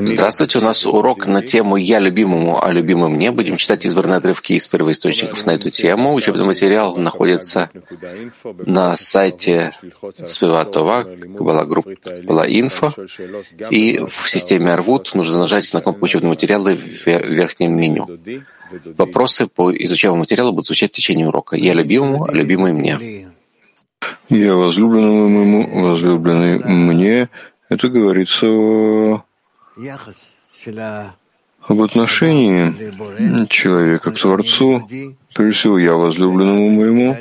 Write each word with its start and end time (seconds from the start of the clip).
Здравствуйте, 0.00 0.58
у 0.58 0.62
нас 0.62 0.86
урок 0.86 1.26
на 1.26 1.42
тему 1.42 1.76
«Я 1.76 1.98
любимому, 1.98 2.64
а 2.64 2.72
любимый 2.72 3.10
мне». 3.10 3.30
Будем 3.30 3.58
читать 3.58 3.84
избранные 3.84 4.16
отрывки 4.16 4.54
из 4.54 4.66
первоисточников 4.66 5.44
на 5.44 5.50
эту 5.52 5.70
тему. 5.70 6.14
Учебный 6.14 6.46
материал 6.46 6.96
находится 6.96 7.70
на 8.64 8.96
сайте 8.96 9.72
Свиватова, 10.26 11.04
была 11.38 11.64
группа, 11.66 11.92
была 12.22 12.46
инфо, 12.46 12.94
и 13.70 13.98
в 13.98 14.28
системе 14.30 14.72
Арвуд 14.72 15.14
нужно 15.14 15.38
нажать 15.38 15.72
на 15.74 15.82
кнопку 15.82 16.06
учебного 16.06 16.32
материала 16.32 16.70
в 16.70 17.06
верхнем 17.06 17.76
меню. 17.76 18.18
Вопросы 18.96 19.46
по 19.46 19.70
изучаемому 19.74 20.20
материалу 20.20 20.52
будут 20.52 20.66
звучать 20.66 20.92
в 20.92 20.94
течение 20.94 21.28
урока. 21.28 21.56
«Я 21.56 21.74
любимому, 21.74 22.24
а 22.24 22.32
любимый 22.32 22.72
мне». 22.72 23.28
Я 24.28 24.54
возлюбленному 24.56 25.28
моему, 25.28 25.88
возлюбленный 25.88 26.58
мне, 26.58 27.28
это 27.72 27.88
говорится 27.88 29.22
об 31.68 31.80
отношении 31.80 33.46
человека 33.48 34.10
к 34.10 34.18
Творцу, 34.18 34.88
прежде 35.34 35.58
всего 35.58 35.78
я 35.78 35.94
возлюбленному 35.94 36.70
моему, 36.70 37.16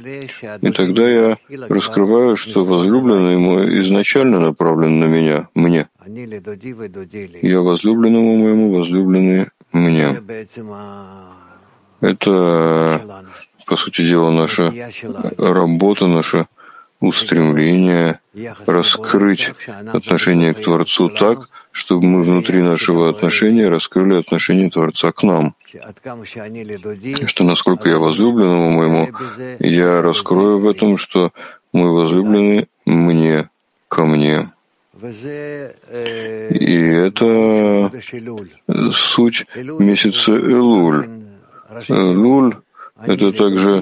и 0.61 0.71
тогда 0.71 1.09
я 1.09 1.37
раскрываю, 1.69 2.35
что 2.35 2.65
возлюбленный 2.65 3.37
мой 3.37 3.81
изначально 3.83 4.39
направлен 4.39 4.99
на 4.99 5.05
меня, 5.05 5.47
мне. 5.55 5.87
Я 7.41 7.61
возлюбленному 7.61 8.37
моему, 8.37 8.75
возлюбленный 8.75 9.47
мне. 9.71 10.07
Это, 12.01 13.25
по 13.67 13.75
сути 13.77 14.05
дела, 14.05 14.31
наша 14.31 14.73
работа, 15.37 16.07
наша 16.07 16.47
устремление 17.01 18.19
раскрыть 18.65 19.51
отношение 19.91 20.53
к 20.53 20.61
Творцу 20.61 21.09
так, 21.09 21.49
чтобы 21.71 22.05
мы 22.05 22.23
внутри 22.23 22.61
нашего 22.61 23.09
отношения 23.09 23.67
раскрыли 23.67 24.19
отношение 24.19 24.69
Творца 24.69 25.11
к 25.11 25.23
нам. 25.23 25.55
Что 27.25 27.43
насколько 27.43 27.89
я 27.89 27.97
возлюбленному 27.97 28.69
моему, 28.71 29.09
я 29.59 30.01
раскрою 30.01 30.59
в 30.59 30.69
этом, 30.69 30.97
что 30.97 31.31
мой 31.73 31.89
возлюбленный 31.91 32.67
мне, 32.85 33.49
ко 33.87 34.05
мне. 34.05 34.51
И 36.51 36.75
это 37.07 37.91
суть 38.91 39.45
месяца 39.55 40.31
Элуль. 40.33 41.07
Элуль— 41.89 42.55
это 43.05 43.31
также 43.31 43.77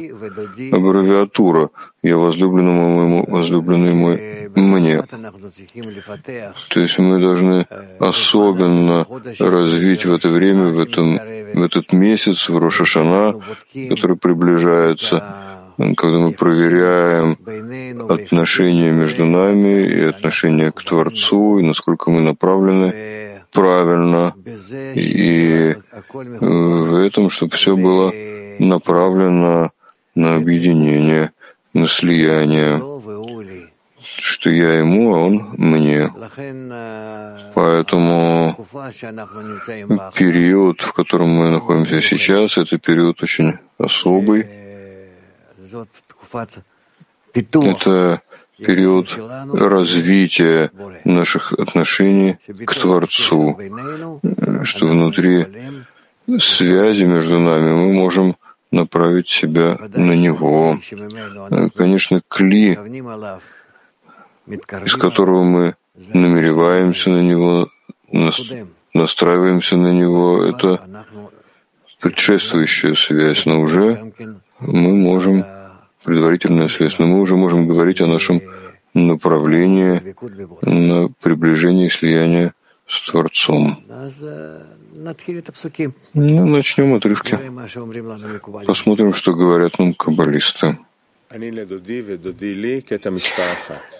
аббревиатура. 0.72 1.70
«Я 2.02 2.18
возлюбленному 2.18 2.96
моему, 2.98 3.26
возлюбленный 3.28 3.94
мой 3.94 4.50
мне». 4.56 5.04
То 6.70 6.80
есть 6.80 7.00
мы 7.00 7.20
должны 7.20 7.68
особенно 8.00 9.06
развить 9.40 10.06
в 10.06 10.14
это 10.14 10.30
время, 10.30 10.70
в, 10.70 10.80
этом, 10.80 11.20
в 11.54 11.64
этот 11.64 11.92
месяц, 11.94 12.50
в 12.50 12.58
Рошашана, 12.58 13.36
который 13.90 14.16
приближается, 14.16 15.24
когда 15.96 16.18
мы 16.18 16.32
проверяем 16.34 17.38
отношения 18.10 18.92
между 18.92 19.26
нами 19.26 19.86
и 19.86 20.04
отношения 20.04 20.72
к 20.72 20.84
Творцу, 20.84 21.60
и 21.60 21.64
насколько 21.64 22.12
мы 22.12 22.20
направлены 22.20 22.94
правильно, 23.52 24.34
и 24.94 25.76
в 26.14 26.96
этом, 26.96 27.30
чтобы 27.30 27.56
все 27.56 27.78
было 27.78 28.12
направлено 28.60 29.72
на 30.16 30.36
объединение, 30.36 31.32
на 31.74 31.88
слияние, 31.88 32.82
что 34.18 34.50
я 34.50 34.80
ему, 34.80 35.16
а 35.16 35.20
он 35.20 35.50
мне. 35.58 36.12
Поэтому 37.56 38.68
период, 40.16 40.82
в 40.82 40.92
котором 40.92 41.30
мы 41.30 41.50
находимся 41.52 42.02
сейчас, 42.02 42.58
это 42.58 42.78
период 42.78 43.24
очень 43.24 43.60
особый. 43.78 44.59
Это 47.34 48.22
период 48.58 49.18
развития 49.54 50.72
наших 51.06 51.54
отношений 51.54 52.38
к 52.66 52.74
Творцу, 52.76 53.58
что 54.64 54.88
внутри 54.88 55.48
связи 56.40 57.06
между 57.06 57.40
нами 57.40 57.72
мы 57.74 57.94
можем 57.94 58.36
направить 58.72 59.30
себя 59.30 59.78
на 59.96 60.14
него. 60.14 60.80
Конечно, 61.76 62.22
кли, 62.28 62.78
из 64.86 64.96
которого 64.96 65.44
мы 65.44 65.76
намереваемся 66.14 67.10
на 67.10 67.22
него, 67.22 67.70
настраиваемся 68.94 69.78
на 69.78 69.92
него, 69.92 70.44
это 70.44 70.82
предшествующая 72.00 72.96
связь, 72.96 73.46
но 73.46 73.62
уже 73.62 74.14
мы 74.60 74.94
можем, 74.96 75.46
предварительная 76.04 76.68
связь, 76.68 77.00
но 77.00 77.06
мы 77.06 77.20
уже 77.20 77.36
можем 77.36 77.68
говорить 77.68 78.02
о 78.02 78.08
нашем 78.08 78.42
направлении 78.94 80.02
на 80.62 81.10
приближение 81.22 81.88
и 81.88 81.90
слияние 81.90 82.54
с 82.88 83.02
Творцом. 83.10 83.84
Ну, 86.14 86.46
начнем 86.48 86.94
отрывки. 86.96 87.38
Посмотрим, 88.66 89.14
что 89.14 89.34
говорят 89.34 89.78
нам 89.80 89.94
каббалисты. 89.94 90.78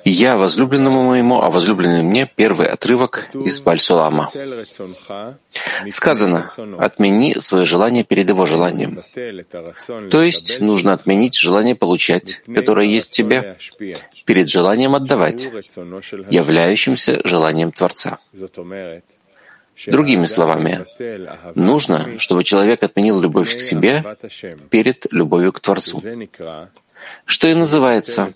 Я 0.04 0.38
возлюбленному 0.38 1.04
моему, 1.04 1.42
а 1.42 1.52
возлюбленный 1.52 2.02
мне 2.02 2.26
первый 2.26 2.68
отрывок 2.68 3.30
из 3.36 3.60
Бальсулама. 3.62 4.32
Сказано, 5.90 6.50
отмени 6.80 7.40
свое 7.40 7.66
желание 7.66 8.04
перед 8.04 8.30
его 8.30 8.48
желанием. 8.48 9.00
То 10.10 10.24
есть 10.24 10.60
нужно 10.60 10.94
отменить 10.94 11.36
желание 11.36 11.76
получать, 11.76 12.42
которое 12.52 12.88
есть 12.88 13.10
в 13.10 13.12
тебе, 13.12 13.58
перед 14.26 14.50
желанием 14.50 14.96
отдавать, 14.96 15.48
являющимся 16.30 17.22
желанием 17.24 17.72
Творца. 17.72 18.18
Другими 19.86 20.26
словами, 20.26 20.86
нужно, 21.56 22.18
чтобы 22.18 22.44
человек 22.44 22.84
отменил 22.84 23.22
любовь 23.22 23.56
к 23.56 23.60
себе 23.60 24.04
перед 24.70 25.06
любовью 25.12 25.54
к 25.54 25.60
Творцу 25.60 26.02
что 27.26 27.48
и 27.48 27.54
называется, 27.54 28.34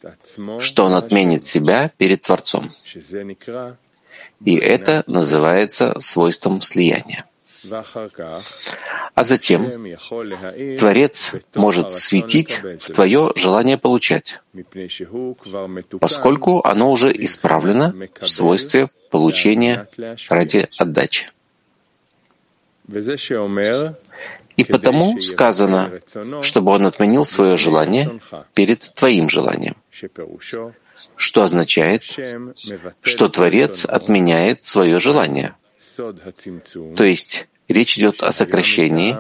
что 0.59 0.85
он 0.85 0.94
отменит 0.94 1.46
себя 1.46 1.91
перед 1.97 2.22
Творцом. 2.22 2.69
И 4.44 4.56
это 4.56 5.03
называется 5.07 6.00
свойством 6.00 6.62
слияния. 6.62 7.24
А 9.16 9.24
затем 9.24 9.66
Творец 10.78 11.34
может 11.56 11.91
светить 11.91 12.59
в 12.62 12.91
твое 12.91 13.31
желание 13.35 13.78
получать, 13.78 14.41
поскольку 16.00 16.62
оно 16.63 16.91
уже 16.91 17.12
исправлено 17.12 17.95
в 18.19 18.28
свойстве 18.28 18.90
получения 19.12 19.88
ради 20.30 20.68
отдачи. 20.78 21.28
И 24.56 24.64
потому 24.64 25.19
сказано, 25.22 26.02
чтобы 26.41 26.72
он 26.72 26.86
отменил 26.86 27.25
свое 27.25 27.58
желание 27.58 28.19
перед 28.53 28.94
твоим 28.94 29.30
желанием, 29.30 29.75
что 31.16 31.44
означает, 31.44 32.03
что 33.02 33.30
Творец 33.30 33.86
отменяет 33.86 34.63
свое 34.63 35.00
желание. 35.00 35.56
То 36.96 37.03
есть 37.03 37.47
речь 37.68 37.97
идет 37.97 38.22
о 38.22 38.31
сокращении, 38.31 39.16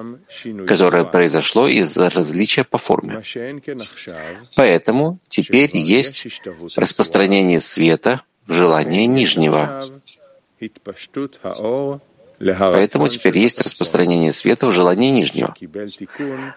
которое 0.65 1.03
произошло 1.03 1.67
из-за 1.67 2.09
различия 2.09 2.63
по 2.63 2.77
форме. 2.77 3.21
Поэтому 4.55 5.19
теперь 5.27 5.75
есть 5.75 6.27
распространение 6.75 7.61
света 7.61 8.21
в 8.47 8.53
желание 8.53 9.07
нижнего. 9.07 9.85
Поэтому 12.43 13.07
теперь 13.09 13.37
есть 13.37 13.61
распространение 13.61 14.31
света 14.31 14.67
в 14.67 14.71
желании 14.71 15.11
нижнего, 15.11 15.55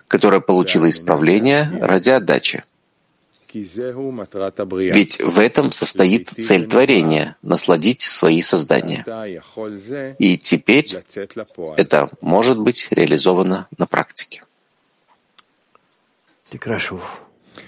которое 0.09 0.41
получило 0.41 0.88
исправление 0.91 1.71
ради 1.81 2.11
отдачи. 2.11 2.65
Ведь 3.49 5.21
в 5.21 5.41
этом 5.41 5.73
состоит 5.73 6.29
цель 6.29 6.67
творения— 6.67 7.37
насладить 7.43 8.03
свои 8.03 8.43
создания. 8.43 9.05
И 10.19 10.37
теперь 10.37 10.87
это 11.77 12.11
может 12.21 12.59
быть 12.59 12.88
реализовано 12.91 13.69
на 13.79 13.87
практике. 13.87 14.43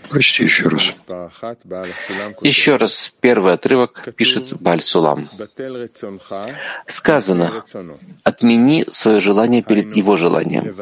Прочти 0.09 0.45
еще 0.45 0.69
раз. 0.69 1.05
Еще 2.43 2.77
раз, 2.77 3.13
первый 3.21 3.53
отрывок 3.55 4.09
пишет 4.17 4.61
Баль 4.61 4.81
Сулам. 4.81 5.27
Сказано, 6.87 7.65
отмени 8.25 8.85
свое 8.91 9.21
желание 9.21 9.63
перед 9.63 9.95
его 9.95 10.17
желанием. 10.17 10.75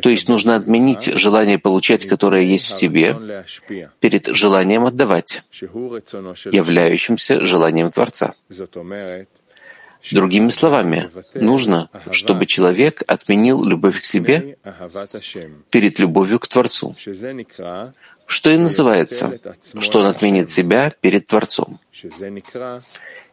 То 0.00 0.08
есть 0.08 0.28
нужно 0.28 0.56
отменить 0.56 1.04
желание 1.18 1.58
получать, 1.58 2.06
которое 2.06 2.42
есть 2.42 2.72
в 2.72 2.74
тебе, 2.74 3.16
перед 4.00 4.26
желанием 4.26 4.84
отдавать, 4.84 5.42
являющимся 5.60 7.44
желанием 7.44 7.90
Творца. 7.90 8.34
Другими 10.10 10.50
словами, 10.50 11.10
нужно, 11.34 11.88
чтобы 12.10 12.46
человек 12.46 13.02
отменил 13.06 13.64
любовь 13.64 14.00
к 14.00 14.04
себе 14.04 14.56
перед 15.70 15.98
любовью 15.98 16.40
к 16.40 16.48
Творцу, 16.48 16.94
что 18.26 18.50
и 18.50 18.56
называется, 18.56 19.38
что 19.78 20.00
он 20.00 20.06
отменит 20.06 20.50
себя 20.50 20.90
перед 21.00 21.26
Творцом. 21.26 21.78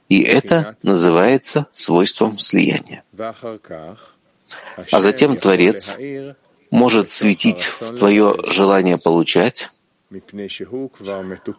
И 0.10 0.22
это 0.22 0.76
называется 0.84 1.68
свойством 1.72 2.38
слияния. 2.38 3.04
А 4.92 5.02
затем 5.02 5.38
Творец 5.38 5.98
может 6.72 7.10
светить 7.10 7.64
в 7.80 7.96
твое 7.96 8.36
желание 8.48 8.98
получать, 8.98 9.70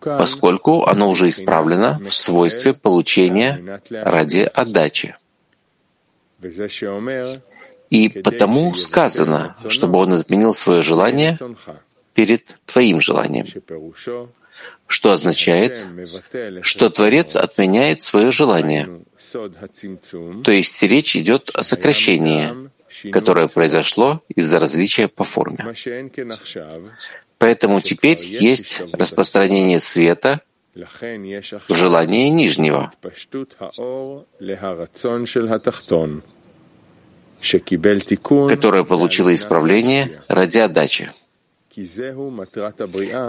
поскольку 0.03 0.85
оно 0.85 1.09
уже 1.09 1.29
исправлено 1.29 2.01
в 2.05 2.15
свойстве 2.15 2.75
получения 2.75 3.81
ради 3.91 4.41
отдачи. 4.41 5.17
И 7.91 8.09
потому 8.09 8.75
сказано, 8.75 9.57
чтобы 9.69 9.99
он 9.99 10.13
отменил 10.13 10.55
свое 10.55 10.83
желание 10.83 11.37
перед 12.15 12.57
твоим 12.67 13.01
желанием, 13.01 13.47
что 14.87 15.13
означает, 15.13 15.87
что 16.63 16.91
Творец 16.91 17.37
отменяет 17.37 18.03
свое 18.03 18.33
желание. 18.33 19.03
То 20.45 20.53
есть 20.53 20.83
речь 20.83 21.17
идет 21.17 21.51
о 21.55 21.63
сокращении, 21.63 22.71
которое 23.11 23.49
произошло 23.49 24.23
из-за 24.29 24.59
различия 24.59 25.09
по 25.09 25.25
форме. 25.25 25.73
Поэтому 27.41 27.81
теперь 27.81 28.23
есть 28.23 28.83
распространение 28.93 29.81
света 29.81 30.43
в 30.75 31.75
желании 31.75 32.29
нижнего, 32.29 32.93
которое 38.49 38.85
получило 38.85 39.35
исправление 39.35 40.23
ради 40.29 40.59
отдачи. 40.59 41.11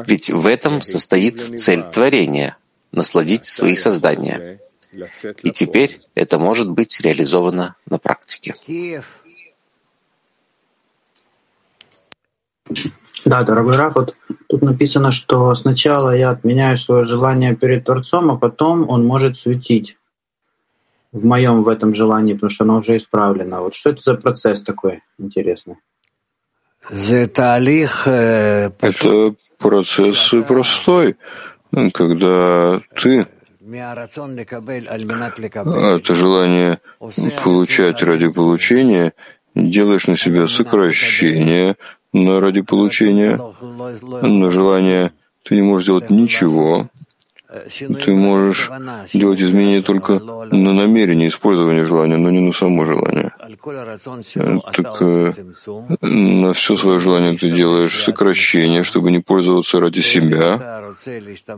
Ведь 0.07 0.29
в 0.29 0.45
этом 0.45 0.81
состоит 0.81 1.59
цель 1.59 1.83
творения— 1.83 2.57
насладить 2.91 3.45
свои 3.45 3.77
создания. 3.77 4.59
И 5.41 5.51
теперь 5.51 6.01
это 6.15 6.37
может 6.37 6.69
быть 6.69 6.99
реализовано 6.99 7.75
на 7.85 7.97
практике. 7.97 8.55
Да, 13.31 13.43
дорогой 13.43 13.77
Раф, 13.77 13.95
вот 13.95 14.17
тут 14.49 14.61
написано, 14.61 15.11
что 15.11 15.55
сначала 15.55 16.13
я 16.13 16.31
отменяю 16.31 16.77
свое 16.77 17.05
желание 17.05 17.55
перед 17.55 17.85
Творцом, 17.85 18.29
а 18.29 18.35
потом 18.35 18.89
он 18.89 19.05
может 19.05 19.39
светить 19.39 19.95
в 21.13 21.23
моем 21.23 21.63
в 21.63 21.69
этом 21.69 21.95
желании, 21.95 22.33
потому 22.33 22.49
что 22.49 22.65
оно 22.65 22.79
уже 22.79 22.97
исправлено. 22.97 23.61
Вот 23.61 23.73
что 23.73 23.91
это 23.91 24.01
за 24.01 24.15
процесс 24.15 24.61
такой 24.63 25.01
интересный? 25.17 25.77
Это 28.81 29.33
процесс 29.57 30.33
простой, 30.45 31.15
когда 31.93 32.81
ты 33.01 33.27
это 35.95 36.15
желание 36.15 36.79
получать 37.45 38.03
ради 38.03 38.27
получения 38.27 39.13
делаешь 39.55 40.07
на 40.07 40.17
себя 40.17 40.47
сокращение 40.47 41.75
но 42.13 42.39
ради 42.39 42.61
получения, 42.61 43.39
но 44.21 44.49
желание 44.49 45.11
ты 45.43 45.55
не 45.55 45.61
можешь 45.61 45.87
делать 45.87 46.09
ничего. 46.09 46.87
Ты 48.05 48.13
можешь 48.13 48.71
делать 49.13 49.41
изменения 49.41 49.81
только 49.81 50.19
на 50.19 50.73
намерение 50.73 51.27
использования 51.27 51.83
желания, 51.83 52.15
но 52.15 52.29
не 52.29 52.39
на 52.39 52.53
само 52.53 52.85
желание. 52.85 53.33
Так 54.71 55.01
э, 55.01 55.33
на 56.01 56.53
все 56.53 56.77
свое 56.77 56.99
желание 57.01 57.37
ты 57.37 57.51
делаешь 57.51 58.03
сокращение, 58.03 58.83
чтобы 58.83 59.11
не 59.11 59.19
пользоваться 59.19 59.81
ради 59.81 59.99
себя, 59.99 60.93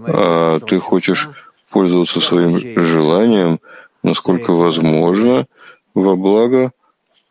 а 0.07 0.59
ты 0.61 0.79
хочешь 0.79 1.29
пользоваться 1.69 2.19
своим 2.19 2.59
желанием, 2.83 3.59
насколько 4.01 4.51
возможно, 4.53 5.45
во 5.93 6.15
благо 6.15 6.71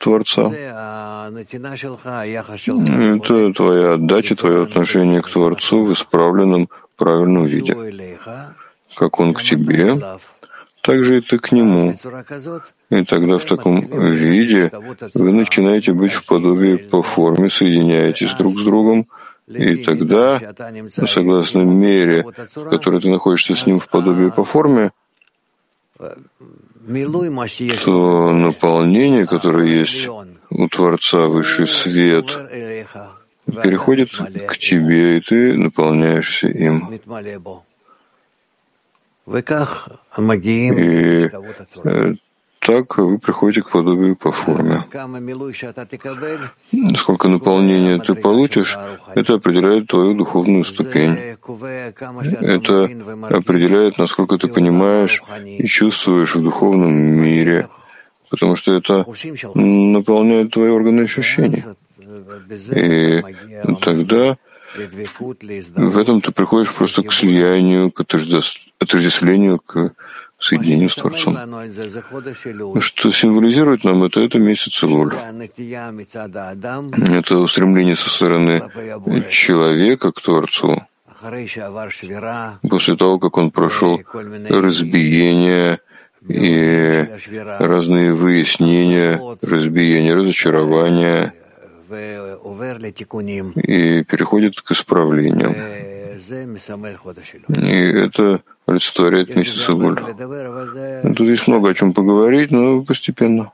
Творца. 0.03 0.51
Это 3.23 3.53
твоя 3.53 3.93
отдача, 3.95 4.35
твое 4.37 4.63
отношение 4.65 5.23
к 5.23 5.29
Творцу 5.31 5.85
в 5.85 5.93
исправленном, 5.93 6.69
правильном 6.97 7.45
виде. 7.47 7.75
Как 8.97 9.21
Он 9.21 9.33
к 9.33 9.43
тебе, 9.43 9.97
так 10.83 11.05
же 11.05 11.19
и 11.19 11.21
ты 11.21 11.39
к 11.39 11.53
Нему. 11.53 11.97
И 12.91 13.05
тогда 13.05 13.39
в 13.39 13.45
таком 13.45 13.81
виде 13.81 14.71
вы 15.15 15.33
начинаете 15.33 15.93
быть 15.93 16.13
в 16.13 16.27
подобии 16.27 16.77
по 16.77 17.03
форме, 17.03 17.49
соединяетесь 17.49 18.35
друг 18.35 18.59
с 18.59 18.63
другом, 18.65 19.07
и 19.49 19.77
тогда, 19.77 20.41
согласно 21.07 21.63
мере, 21.63 22.25
в 22.55 22.69
которой 22.69 23.01
ты 23.01 23.09
находишься 23.09 23.55
с 23.55 23.67
Ним 23.67 23.79
в 23.79 23.89
подобии 23.89 24.31
по 24.31 24.45
форме, 24.45 24.91
то 27.85 28.33
наполнение, 28.33 29.27
которое 29.27 29.67
есть 29.67 30.09
у 30.51 30.69
Творца, 30.69 31.27
высший 31.27 31.67
свет, 31.67 32.27
переходит 33.47 34.11
к 34.49 34.57
тебе, 34.57 35.19
и 35.19 35.21
ты 35.21 35.57
наполняешься 35.57 36.49
им. 36.49 36.91
И 41.75 42.19
так 42.65 42.97
вы 42.97 43.19
приходите 43.19 43.63
к 43.63 43.71
подобию 43.71 44.15
по 44.15 44.31
форме. 44.31 44.85
Сколько 46.97 47.29
наполнения 47.29 47.99
ты 47.99 48.15
получишь, 48.15 48.79
это 49.15 49.35
определяет 49.35 49.89
твою 49.89 50.15
духовную 50.15 50.65
ступень. 50.65 51.17
Это 52.41 52.89
определяет, 53.31 53.99
насколько 53.99 54.39
ты 54.39 54.47
понимаешь 54.47 55.23
и 55.45 55.67
чувствуешь 55.67 56.37
в 56.37 56.43
духовном 56.43 56.93
мире, 56.93 57.69
потому 58.31 58.55
что 58.55 58.73
это 58.73 59.07
наполняет 59.55 60.53
твои 60.53 60.71
органы 60.71 61.03
ощущений. 61.03 61.65
И 62.71 63.23
тогда 63.81 64.37
в 65.77 65.99
этом 65.99 66.21
ты 66.21 66.31
приходишь 66.33 66.73
просто 66.73 67.03
к 67.03 67.13
слиянию, 67.13 67.91
к 67.91 68.01
отождествлению, 68.01 69.59
к 69.59 69.93
соединению 70.43 70.91
с 70.91 70.97
Творцом. 70.97 71.39
Что 72.81 73.13
символизирует 73.13 73.85
нам 73.85 74.03
это, 74.05 74.21
это 74.21 74.39
месяц 74.39 74.83
Луль. 74.83 75.15
Это 77.19 77.39
устремление 77.39 77.97
со 77.97 78.11
стороны 78.11 78.63
человека 79.31 80.13
к 80.13 80.21
Творцу. 80.21 80.83
После 82.69 82.97
того, 82.97 83.19
как 83.19 83.39
он 83.39 83.51
прошел 83.51 84.01
разбиение 84.49 85.79
и 86.29 87.09
разные 87.59 88.13
выяснения, 88.13 89.21
разбиения, 89.41 90.15
разочарования, 90.15 91.33
и 93.55 94.05
переходит 94.05 94.61
к 94.61 94.73
исправлениям. 94.73 95.55
И 97.59 97.77
это 98.07 98.43
олицетворяет 98.67 99.35
месяц 99.37 99.69
Илуль. 99.69 99.99
Тут 101.17 101.29
есть 101.29 101.49
много 101.49 101.71
о 101.71 101.75
чем 101.75 101.93
поговорить, 101.93 102.51
но 102.51 102.83
постепенно. 102.83 103.53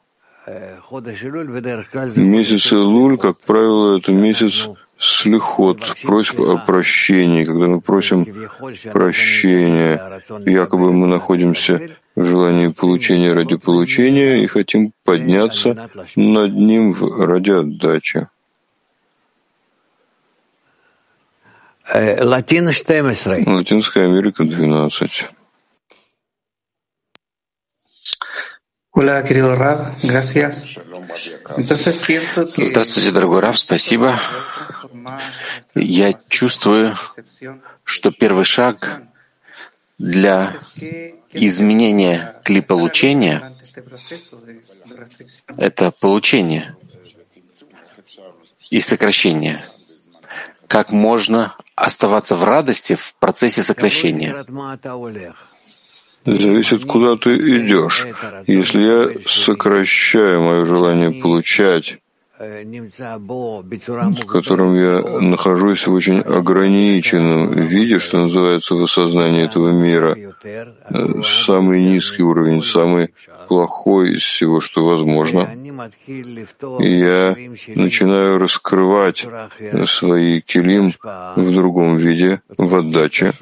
Месяц 2.17 2.73
Илуль, 2.73 3.19
как 3.19 3.39
правило, 3.41 3.99
это 3.99 4.13
месяц 4.13 4.69
слихот, 4.99 5.95
просьб 6.03 6.41
о 6.41 6.57
прощении, 6.57 7.45
когда 7.45 7.67
мы 7.67 7.81
просим 7.81 8.27
прощения, 8.93 10.23
якобы 10.47 10.93
мы 10.93 11.07
находимся 11.07 11.81
в 12.17 12.25
желании 12.25 12.69
получения 12.69 13.33
ради 13.33 13.57
получения 13.57 14.43
и 14.43 14.47
хотим 14.47 14.93
подняться 15.05 15.89
над 16.17 16.55
ним 16.55 16.95
ради 17.19 17.51
отдачи. 17.51 18.29
Латинская 23.47 24.05
Америка 24.05 24.45
12. 24.45 25.27
Здравствуйте, 32.57 33.11
дорогой 33.11 33.41
Рав, 33.41 33.59
спасибо. 33.59 34.19
Я 35.75 36.13
чувствую, 36.29 36.95
что 37.85 38.11
первый 38.11 38.45
шаг 38.45 39.03
для 39.99 40.59
изменения 41.33 42.35
кли 42.45 42.61
получения— 42.61 43.53
это 45.59 45.91
получение 45.91 46.77
и 48.71 48.81
сокращение. 48.81 49.65
Как 50.69 50.93
можно 50.93 51.55
оставаться 51.75 52.37
в 52.37 52.45
радости 52.45 52.95
в 52.95 53.15
процессе 53.19 53.63
сокращения? 53.63 54.45
Зависит, 56.25 56.85
куда 56.85 57.17
ты 57.17 57.35
идешь. 57.35 58.07
Если 58.47 58.83
я 58.83 59.09
сокращаю 59.27 60.43
мое 60.43 60.65
желание 60.67 61.11
получать, 61.11 61.99
в 62.39 64.27
котором 64.27 64.75
я 64.77 65.01
нахожусь 65.21 65.87
в 65.87 65.93
очень 65.93 66.21
ограниченном 66.21 67.53
виде, 67.53 67.99
что 67.99 68.19
называется 68.19 68.75
в 68.77 68.83
осознании 68.85 69.45
этого 69.45 69.71
мира, 69.71 70.17
самый 71.25 71.83
низкий 71.85 72.23
уровень, 72.23 72.63
самый 72.63 73.13
плохой 73.49 74.15
из 74.15 74.23
всего, 74.23 74.61
что 74.61 74.87
возможно. 74.87 75.49
И 76.79 76.89
я 76.89 77.35
начинаю 77.75 78.39
раскрывать 78.39 79.27
свои 79.87 80.41
килим 80.41 80.93
в 81.37 81.53
другом 81.53 81.97
виде, 81.97 82.41
в 82.57 82.73
отдаче, 82.75 83.33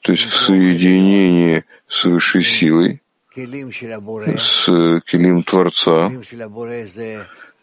то 0.00 0.12
есть 0.12 0.24
в 0.24 0.34
соединении 0.34 1.64
с 1.86 2.04
высшей 2.06 2.42
силой, 2.42 3.02
с 3.36 5.00
килим 5.04 5.42
Творца. 5.42 6.10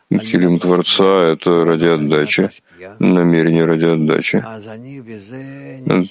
Килим 0.10 0.60
Творца— 0.60 1.04
это 1.34 1.66
ради 1.66 1.86
отдачи, 1.86 2.50
намерение 3.00 3.66
ради 3.66 3.86
отдачи. 3.86 4.44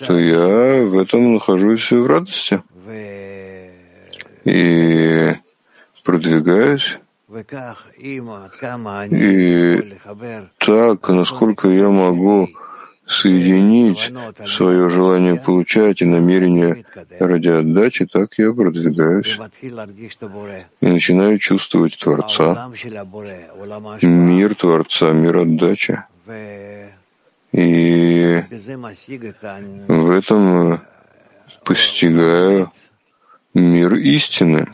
То 0.07 0.19
я 0.19 0.83
в 0.85 0.99
этом 0.99 1.35
нахожусь 1.35 1.91
в 1.91 2.07
радости. 2.07 2.63
И 4.45 5.35
продвигаюсь. 6.05 6.99
И 8.01 8.21
так, 10.59 11.09
насколько 11.09 11.69
я 11.69 11.89
могу 11.89 12.49
соединить 13.13 14.13
свое 14.47 14.89
желание 14.89 15.37
получать 15.37 16.01
и 16.03 16.05
намерение 16.05 16.85
ради 17.21 17.49
отдачи, 17.49 18.07
так 18.07 18.35
я 18.39 18.53
продвигаюсь 18.53 19.39
и 20.81 20.87
начинаю 20.87 21.39
чувствовать 21.39 21.99
Творца, 21.99 22.71
мир 24.03 24.55
Творца, 24.55 25.13
мир 25.13 25.37
отдачи. 25.39 26.03
И 27.53 28.43
в 29.89 30.11
этом 30.11 30.81
постигаю 31.65 32.73
мир 33.55 33.95
истины. 33.95 34.67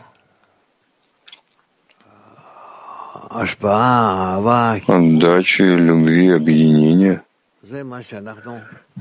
Отдачи, 4.86 5.62
любви, 5.62 6.30
объединения— 6.30 7.22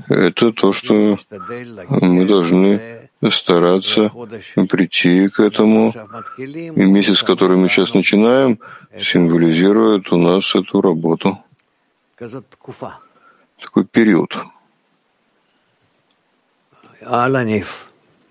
это 0.08 0.52
то, 0.52 0.72
что 0.72 1.18
мы 2.00 2.24
должны 2.26 3.08
стараться 3.30 4.10
прийти 4.68 5.28
к 5.28 5.40
этому. 5.40 5.94
И 6.38 6.84
месяц, 6.84 7.22
который 7.22 7.56
мы 7.56 7.68
сейчас 7.68 7.94
начинаем, 7.94 8.60
символизирует 8.98 10.12
у 10.12 10.16
нас 10.16 10.54
эту 10.54 10.80
работу. 10.80 11.38
Такой 13.60 13.84
период. 13.84 14.36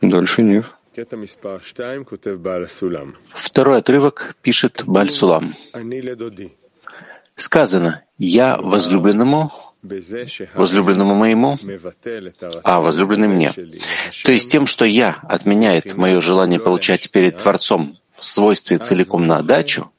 Дальше 0.02 0.42
Нив. 0.44 0.74
Второй 3.34 3.78
отрывок 3.80 4.36
пишет 4.42 4.84
Бальсулам. 4.86 5.54
Сказано, 7.36 8.04
«Я 8.18 8.58
возлюбленному 8.58 9.52
возлюбленному 10.54 11.16
моему, 11.16 11.58
а 12.64 12.82
возлюбленный 12.82 13.28
мне. 13.28 13.54
То 14.24 14.32
есть 14.32 14.52
тем, 14.52 14.68
что 14.68 14.86
я 14.86 15.18
отменяет 15.24 15.96
мое 15.98 16.22
желание 16.22 16.60
получать 16.60 17.10
перед 17.12 17.38
Творцом 17.38 17.96
в 18.12 18.26
свойстве 18.26 18.78
целиком 18.78 19.28
на 19.28 19.38
отдачу, 19.38 19.92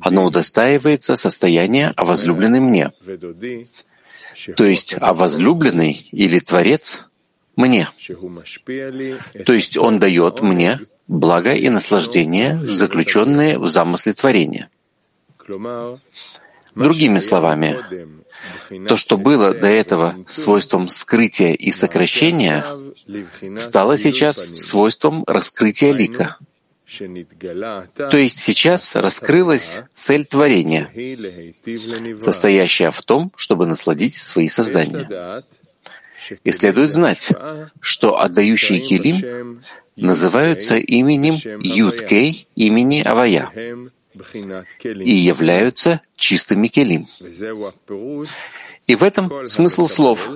оно 0.00 0.24
удостаивается 0.24 1.16
состояния 1.16 1.92
«а 1.96 2.04
возлюбленный 2.04 2.60
мне». 2.60 2.92
То 4.56 4.64
есть 4.64 4.96
«а 5.00 5.14
возлюбленный» 5.14 6.08
или 6.12 6.38
«творец» 6.40 7.08
мне. 7.56 7.88
То 9.46 9.52
есть 9.52 9.76
он 9.76 9.98
дает 9.98 10.42
мне 10.42 10.80
благо 11.08 11.52
и 11.52 11.68
наслаждение, 11.68 12.60
заключенные 12.60 13.58
в 13.58 13.68
замысле 13.68 14.12
творения. 14.12 14.68
Другими 16.74 17.20
словами, 17.20 17.78
то, 18.88 18.96
что 18.96 19.16
было 19.16 19.54
до 19.54 19.68
этого 19.68 20.14
свойством 20.26 20.88
скрытия 20.88 21.52
и 21.52 21.70
сокращения, 21.70 22.64
стало 23.58 23.98
сейчас 23.98 24.36
свойством 24.36 25.24
раскрытия 25.26 25.92
лика. 25.92 26.36
То 27.96 28.16
есть 28.16 28.38
сейчас 28.38 28.94
раскрылась 28.94 29.78
цель 29.92 30.24
творения, 30.24 30.90
состоящая 32.20 32.90
в 32.90 33.02
том, 33.02 33.32
чтобы 33.36 33.66
насладить 33.66 34.14
свои 34.14 34.48
создания. 34.48 35.42
И 36.44 36.52
следует 36.52 36.92
знать, 36.92 37.32
что 37.80 38.20
отдающие 38.20 38.80
килим 38.80 39.62
называются 39.98 40.76
именем 40.76 41.34
Юткей, 41.60 42.48
имени 42.54 43.02
Авая, 43.02 43.50
и 44.82 45.14
являются 45.14 46.00
чистыми 46.16 46.68
келим. 46.68 47.06
И 48.86 48.94
в 48.94 49.02
этом 49.02 49.46
смысл 49.46 49.86
слов. 49.86 50.28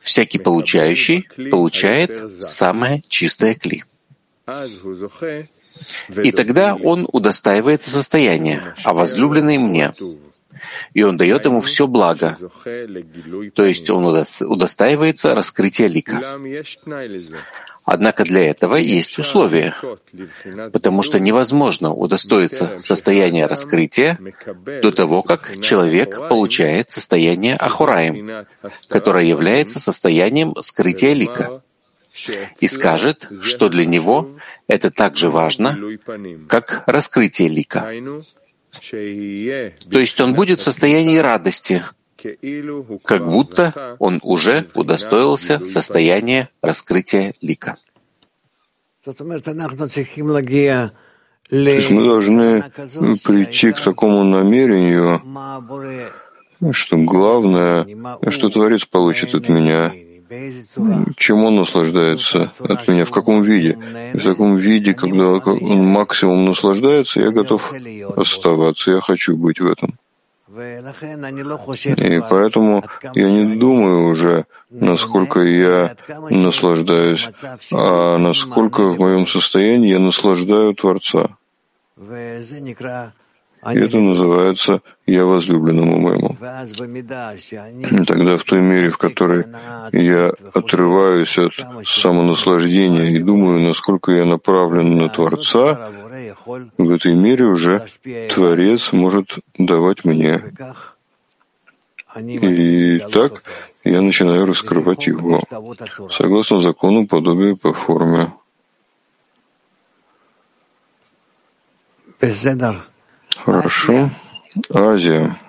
Всякий 0.00 0.38
получающий 0.38 1.28
получает 1.50 2.32
самое 2.42 3.02
чистое 3.06 3.54
кли. 3.54 3.84
И 6.24 6.32
тогда 6.32 6.74
он 6.74 7.06
удостаивается 7.12 7.90
состояния, 7.90 8.74
а 8.82 8.94
возлюбленный 8.94 9.58
мне. 9.58 9.92
И 10.94 11.02
он 11.02 11.16
дает 11.16 11.44
ему 11.44 11.60
все 11.60 11.86
благо, 11.86 12.36
то 13.54 13.64
есть 13.64 13.88
он 13.88 14.04
удостаивается 14.40 15.34
раскрытия 15.34 15.86
лика. 15.86 16.20
Однако 17.92 18.22
для 18.22 18.48
этого 18.48 18.76
есть 18.76 19.18
условия, 19.18 19.74
потому 20.72 21.02
что 21.02 21.18
невозможно 21.18 21.92
удостоиться 21.92 22.78
состояния 22.78 23.46
раскрытия 23.46 24.16
до 24.80 24.92
того, 24.92 25.24
как 25.24 25.60
человек 25.60 26.16
получает 26.28 26.92
состояние 26.92 27.56
Ахураем, 27.56 28.46
которое 28.88 29.24
является 29.24 29.80
состоянием 29.80 30.54
скрытия 30.60 31.14
лика, 31.14 31.62
и 32.60 32.68
скажет, 32.68 33.28
что 33.42 33.68
для 33.68 33.86
него 33.86 34.30
это 34.68 34.90
так 34.90 35.16
же 35.16 35.28
важно, 35.28 35.76
как 36.46 36.84
раскрытие 36.86 37.48
лика. 37.48 37.90
То 39.90 39.98
есть 39.98 40.20
он 40.20 40.34
будет 40.34 40.60
в 40.60 40.62
состоянии 40.62 41.18
радости, 41.18 41.82
как 43.04 43.28
будто 43.28 43.96
он 43.98 44.20
уже 44.22 44.68
удостоился 44.74 45.62
состояния 45.64 46.48
раскрытия 46.62 47.32
лика. 47.40 47.76
То 49.04 49.10
есть 49.10 49.20
мы 51.90 52.04
должны 52.04 52.62
прийти 53.24 53.72
к 53.72 53.80
такому 53.80 54.24
намерению, 54.24 55.22
что 56.72 56.96
главное, 56.98 57.86
что 58.28 58.50
Творец 58.50 58.84
получит 58.84 59.34
от 59.34 59.48
меня, 59.48 59.92
чем 61.16 61.44
он 61.44 61.56
наслаждается 61.56 62.52
от 62.60 62.86
меня, 62.86 63.04
в 63.04 63.10
каком 63.10 63.42
виде. 63.42 63.76
В 64.14 64.22
таком 64.22 64.56
виде, 64.56 64.94
когда 64.94 65.30
он 65.30 65.86
максимум 65.86 66.44
наслаждается, 66.44 67.20
я 67.20 67.30
готов 67.30 67.72
оставаться, 68.16 68.92
я 68.92 69.00
хочу 69.00 69.36
быть 69.36 69.60
в 69.60 69.70
этом. 69.70 69.98
И 71.96 72.22
поэтому 72.28 72.84
я 73.14 73.30
не 73.30 73.56
думаю 73.56 74.08
уже, 74.08 74.44
насколько 74.70 75.40
я 75.40 75.96
наслаждаюсь, 76.30 77.28
а 77.72 78.18
насколько 78.18 78.84
в 78.88 78.98
моем 78.98 79.26
состоянии 79.26 79.90
я 79.90 79.98
наслаждаю 79.98 80.74
Творца. 80.74 81.36
И 83.62 83.78
это 83.78 83.98
называется 83.98 84.80
«я 85.06 85.26
возлюбленному 85.26 85.98
моему». 85.98 86.36
Тогда 88.06 88.38
в 88.38 88.44
той 88.44 88.62
мере, 88.62 88.90
в 88.90 88.96
которой 88.96 89.44
я 89.92 90.32
отрываюсь 90.54 91.36
от 91.36 91.52
самонаслаждения 91.86 93.10
и 93.10 93.18
думаю, 93.18 93.60
насколько 93.60 94.12
я 94.12 94.24
направлен 94.24 94.96
на 94.96 95.10
Творца, 95.10 95.90
в 96.78 96.90
этой 96.90 97.14
мере 97.14 97.44
уже 97.44 97.86
Творец 98.34 98.92
может 98.92 99.38
давать 99.58 100.04
мне. 100.06 100.42
И 102.16 102.98
так 103.12 103.44
я 103.84 104.00
начинаю 104.00 104.46
раскрывать 104.46 105.06
его, 105.06 105.42
согласно 106.10 106.60
закону 106.60 107.06
подобия 107.06 107.54
по 107.56 107.74
форме. 107.74 108.32
Хорошо. 113.44 114.10
Азия. 114.72 115.40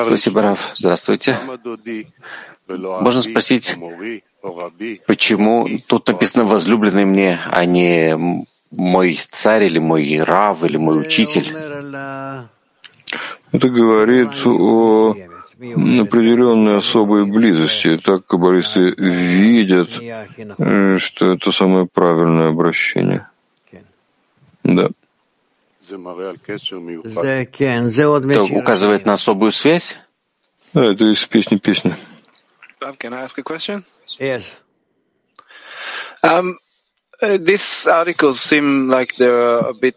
Спасибо, 0.00 0.42
Рав. 0.42 0.72
Здравствуйте. 0.76 1.38
Можно 2.68 3.22
спросить, 3.22 3.76
почему 5.06 5.68
тут 5.88 6.08
написано 6.08 6.44
«возлюбленный 6.44 7.04
мне», 7.04 7.40
а 7.50 7.64
не 7.64 8.44
«мой 8.70 9.20
царь» 9.30 9.64
или 9.64 9.78
«мой 9.78 10.20
Рав» 10.22 10.62
или 10.64 10.76
«мой 10.76 11.00
учитель»? 11.00 11.56
Это 13.50 13.68
говорит 13.70 14.46
о 14.46 15.16
определенной 15.58 16.76
особой 16.76 17.26
близости. 17.26 17.98
Так 17.98 18.26
каббалисты 18.26 18.94
видят, 18.96 19.88
э, 19.98 20.98
что 20.98 21.32
это 21.32 21.52
самое 21.52 21.86
правильное 21.86 22.50
обращение. 22.50 23.26
Да. 24.62 24.90
Это 28.30 28.44
указывает 28.54 29.06
на 29.06 29.12
особую 29.14 29.52
связь? 29.52 29.98
Да, 30.74 30.84
это 30.84 31.04
из 31.12 31.24
песни 31.24 31.56
песни. 31.56 31.96
Yes. 34.20 34.44
Um, 36.22 36.58
these 37.20 37.86
articles 37.86 38.40
seem 38.40 38.88
like 38.88 39.16
they're 39.16 39.58
a 39.58 39.74
bit 39.74 39.96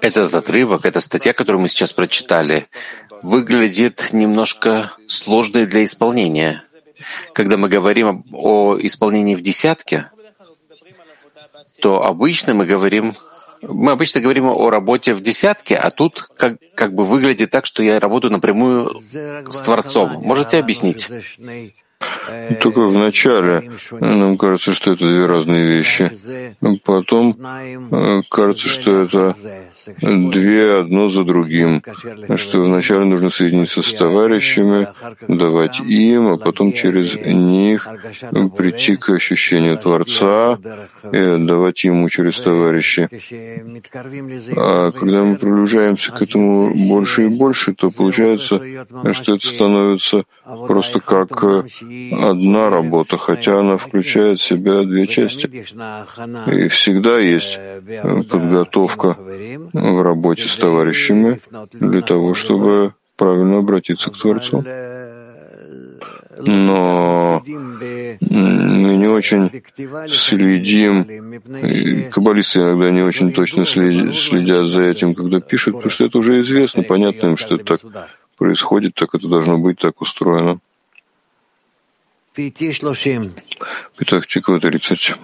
этот 0.00 0.34
отрывок, 0.34 0.84
эта 0.84 1.00
статья, 1.00 1.32
которую 1.32 1.62
мы 1.62 1.68
сейчас 1.68 1.92
прочитали, 1.92 2.66
выглядит 3.22 4.08
немножко 4.12 4.92
сложной 5.06 5.66
для 5.66 5.84
исполнения. 5.84 6.62
Когда 7.32 7.56
мы 7.56 7.68
говорим 7.68 8.22
о 8.32 8.76
исполнении 8.78 9.34
в 9.34 9.42
десятке, 9.42 10.10
то 11.80 12.02
обычно 12.02 12.54
мы 12.54 12.66
говорим 12.66 13.14
мы 13.66 13.92
обычно 13.92 14.20
говорим 14.20 14.46
о 14.46 14.70
работе 14.70 15.14
в 15.14 15.22
десятке, 15.22 15.76
а 15.76 15.90
тут 15.90 16.22
как, 16.36 16.58
как 16.74 16.94
бы 16.94 17.04
выглядит 17.04 17.50
так, 17.50 17.64
что 17.64 17.82
я 17.82 17.98
работаю 17.98 18.30
напрямую 18.30 19.00
с 19.48 19.60
Творцом. 19.60 20.20
Можете 20.22 20.58
объяснить? 20.58 21.08
Только 22.60 22.80
в 22.80 22.96
начале 22.96 23.70
нам 23.90 24.36
кажется, 24.36 24.72
что 24.72 24.92
это 24.92 25.06
две 25.06 25.26
разные 25.26 25.66
вещи. 25.66 26.10
Потом 26.84 27.36
э, 27.90 28.22
кажется, 28.30 28.68
что 28.68 29.02
это 29.02 29.34
две 29.86 30.80
одно 30.80 31.08
за 31.08 31.24
другим, 31.24 31.82
что 32.36 32.62
вначале 32.62 33.04
нужно 33.04 33.30
соединиться 33.30 33.82
с 33.82 33.92
товарищами, 33.92 34.88
давать 35.28 35.80
им, 35.80 36.28
а 36.28 36.36
потом 36.36 36.72
через 36.72 37.14
них 37.14 37.86
прийти 38.56 38.96
к 38.96 39.10
ощущению 39.10 39.78
Творца 39.78 40.58
и 41.12 41.36
давать 41.38 41.84
ему 41.84 42.08
через 42.08 42.40
товарищей. 42.40 43.08
А 44.56 44.90
когда 44.92 45.22
мы 45.24 45.36
приближаемся 45.36 46.12
к 46.12 46.22
этому 46.22 46.72
больше 46.74 47.24
и 47.24 47.28
больше, 47.28 47.74
то 47.74 47.90
получается, 47.90 48.60
что 49.12 49.34
это 49.34 49.46
становится 49.46 50.24
просто 50.66 51.00
как 51.00 51.30
одна 52.20 52.70
работа, 52.70 53.16
хотя 53.16 53.60
она 53.60 53.76
включает 53.76 54.38
в 54.38 54.44
себя 54.44 54.82
две 54.84 55.06
части. 55.06 55.46
И 55.46 56.68
всегда 56.68 57.18
есть 57.18 57.58
подготовка 58.28 59.16
в 59.72 60.02
работе 60.02 60.48
с 60.48 60.56
товарищами 60.56 61.40
для 61.72 62.00
того, 62.02 62.34
чтобы 62.34 62.94
правильно 63.16 63.58
обратиться 63.58 64.10
к 64.10 64.18
Творцу. 64.18 64.64
Но 66.46 67.42
мы 67.46 68.96
не 68.96 69.06
очень 69.06 69.50
следим, 70.08 71.04
каббалисты 72.10 72.58
иногда 72.58 72.90
не 72.90 73.02
очень 73.02 73.32
точно 73.32 73.64
следят 73.64 74.66
за 74.66 74.82
этим, 74.82 75.14
когда 75.14 75.38
пишут, 75.40 75.74
потому 75.76 75.90
что 75.90 76.04
это 76.04 76.18
уже 76.18 76.40
известно, 76.40 76.82
понятно 76.82 77.28
им, 77.28 77.36
что 77.36 77.54
это 77.54 77.64
так 77.64 77.80
происходит, 78.36 78.94
так 78.94 79.14
это 79.14 79.28
должно 79.28 79.58
быть, 79.58 79.78
так 79.78 80.00
устроено. 80.00 80.58
Пятак 83.96 84.26
Чикова 84.26 84.60
30. 84.60 85.14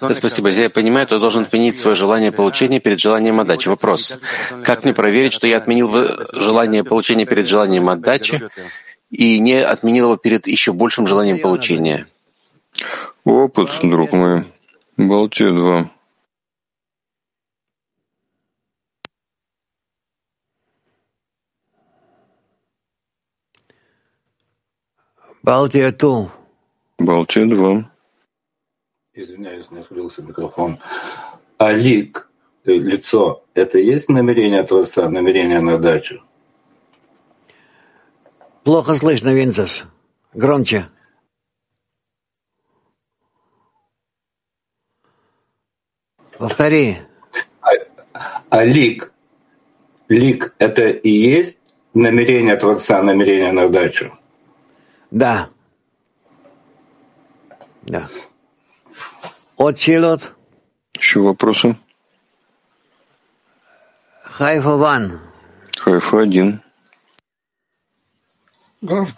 Да, 0.00 0.14
спасибо. 0.14 0.48
Я 0.50 0.70
понимаю, 0.70 1.06
то 1.06 1.18
должен 1.18 1.44
отменить 1.44 1.76
свое 1.76 1.94
желание 1.94 2.32
получения 2.32 2.80
перед 2.80 2.98
желанием 2.98 3.38
отдачи. 3.40 3.68
Вопрос. 3.68 4.18
Как 4.64 4.84
мне 4.84 4.94
проверить, 4.94 5.32
что 5.32 5.46
я 5.46 5.58
отменил 5.58 5.90
желание 6.32 6.82
получения 6.82 7.24
перед 7.24 7.46
желанием 7.46 7.88
отдачи 7.88 8.42
и 9.10 9.38
не 9.38 9.62
отменил 9.62 10.06
его 10.06 10.16
перед 10.16 10.46
еще 10.48 10.72
большим 10.72 11.06
желанием 11.06 11.38
получения? 11.40 12.06
Опыт, 13.24 13.70
друг 13.82 14.12
мой. 14.12 14.44
Балтия 14.96 15.50
2. 15.50 15.90
Балтия 25.46 25.92
2. 25.92 26.28
Балтия 26.98 27.46
2. 27.46 27.88
Извиняюсь, 29.14 29.70
не 29.70 29.78
открылся 29.78 30.20
микрофон. 30.20 30.76
А 31.58 31.70
лик, 31.70 32.28
э, 32.64 32.72
лицо, 32.72 33.44
это 33.54 33.78
есть 33.78 34.08
намерение 34.08 34.64
Творца, 34.64 35.08
намерение 35.08 35.60
на 35.60 35.78
дачу? 35.78 36.20
Плохо 38.64 38.96
слышно, 38.96 39.28
Винцес. 39.28 39.84
Громче. 40.34 40.88
Повтори. 46.38 46.96
А, 47.60 47.70
а 48.50 48.64
лик, 48.64 49.12
лик— 50.08 50.56
это 50.58 50.88
и 50.88 51.10
есть 51.10 51.60
намерение 51.94 52.56
Творца, 52.56 53.00
намерение 53.00 53.52
на 53.52 53.68
дачу? 53.68 54.12
Да. 55.16 55.48
Да. 57.84 58.08
От 59.56 59.78
Чилот. 59.78 60.34
Еще 60.98 61.20
вопросы? 61.20 61.74
Хайфа 64.24 64.76
Ван. 64.76 65.20
Хайфа 65.78 66.20
один. 66.20 66.60
Рав, 68.82 69.14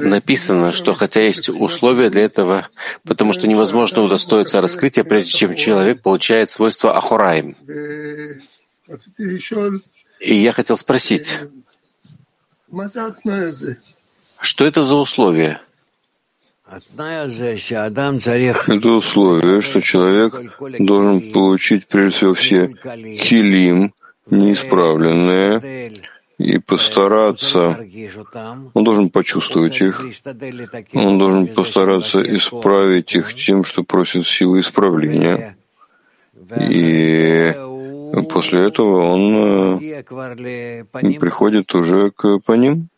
написано, 0.00 0.72
что 0.72 0.94
хотя 0.94 1.20
есть 1.22 1.48
условия 1.48 2.08
для 2.08 2.22
этого, 2.22 2.68
потому 3.04 3.32
что 3.32 3.48
невозможно 3.48 4.02
удостоиться 4.02 4.60
раскрытия, 4.60 5.02
прежде 5.02 5.32
чем 5.32 5.56
человек 5.56 6.02
получает 6.02 6.52
свойства 6.52 6.96
Ахураим. 6.96 7.56
И 10.20 10.34
я 10.34 10.52
хотел 10.52 10.76
спросить, 10.76 11.40
что 14.40 14.64
это 14.64 14.82
за 14.82 14.96
условия? 14.96 15.60
Это 18.68 18.90
условие, 18.90 19.60
что 19.60 19.80
человек 19.80 20.34
должен 20.78 21.32
получить 21.32 21.86
прежде 21.88 22.16
всего 22.16 22.34
все 22.34 22.68
килим, 22.68 23.92
неисправленные, 24.30 25.92
и 26.38 26.58
постараться, 26.58 27.76
он 28.72 28.84
должен 28.84 29.10
почувствовать 29.10 29.80
их, 29.82 30.02
он 30.94 31.18
должен 31.18 31.48
постараться 31.48 32.22
исправить 32.36 33.14
их 33.14 33.34
тем, 33.34 33.62
что 33.64 33.82
просит 33.82 34.26
силы 34.26 34.60
исправления. 34.60 35.56
И 36.58 37.54
после 38.28 38.66
этого 38.66 39.02
он 39.04 39.80
э, 39.80 40.02
приходит 41.18 41.74
уже 41.74 42.10
к 42.10 42.38
по 42.38 42.52
ним. 42.52 42.88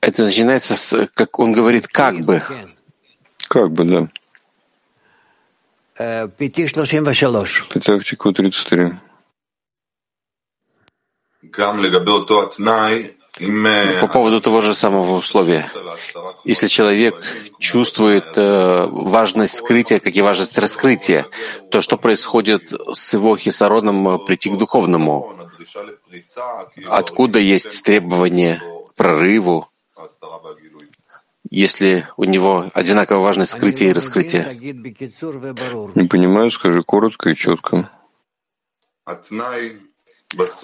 Это 0.00 0.24
начинается 0.24 0.76
с, 0.76 1.08
как 1.14 1.38
он 1.38 1.52
говорит, 1.52 1.88
как 1.88 2.20
бы. 2.20 2.42
Как 3.48 3.70
бы, 3.72 3.84
да. 3.84 4.08
Пятактику 7.72 8.32
33. 8.32 8.92
По 14.00 14.06
поводу 14.06 14.40
того 14.40 14.60
же 14.60 14.74
самого 14.74 15.16
условия. 15.16 15.68
Если 16.44 16.68
человек 16.68 17.14
чувствует 17.58 18.26
э, 18.36 18.86
важность 18.88 19.54
скрытия, 19.54 19.98
как 19.98 20.14
и 20.14 20.22
важность 20.22 20.56
раскрытия, 20.56 21.26
то 21.70 21.80
что 21.80 21.96
происходит 21.96 22.72
с 22.92 23.12
его 23.12 23.36
хисароном 23.36 24.08
э, 24.08 24.18
прийти 24.24 24.50
к 24.50 24.56
духовному? 24.56 25.34
откуда 26.88 27.38
есть 27.38 27.82
требование 27.82 28.62
к 28.88 28.94
прорыву, 28.94 29.68
если 31.50 32.08
у 32.16 32.24
него 32.24 32.70
одинаково 32.74 33.20
важно 33.20 33.46
скрытие 33.46 33.90
и 33.90 33.92
раскрытие? 33.92 34.54
Не 35.94 36.08
понимаю, 36.08 36.50
скажи 36.50 36.82
коротко 36.82 37.30
и 37.30 37.34
четко. 37.34 37.90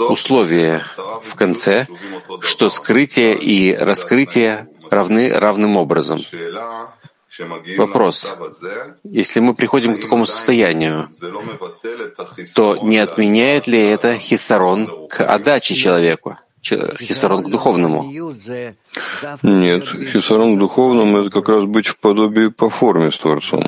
Условие 0.08 0.82
в 1.24 1.34
конце, 1.34 1.86
что 2.42 2.68
скрытие 2.68 3.36
и 3.38 3.74
раскрытие 3.74 4.68
равны 4.90 5.30
равным 5.30 5.76
образом. 5.76 6.20
Вопрос. 7.76 8.34
Если 9.04 9.40
мы 9.40 9.54
приходим 9.54 9.96
к 9.96 10.00
такому 10.00 10.26
состоянию, 10.26 11.08
то 12.54 12.76
не 12.76 12.98
отменяет 12.98 13.66
ли 13.66 13.80
это 13.80 14.18
хисарон 14.18 15.06
к 15.08 15.20
отдаче 15.20 15.74
человеку, 15.74 16.36
хисарон 16.62 17.44
к 17.44 17.50
духовному? 17.50 18.12
Нет, 19.42 19.88
хисарон 20.12 20.56
к 20.56 20.58
духовному— 20.58 21.18
это 21.20 21.30
как 21.30 21.48
раз 21.48 21.64
быть 21.64 21.86
в 21.86 21.98
подобии 21.98 22.48
по 22.48 22.68
форме 22.68 23.10
с 23.10 23.18
Творцом. 23.18 23.64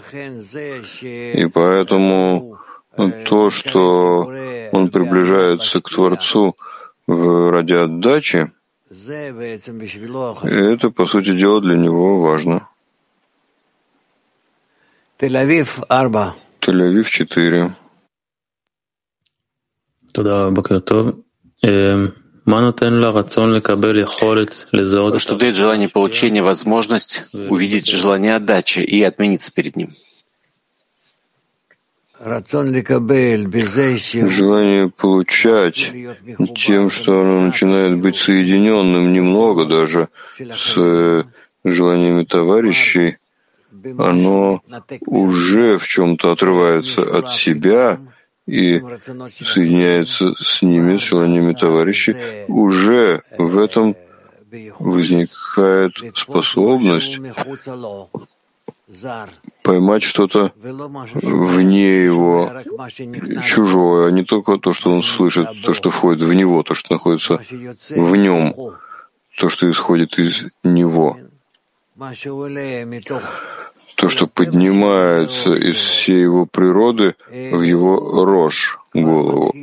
И 1.02 1.46
поэтому 1.46 2.58
то, 2.96 3.50
что 3.50 4.32
он 4.72 4.90
приближается 4.90 5.80
к 5.80 5.90
Творцу 5.90 6.56
ради 7.06 7.72
отдачи, 7.72 8.50
это, 10.42 10.90
по 10.90 11.06
сути 11.06 11.34
дела, 11.36 11.60
для 11.60 11.76
него 11.76 12.20
важно. 12.20 12.68
Тель-Авив 16.60 17.08
4. 17.08 17.74
Что 25.18 25.36
дает 25.36 25.56
желание 25.56 25.88
получения 25.88 26.42
возможность 26.42 27.22
увидеть 27.48 27.86
желание 27.86 28.36
отдачи 28.36 28.80
и 28.80 29.02
отмениться 29.02 29.52
перед 29.52 29.76
ним? 29.76 29.90
Желание 34.28 34.88
получать 34.88 35.92
тем, 36.56 36.88
что 36.88 37.20
оно 37.20 37.40
начинает 37.46 37.98
быть 37.98 38.14
соединенным 38.14 39.12
немного 39.12 39.64
даже 39.64 40.08
с 40.38 41.26
желаниями 41.64 42.24
товарищей, 42.24 43.16
оно 43.98 44.62
уже 45.06 45.78
в 45.78 45.86
чем-то 45.88 46.30
отрывается 46.32 47.02
от 47.02 47.32
себя 47.32 47.98
и 48.46 48.80
соединяется 49.42 50.32
с 50.36 50.62
ними, 50.62 50.98
с 50.98 51.00
желаниями 51.00 51.54
товарищей, 51.54 52.14
уже 52.46 53.22
в 53.36 53.58
этом 53.58 53.96
возникает 54.78 55.92
способность 56.14 57.18
поймать 59.62 60.02
что-то 60.02 60.52
вне 60.56 62.04
его, 62.04 62.50
чужое, 63.44 64.08
а 64.08 64.10
не 64.10 64.24
только 64.24 64.58
то, 64.58 64.72
что 64.72 64.92
он 64.92 65.02
слышит, 65.02 65.46
то, 65.64 65.74
что 65.74 65.90
входит 65.90 66.22
в 66.22 66.32
него, 66.34 66.62
то, 66.62 66.74
что 66.74 66.92
находится 66.92 67.40
в 67.90 68.16
нем, 68.16 68.54
то, 69.38 69.48
что 69.48 69.70
исходит 69.70 70.18
из 70.18 70.44
него. 70.64 71.16
То, 73.94 74.08
что 74.08 74.26
поднимается 74.26 75.54
из 75.54 75.76
всей 75.76 76.22
его 76.22 76.46
природы 76.46 77.14
в 77.28 77.60
его 77.60 78.24
рожь, 78.24 78.78
голову, 78.94 79.54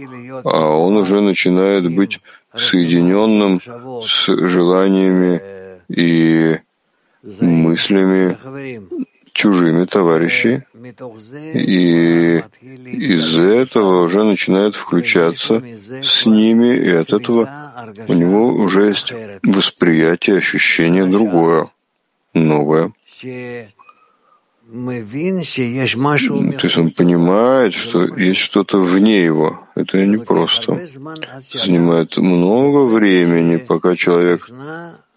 а 0.43 0.75
он 0.75 0.97
уже 0.97 1.19
начинает 1.21 1.93
быть 1.93 2.21
соединенным 2.55 3.59
с 4.05 4.27
желаниями 4.27 5.41
и 5.89 6.59
мыслями 7.23 8.37
чужими 9.39 9.85
товарищей, 9.85 10.63
и 11.53 12.43
из 13.15 13.37
этого 13.37 14.03
уже 14.03 14.23
начинает 14.23 14.75
включаться 14.75 15.63
с 16.03 16.25
ними, 16.25 16.75
и 16.75 16.89
от 17.03 17.13
этого 17.13 17.41
у 18.09 18.13
него 18.13 18.47
уже 18.65 18.87
есть 18.87 19.13
восприятие, 19.43 20.39
ощущение 20.39 21.05
другое, 21.05 21.69
новое. 22.33 22.91
То 26.59 26.65
есть 26.67 26.77
он 26.77 26.91
понимает, 26.91 27.73
что 27.73 27.97
есть 28.17 28.41
что-то 28.41 28.77
вне 28.77 29.23
его. 29.23 29.61
Это 29.75 30.05
не 30.05 30.17
просто. 30.17 30.69
Занимает 31.53 32.17
много 32.17 32.79
времени, 32.95 33.55
пока 33.55 33.95
человек 33.95 34.49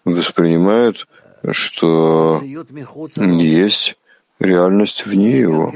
воспринимает, 0.05 1.05
что 1.51 2.41
есть 3.17 3.97
реальность 4.39 5.05
вне 5.05 5.39
его, 5.39 5.73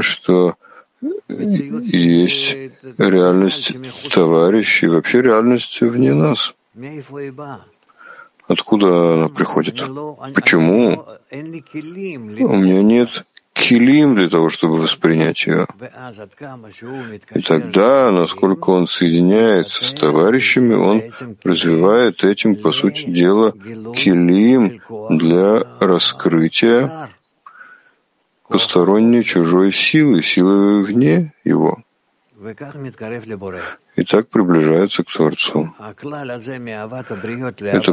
что 0.00 0.56
есть 1.00 2.56
реальность 2.98 3.72
товарищей, 4.12 4.86
вообще 4.86 5.22
реальность 5.22 5.80
вне 5.80 6.14
нас. 6.14 6.54
Откуда 8.48 9.14
она 9.14 9.28
приходит? 9.28 9.80
Почему? 10.34 11.04
У 11.30 12.56
меня 12.56 12.82
нет 12.82 13.24
килим 13.56 14.14
для 14.14 14.28
того, 14.28 14.50
чтобы 14.50 14.76
воспринять 14.76 15.46
ее. 15.46 15.66
И 17.34 17.40
тогда, 17.40 18.12
насколько 18.12 18.70
он 18.70 18.86
соединяется 18.86 19.84
с 19.84 19.92
товарищами, 19.92 20.74
он 20.74 21.02
развивает 21.42 22.22
этим, 22.22 22.56
по 22.56 22.72
сути 22.72 23.10
дела, 23.10 23.52
килим 23.52 24.80
для 25.10 25.62
раскрытия 25.80 27.10
посторонней 28.48 29.24
чужой 29.24 29.72
силы, 29.72 30.22
силы 30.22 30.84
вне 30.84 31.32
его 31.42 31.78
и 33.96 34.04
так 34.04 34.28
приближается 34.28 35.02
к 35.02 35.10
Творцу. 35.10 35.74
Это 35.78 35.94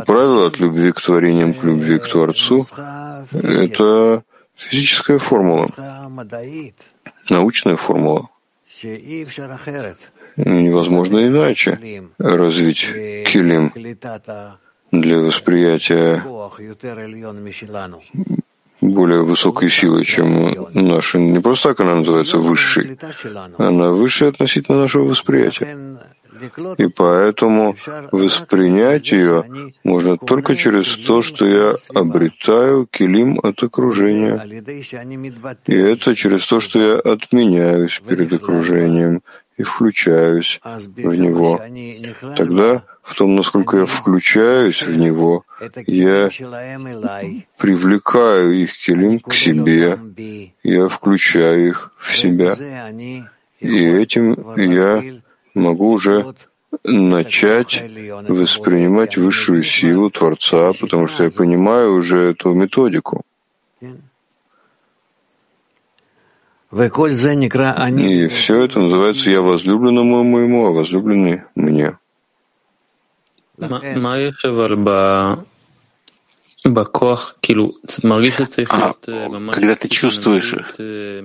правило 0.02 0.48
от 0.48 0.60
любви 0.60 0.92
к 0.92 1.02
творениям 1.02 1.54
к 1.54 1.64
любви 1.64 1.98
к 1.98 2.10
Творцу— 2.10 2.66
это 3.32 4.24
физическая 4.56 5.18
формула, 5.18 5.70
научная 7.30 7.76
формула. 7.76 8.30
Невозможно 10.36 11.28
иначе 11.28 12.10
развить 12.18 12.88
килим 13.32 13.72
для 14.92 15.18
восприятия 15.20 16.24
более 18.82 19.24
высокой 19.24 19.70
силы, 19.70 20.04
чем 20.04 20.68
наша. 20.74 21.18
Не 21.18 21.40
просто 21.40 21.70
так 21.70 21.80
она 21.80 21.96
называется 21.96 22.38
высшей. 22.38 23.00
Она 23.58 23.92
выше 23.92 24.26
относительно 24.26 24.80
нашего 24.82 25.06
восприятия. 25.06 25.93
И 26.78 26.88
поэтому 26.88 27.76
воспринять 28.12 29.12
ее 29.12 29.46
можно 29.84 30.18
только 30.18 30.56
через 30.56 30.98
то, 30.98 31.22
что 31.22 31.46
я 31.46 31.76
обретаю 31.94 32.86
килим 32.86 33.40
от 33.42 33.64
окружения. 33.64 34.42
И 35.66 35.76
это 35.76 36.16
через 36.16 36.46
то, 36.46 36.60
что 36.60 36.80
я 36.80 37.00
отменяюсь 37.00 38.02
перед 38.06 38.32
окружением 38.34 39.22
и 39.58 39.64
включаюсь 39.64 40.60
в 40.64 41.16
него. 41.16 41.62
Тогда 42.36 42.84
в 43.02 43.16
том, 43.16 43.36
насколько 43.36 43.78
я 43.78 43.86
включаюсь 43.86 44.82
в 44.82 44.98
него, 44.98 45.46
я 45.86 46.30
привлекаю 47.58 48.54
их 48.54 48.78
килим 48.78 49.20
к 49.20 49.34
себе, 49.34 50.00
я 50.64 50.88
включаю 50.88 51.68
их 51.68 51.92
в 51.98 52.18
себя. 52.18 52.58
И 53.60 53.86
этим 53.86 54.36
я 54.58 55.04
могу 55.54 55.92
уже 55.92 56.34
начать 56.84 57.84
воспринимать 58.28 59.18
высшую 59.18 59.64
силу 59.64 60.10
Творца, 60.10 60.74
потому 60.74 61.08
что 61.08 61.24
я 61.24 61.32
понимаю 61.32 61.96
уже 61.96 62.32
эту 62.32 62.54
методику. 62.54 63.24
И 68.24 68.28
все 68.28 68.64
это 68.64 68.80
называется 68.80 69.30
«я 69.30 69.42
возлюбленному 69.42 70.24
моему, 70.24 70.66
а 70.66 70.72
возлюбленный 70.72 71.44
мне». 71.56 71.98
А 76.64 76.86
когда 79.52 79.76
ты 79.76 79.90
чувствуешь, 79.90 80.56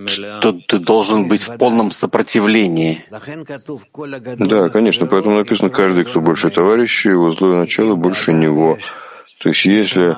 что 0.07 0.53
ты 0.53 0.79
должен 0.79 1.29
быть 1.29 1.45
в 1.47 1.57
полном 1.57 1.93
сопротивлении. 1.93 3.05
Да, 4.39 4.69
конечно, 4.69 5.07
поэтому 5.07 5.37
написано, 5.37 5.71
каждый, 5.71 6.05
кто 6.05 6.21
больше 6.21 6.51
товарища, 6.51 7.11
его 7.11 7.31
злое 7.31 7.61
начало 7.61 7.95
больше 7.95 8.33
него. 8.33 8.79
То 9.41 9.51
есть 9.51 9.65
если 9.65 10.17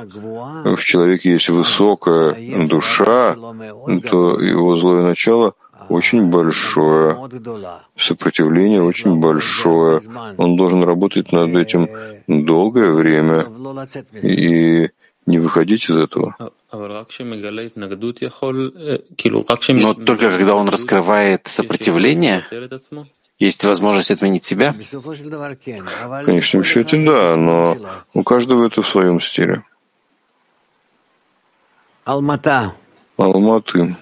в 0.65 0.83
человеке 0.83 1.33
есть 1.33 1.51
высокая 1.51 2.35
душа, 2.67 3.35
то 3.35 4.41
его 4.41 4.77
злое 4.77 5.03
начало 5.03 5.55
очень 5.91 6.31
большое, 6.31 7.17
сопротивление 7.97 8.83
очень 8.83 9.21
большое. 9.21 10.01
Он 10.39 10.57
должен 10.57 10.83
работать 10.83 11.33
над 11.33 11.55
этим 11.55 11.89
долгое 12.27 12.93
время 12.93 13.45
и 14.23 14.89
не 15.31 15.39
выходить 15.39 15.89
из 15.89 15.97
этого. 15.97 16.37
Но 19.73 19.95
только 19.95 20.31
когда 20.31 20.55
он 20.55 20.69
раскрывает 20.69 21.47
сопротивление, 21.47 22.45
есть 23.39 23.65
возможность 23.65 24.11
отменить 24.11 24.45
себя? 24.45 24.75
В 24.93 26.25
конечном 26.25 26.65
счете, 26.65 27.03
да, 27.05 27.37
но 27.37 27.79
у 28.13 28.23
каждого 28.23 28.67
это 28.67 28.83
в 28.83 28.89
своем 28.89 29.21
стиле. 29.21 29.65
Алмата. 32.05 32.75
Алматы. 33.17 33.97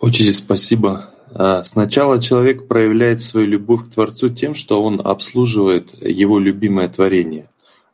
Очень 0.00 0.32
спасибо. 0.32 1.12
А, 1.34 1.62
сначала 1.64 2.20
человек 2.20 2.68
проявляет 2.68 3.22
свою 3.22 3.46
любовь 3.46 3.86
к 3.86 3.90
Творцу 3.94 4.28
тем, 4.28 4.54
что 4.54 4.82
он 4.82 5.00
обслуживает 5.02 5.94
его 6.02 6.38
любимое 6.38 6.88
творение. 6.88 7.48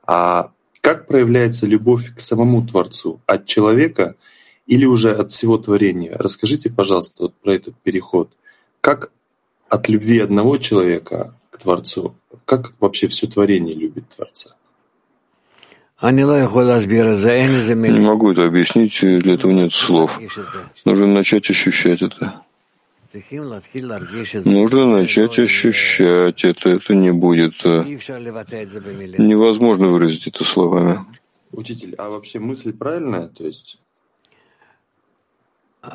А 0.08 0.52
как 0.80 1.06
проявляется 1.06 1.66
любовь 1.66 2.14
к 2.14 2.20
самому 2.20 2.66
Творцу? 2.66 3.20
От 3.26 3.44
человека 3.44 4.14
или 4.66 4.86
уже 4.86 5.14
от 5.14 5.30
всего 5.30 5.58
творения? 5.58 6.16
Расскажите, 6.18 6.70
пожалуйста, 6.70 7.24
вот 7.24 7.34
про 7.34 7.52
этот 7.54 7.76
переход. 7.76 8.32
Как 8.80 9.10
от 9.68 9.88
любви 9.90 10.20
одного 10.20 10.56
человека 10.56 11.34
к 11.50 11.58
Творцу, 11.58 12.14
как 12.46 12.72
вообще 12.80 13.06
все 13.08 13.26
творение 13.26 13.74
любит 13.74 14.08
Творца? 14.08 14.56
Не 17.98 18.06
могу 18.06 18.32
это 18.32 18.46
объяснить, 18.46 18.98
для 19.00 19.34
этого 19.34 19.52
нет 19.52 19.74
слов. 19.74 20.18
Нужно 20.86 21.06
начать 21.06 21.50
ощущать 21.50 22.00
это. 22.00 22.44
Нужно 24.44 24.86
начать 24.86 25.38
ощущать 25.38 26.44
это. 26.44 26.70
Это 26.70 26.94
не 26.94 27.12
будет... 27.12 27.54
Э, 27.64 27.84
невозможно 29.18 29.88
выразить 29.88 30.26
это 30.26 30.44
словами. 30.44 31.04
Учитель, 31.52 31.94
а 31.96 32.10
вообще 32.10 32.38
мысль 32.38 32.72
правильная? 32.72 33.28
То 33.28 33.44
есть 33.44 33.78
я 35.82 35.90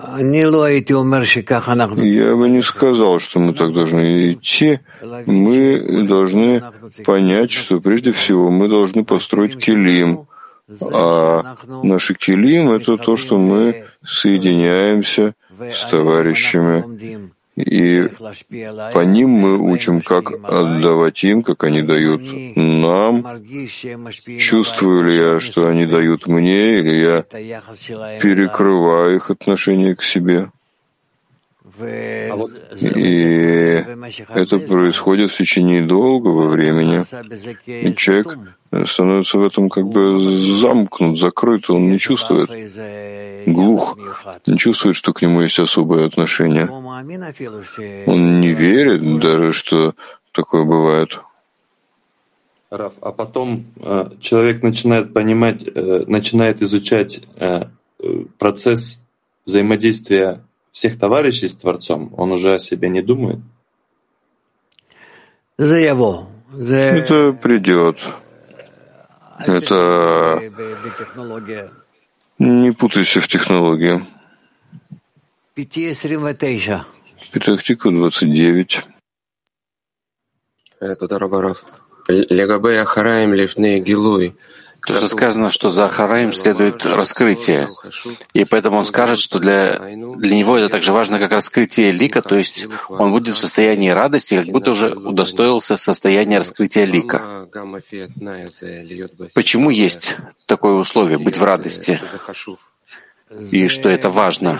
бы 2.35 2.49
не 2.49 2.63
сказал, 2.63 3.19
что 3.19 3.39
мы 3.39 3.53
так 3.53 3.73
должны 3.73 4.31
идти. 4.31 4.79
Мы 5.25 6.05
должны 6.07 6.63
понять, 7.05 7.51
что 7.51 7.81
прежде 7.81 8.11
всего 8.11 8.49
мы 8.49 8.69
должны 8.69 9.03
построить 9.03 9.57
килим. 9.57 10.27
А 10.81 11.57
наши 11.83 12.15
килим— 12.15 12.71
это 12.71 12.97
то, 12.97 13.17
что 13.17 13.37
мы 13.37 13.85
соединяемся 14.03 15.35
с 15.59 15.85
товарищами, 15.89 17.31
и 17.55 18.09
по 18.93 19.05
ним 19.05 19.29
мы 19.29 19.57
учим, 19.59 20.01
как 20.01 20.31
отдавать 20.43 21.23
им, 21.23 21.43
как 21.43 21.63
они 21.63 21.83
дают 21.83 22.21
нам. 22.55 23.23
Чувствую 24.39 25.03
ли 25.03 25.15
я, 25.15 25.39
что 25.39 25.67
они 25.67 25.85
дают 25.85 26.25
мне, 26.25 26.79
или 26.79 26.95
я 26.95 27.21
перекрываю 28.19 29.15
их 29.17 29.29
отношение 29.29 29.95
к 29.95 30.03
себе? 30.03 30.49
И 32.81 33.83
это 34.29 34.59
происходит 34.59 35.31
в 35.31 35.37
течение 35.37 35.83
долгого 35.83 36.47
времени. 36.49 37.03
И 37.67 37.93
человек 37.95 38.37
становится 38.87 39.37
в 39.37 39.45
этом 39.45 39.69
как 39.69 39.87
бы 39.87 40.19
замкнут, 40.59 41.19
закрыт, 41.19 41.69
он 41.69 41.91
не 41.91 41.99
чувствует, 41.99 42.49
глух, 43.45 43.97
не 44.47 44.57
чувствует, 44.57 44.95
что 44.95 45.13
к 45.13 45.21
нему 45.21 45.41
есть 45.41 45.59
особое 45.59 46.05
отношение. 46.05 46.69
Он 48.07 48.41
не 48.41 48.49
верит 48.49 49.19
даже, 49.19 49.53
что 49.53 49.95
такое 50.31 50.63
бывает. 50.63 51.19
Раф, 52.69 52.93
а 53.01 53.11
потом 53.11 53.65
э, 53.81 54.09
человек 54.19 54.63
начинает 54.63 55.13
понимать, 55.13 55.63
э, 55.63 56.05
начинает 56.07 56.61
изучать 56.63 57.21
э, 57.35 57.65
процесс 58.39 59.05
взаимодействия 59.45 60.41
всех 60.71 60.97
товарищей 60.97 61.47
с 61.47 61.55
Творцом, 61.55 62.11
он 62.17 62.31
уже 62.31 62.55
о 62.55 62.59
себе 62.59 62.89
не 62.89 63.03
думает? 63.03 63.39
Это 66.97 67.33
придет. 67.33 67.97
Это 69.39 70.41
не 72.39 72.71
путайся 72.71 73.21
в 73.21 73.27
технологии. 73.27 74.05
Петактика 77.31 77.89
29. 77.89 78.83
Это 80.79 81.07
Дарабаров. 81.07 81.63
Легабе 82.07 82.81
Ахараем 82.81 83.33
лифны 83.33 83.79
гилуй. 83.79 84.35
То, 84.85 84.93
что 84.93 85.07
сказано, 85.07 85.49
что 85.49 85.69
за 85.69 85.85
Ахараем 85.85 86.33
следует 86.33 86.85
раскрытие. 86.85 87.69
И 88.33 88.43
поэтому 88.43 88.79
он 88.79 88.85
скажет, 88.85 89.17
что 89.17 89.39
для, 89.39 89.79
для 89.79 90.35
него 90.35 90.57
это 90.57 90.67
так 90.67 90.83
же 90.83 90.91
важно, 90.91 91.19
как 91.19 91.31
раскрытие 91.31 91.91
лика, 91.91 92.21
то 92.21 92.35
есть 92.35 92.67
он 92.89 93.11
будет 93.11 93.33
в 93.33 93.39
состоянии 93.39 93.89
радости, 93.89 94.35
как 94.35 94.47
будто 94.47 94.71
уже 94.71 94.93
удостоился 94.93 95.77
состояния 95.77 96.39
раскрытия 96.39 96.83
лика. 96.83 97.42
Почему 99.33 99.69
есть 99.69 100.15
такое 100.45 100.73
условие— 100.73 101.17
быть 101.19 101.37
в 101.37 101.43
радости? 101.43 101.99
и 103.51 103.67
что 103.67 103.89
это 103.89 104.09
важно. 104.09 104.59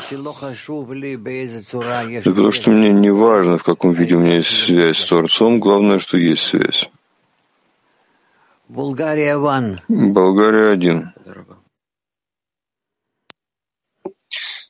Потому 2.24 2.52
что 2.52 2.70
мне 2.72 2.90
не 2.90 3.12
важно, 3.12 3.58
в 3.58 3.64
каком 3.64 3.94
виде 3.94 4.16
у 4.16 4.20
меня 4.20 4.38
есть 4.38 4.66
связь 4.66 4.98
с 4.98 5.06
Творцом, 5.06 5.60
главное, 5.60 6.00
что 6.00 6.18
есть 6.18 6.44
связь. 6.44 6.90
Болгария 8.68 9.36
один. 9.36 9.82
Болгария 9.88 10.72
один. 10.72 11.14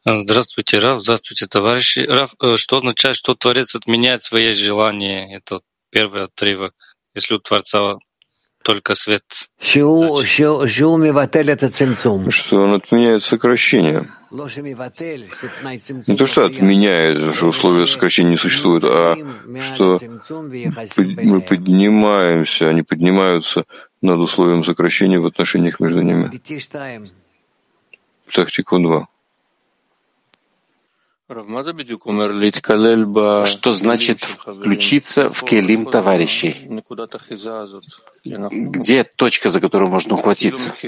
Здравствуйте, 0.06 0.80
Раф. 0.80 1.02
Здравствуйте, 1.02 1.48
товарищи. 1.48 2.00
Раф, 2.00 2.34
э, 2.42 2.58
что 2.58 2.80
означает, 2.80 3.16
что 3.16 3.36
Творец 3.36 3.74
отменяет 3.74 4.26
свои 4.26 4.54
желания? 4.54 5.34
Это 5.34 5.62
первый 5.92 6.26
отрывок. 6.26 6.74
Если 7.16 7.36
у 7.36 7.40
Творца 7.40 8.00
только 8.64 8.96
свет. 8.96 9.24
Что 12.32 12.62
он 12.62 12.74
отменяет 12.74 13.24
сокращение. 13.24 14.10
Не 16.08 16.18
то, 16.18 16.26
что 16.26 16.46
отменяет, 16.46 17.36
что 17.36 17.48
условия 17.48 17.86
сокращения 17.86 18.32
не 18.32 18.38
существуют, 18.38 18.84
а 18.86 19.16
что 19.76 20.00
мы 20.98 21.42
поднимаемся, 21.42 22.70
они 22.70 22.82
поднимаются 22.82 23.66
над 24.02 24.20
условием 24.20 24.64
сокращения 24.64 25.20
в 25.20 25.26
отношениях 25.28 25.80
между 25.80 26.02
ними. 26.02 26.32
Тактику 28.32 28.80
2. 28.80 29.08
Что 33.46 33.72
значит 33.72 34.24
включиться 34.24 35.30
в 35.30 35.44
келим 35.44 35.86
товарищей? 35.86 36.68
Где 38.52 39.04
точка, 39.04 39.50
за 39.50 39.60
которую 39.60 39.90
можно 39.90 40.16
ухватиться? 40.16 40.70
То 40.70 40.88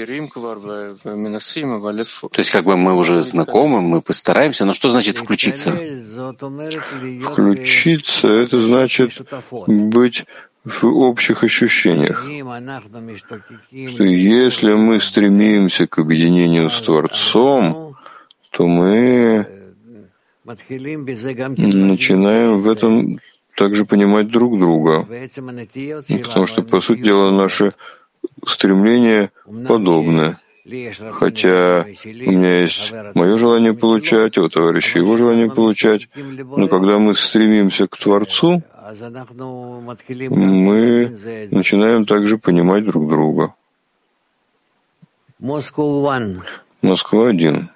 есть 2.38 2.50
как 2.50 2.64
бы 2.64 2.76
мы 2.76 2.94
уже 2.94 3.22
знакомы, 3.22 3.80
мы 3.80 4.02
постараемся, 4.02 4.64
но 4.64 4.72
что 4.72 4.90
значит 4.90 5.18
включиться? 5.18 5.72
Включиться— 7.22 8.28
это 8.28 8.60
значит 8.60 9.22
быть 9.66 10.24
в 10.64 10.84
общих 10.84 11.44
ощущениях, 11.44 12.24
что 13.94 14.04
если 14.04 14.74
мы 14.74 15.00
стремимся 15.00 15.86
к 15.86 15.98
объединению 15.98 16.70
с 16.70 16.82
Творцом, 16.82 17.96
то 18.50 18.66
мы 18.66 19.46
начинаем 20.46 22.62
в 22.62 22.68
этом 22.68 23.18
также 23.56 23.84
понимать 23.84 24.28
друг 24.28 24.58
друга. 24.58 25.06
Потому 26.08 26.46
что, 26.46 26.62
по 26.62 26.80
сути 26.80 27.02
дела, 27.02 27.30
наши 27.30 27.74
стремления 28.46 29.30
подобны. 29.66 30.36
Хотя 31.12 31.86
у 32.04 32.30
меня 32.32 32.62
есть 32.62 32.92
мое 33.14 33.38
желание 33.38 33.72
получать, 33.72 34.36
у 34.36 34.48
товарища 34.48 34.98
его 34.98 35.16
желание 35.16 35.48
получать, 35.48 36.08
но 36.56 36.66
когда 36.66 36.98
мы 36.98 37.14
стремимся 37.14 37.86
к 37.86 37.96
Творцу, 37.96 38.62
мы 40.30 41.16
начинаем 41.52 42.04
также 42.04 42.38
понимать 42.38 42.84
друг 42.84 43.08
друга. 43.08 43.54
Москва 46.82 47.28
один. 47.28 47.70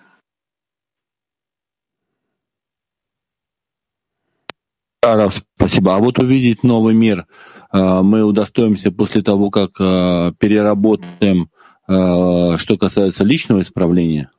Макаров, 5.10 5.42
спасибо. 5.56 5.96
А 5.96 5.98
вот 5.98 6.18
увидеть 6.18 6.62
новый 6.62 6.94
мир 6.94 7.26
э, 7.72 8.00
мы 8.02 8.22
удостоимся 8.22 8.92
после 8.92 9.22
того, 9.22 9.50
как 9.50 9.72
э, 9.80 10.32
переработаем, 10.38 11.50
э, 11.88 12.56
что 12.56 12.76
касается 12.78 13.24
личного 13.24 13.62
исправления, 13.62 14.30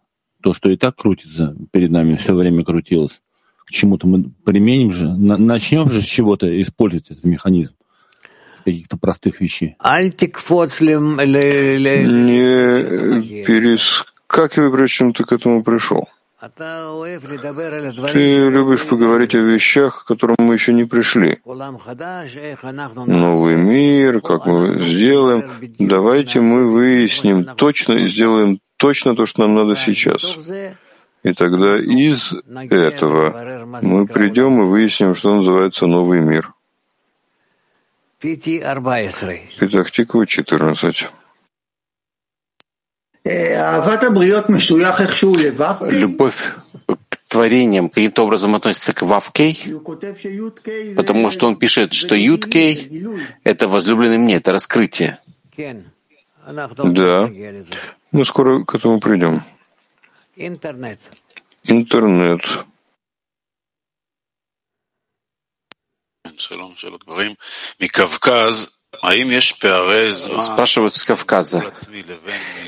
то, 0.41 0.53
что 0.53 0.69
и 0.69 0.77
так 0.77 0.95
крутится 0.95 1.55
перед 1.71 1.91
нами, 1.91 2.15
все 2.15 2.33
время 2.33 2.63
крутилось, 2.63 3.21
к 3.65 3.71
чему-то 3.71 4.07
мы 4.07 4.31
применим 4.45 4.91
же, 4.91 5.09
начнем 5.09 5.89
же 5.89 6.01
с 6.01 6.05
чего-то 6.05 6.61
использовать 6.61 7.11
этот 7.11 7.25
механизм 7.25 7.73
каких-то 8.63 8.97
простых 8.97 9.41
вещей. 9.41 9.75
Не 12.07 13.43
перескакивай, 13.43 14.71
причем 14.71 15.13
ты 15.13 15.23
к 15.23 15.33
этому 15.33 15.63
пришел. 15.63 16.07
Ты 18.13 18.49
любишь 18.49 18.87
поговорить 18.87 19.35
о 19.35 19.39
вещах, 19.39 20.03
к 20.03 20.07
которым 20.07 20.37
мы 20.39 20.55
еще 20.55 20.73
не 20.73 20.85
пришли. 20.85 21.39
Новый 21.45 23.57
мир, 23.57 24.21
как 24.21 24.47
мы 24.47 24.81
сделаем. 24.81 25.51
Давайте 25.77 26.41
мы 26.41 26.67
выясним 26.67 27.45
точно 27.55 27.93
и 27.93 28.09
сделаем 28.09 28.59
точно 28.77 29.15
то, 29.15 29.27
что 29.27 29.41
нам 29.41 29.53
надо 29.53 29.75
сейчас. 29.75 30.35
И 31.21 31.33
тогда 31.33 31.77
из 31.77 32.33
этого 32.71 33.79
мы 33.83 34.07
придем 34.07 34.63
и 34.63 34.65
выясним, 34.65 35.13
что 35.13 35.35
называется 35.35 35.85
новый 35.85 36.21
мир. 36.21 36.51
Петахтикова 39.59 40.25
14. 40.25 41.11
Любовь 45.91 46.55
к 47.09 47.17
творениям 47.27 47.89
каким-то 47.89 48.23
образом 48.23 48.55
относится 48.55 48.93
к 48.93 49.03
Вавкей, 49.03 49.57
потому 50.95 51.29
что 51.31 51.47
он 51.47 51.55
пишет, 51.57 51.93
что 51.93 52.15
Юткей— 52.15 53.05
это 53.43 53.67
возлюбленный 53.67 54.17
мне, 54.17 54.35
это 54.35 54.51
раскрытие. 54.51 55.19
Да, 56.83 57.29
мы 58.11 58.25
скоро 58.25 58.63
к 58.65 58.75
этому 58.75 58.99
придем. 58.99 59.43
Интернет. 61.63 62.65
Спрашивают 70.39 70.93
с 70.93 71.03
Кавказа, 71.03 71.73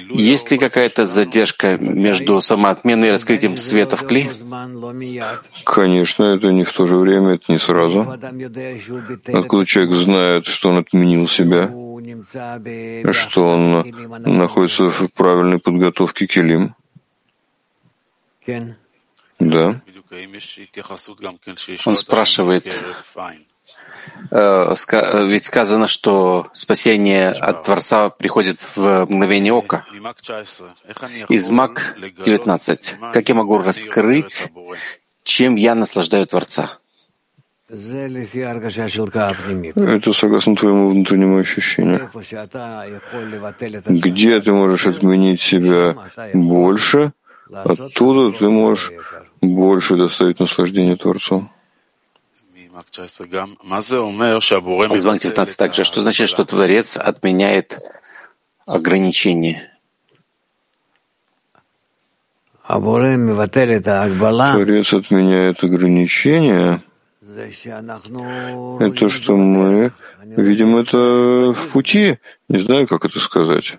есть 0.10 0.52
ли 0.52 0.58
какая-то 0.58 1.06
задержка 1.06 1.78
между 1.78 2.40
самоотменой 2.40 3.10
и 3.10 3.12
раскрытием 3.12 3.58
света 3.58 3.98
в 3.98 4.06
кли? 4.06 4.32
Конечно, 5.66 6.24
это 6.24 6.52
не 6.52 6.64
в 6.64 6.72
то 6.72 6.86
же 6.86 6.96
время, 6.96 7.36
это 7.36 7.52
не 7.52 7.60
сразу. 7.60 8.10
Откуда 9.34 9.66
человек 9.66 9.94
знает, 9.94 10.46
что 10.46 10.70
он 10.70 10.78
отменил 10.78 11.28
себя, 11.28 11.70
что 13.12 13.48
он 13.48 13.84
находится 14.24 14.90
в 14.90 15.08
правильной 15.10 15.60
подготовке 15.60 16.26
килим? 16.26 16.76
Да. 19.40 19.82
Он 21.86 21.96
спрашивает, 21.96 22.66
ведь 24.32 25.46
сказано, 25.46 25.88
что 25.88 26.48
спасение 26.54 27.30
от 27.30 27.64
Творца 27.64 28.10
приходит 28.10 28.68
в 28.76 29.06
мгновение 29.06 29.54
ока. 29.54 29.86
Из 31.30 31.50
Мак 31.50 31.96
19. 32.24 32.96
Как 33.14 33.30
я 33.30 33.36
могу 33.36 33.60
раскрыть, 33.60 34.50
чем 35.24 35.56
я 35.56 35.76
наслаждаю 35.76 36.26
Творца? 36.28 36.78
Это 39.76 40.14
согласно 40.14 40.56
твоему 40.56 40.90
внутреннему 40.90 41.38
ощущению. 41.38 42.10
Где 43.88 44.42
ты 44.42 44.52
можешь 44.52 44.86
отменить 44.86 45.42
себя 45.42 45.96
больше, 46.34 47.14
оттуда 47.52 48.38
ты 48.38 48.50
можешь 48.50 48.92
больше 49.42 49.96
доставить 49.96 50.40
наслаждение 50.40 50.98
Творцу. 50.98 51.50
Из 54.96 55.04
Банк 55.06 55.22
19 55.22 55.58
также. 55.58 55.84
Что 55.84 56.02
значит, 56.02 56.28
что 56.28 56.44
Творец 56.44 56.98
отменяет 56.98 57.78
ограничения? 58.66 59.70
Творец 64.54 64.92
отменяет 64.92 65.64
ограничения. 65.64 66.82
Это 68.80 69.10
что 69.10 69.36
мы 69.36 69.92
видим 70.22 70.76
это 70.78 71.54
в 71.54 71.70
пути. 71.70 72.18
Не 72.50 72.58
знаю, 72.58 72.88
как 72.88 73.06
это 73.06 73.20
сказать. 73.20 73.78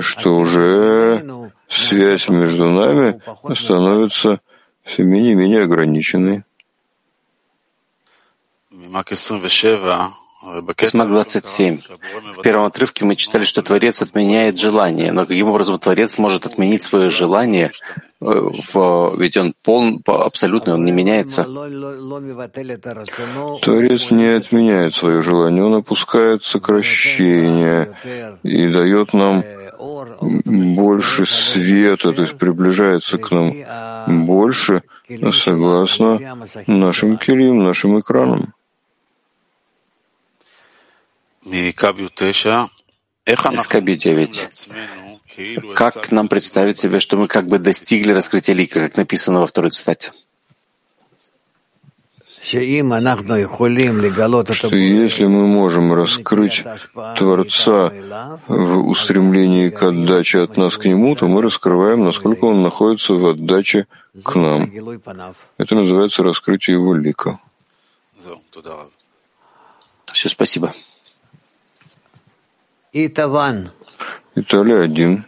Что 0.00 0.36
уже 0.36 1.50
связь 1.68 2.28
между 2.28 2.70
нами 2.70 3.20
становится 3.54 4.40
все 4.84 5.02
менее 5.02 5.32
и 5.32 5.36
менее 5.36 5.62
ограничены. 5.62 6.44
Смак 10.86 11.08
27. 11.08 11.80
В 12.36 12.42
первом 12.42 12.64
отрывке 12.64 13.04
мы 13.04 13.14
читали, 13.14 13.44
что 13.44 13.62
Творец 13.62 14.02
отменяет 14.02 14.58
желание. 14.58 15.12
Но 15.12 15.24
каким 15.24 15.48
образом 15.48 15.78
Творец 15.78 16.18
может 16.18 16.46
отменить 16.46 16.82
свое 16.82 17.10
желание? 17.10 17.70
Э, 18.20 18.50
ведь 19.16 19.36
он 19.36 19.54
полн, 19.64 20.02
абсолютно, 20.04 20.74
он 20.74 20.84
не 20.84 20.90
меняется. 20.90 21.44
Творец 23.62 24.10
не 24.10 24.36
отменяет 24.36 24.94
свое 24.96 25.22
желание, 25.22 25.64
он 25.64 25.74
опускает 25.74 26.42
сокращение 26.42 27.96
и 28.42 28.68
дает 28.68 29.12
нам 29.12 29.44
больше 30.44 31.26
света, 31.26 32.12
то 32.12 32.22
есть 32.22 32.38
приближается 32.38 33.18
к 33.18 33.30
нам 33.30 34.26
больше, 34.26 34.82
согласно 35.32 36.18
нашим 36.66 37.18
килим, 37.18 37.64
нашим 37.64 37.98
экранам. 37.98 38.54
Скаби 43.58 43.96
9. 43.96 44.48
Как 45.74 46.12
нам 46.12 46.28
представить 46.28 46.78
себе, 46.78 47.00
что 47.00 47.16
мы 47.16 47.26
как 47.26 47.46
бы 47.46 47.58
достигли 47.58 48.12
раскрытия 48.12 48.54
лика, 48.54 48.80
как 48.80 48.96
написано 48.96 49.40
во 49.40 49.46
второй 49.46 49.70
цитате? 49.70 50.12
Что 54.54 54.74
если 54.74 55.26
мы 55.26 55.46
можем 55.46 55.92
раскрыть 55.92 56.64
Творца 57.16 57.92
в 58.48 58.88
устремлении 58.88 59.70
к 59.70 59.82
отдаче 59.82 60.40
от 60.40 60.56
нас 60.56 60.76
к 60.76 60.84
Нему, 60.84 61.14
то 61.14 61.28
мы 61.28 61.40
раскрываем, 61.40 62.04
насколько 62.04 62.46
Он 62.46 62.62
находится 62.62 63.14
в 63.14 63.24
отдаче 63.26 63.86
к 64.24 64.34
нам. 64.34 64.70
Это 65.56 65.74
называется 65.74 66.22
раскрытие 66.24 66.74
Его 66.74 66.94
лика. 66.94 67.38
Все, 70.12 70.28
спасибо. 70.28 70.72
Италия 74.34 74.80
один. 74.80 75.24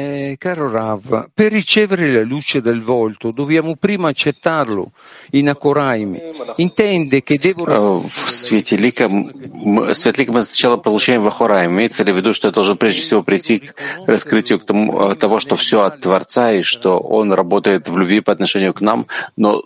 Eh, 0.00 0.36
caro 0.38 0.70
Rav, 0.70 1.30
per 1.34 1.50
ricevere 1.50 2.12
la 2.12 2.22
luce 2.22 2.60
del 2.60 2.82
volto 2.82 3.32
dobbiamo 3.32 3.74
prima 3.74 4.08
accettarlo 4.08 4.92
in 5.32 5.48
Акураиме. 5.48 6.22
Intende 6.58 7.24
che 7.24 7.36
devo... 7.36 7.64
В 8.06 8.30
свет 8.30 8.70
лика 8.70 9.08
мы 9.08 9.92
сначала 9.96 10.76
получаем 10.76 11.22
в 11.22 11.26
Ахураиме. 11.26 11.74
Имеется 11.74 12.04
ли 12.04 12.12
в 12.12 12.16
виду, 12.16 12.32
что 12.32 12.46
я 12.46 12.52
должен 12.52 12.76
прежде 12.76 13.00
всего 13.00 13.24
прийти 13.24 13.58
к 13.58 13.74
раскрытию 14.06 14.60
к 14.60 14.66
тому, 14.66 15.16
того, 15.16 15.40
что 15.40 15.56
все 15.56 15.82
от 15.82 15.98
Творца 15.98 16.52
и 16.52 16.62
что 16.62 17.00
Он 17.00 17.32
работает 17.32 17.88
в 17.88 17.98
любви 17.98 18.20
по 18.20 18.30
отношению 18.30 18.74
к 18.74 18.80
нам, 18.80 19.08
но, 19.36 19.64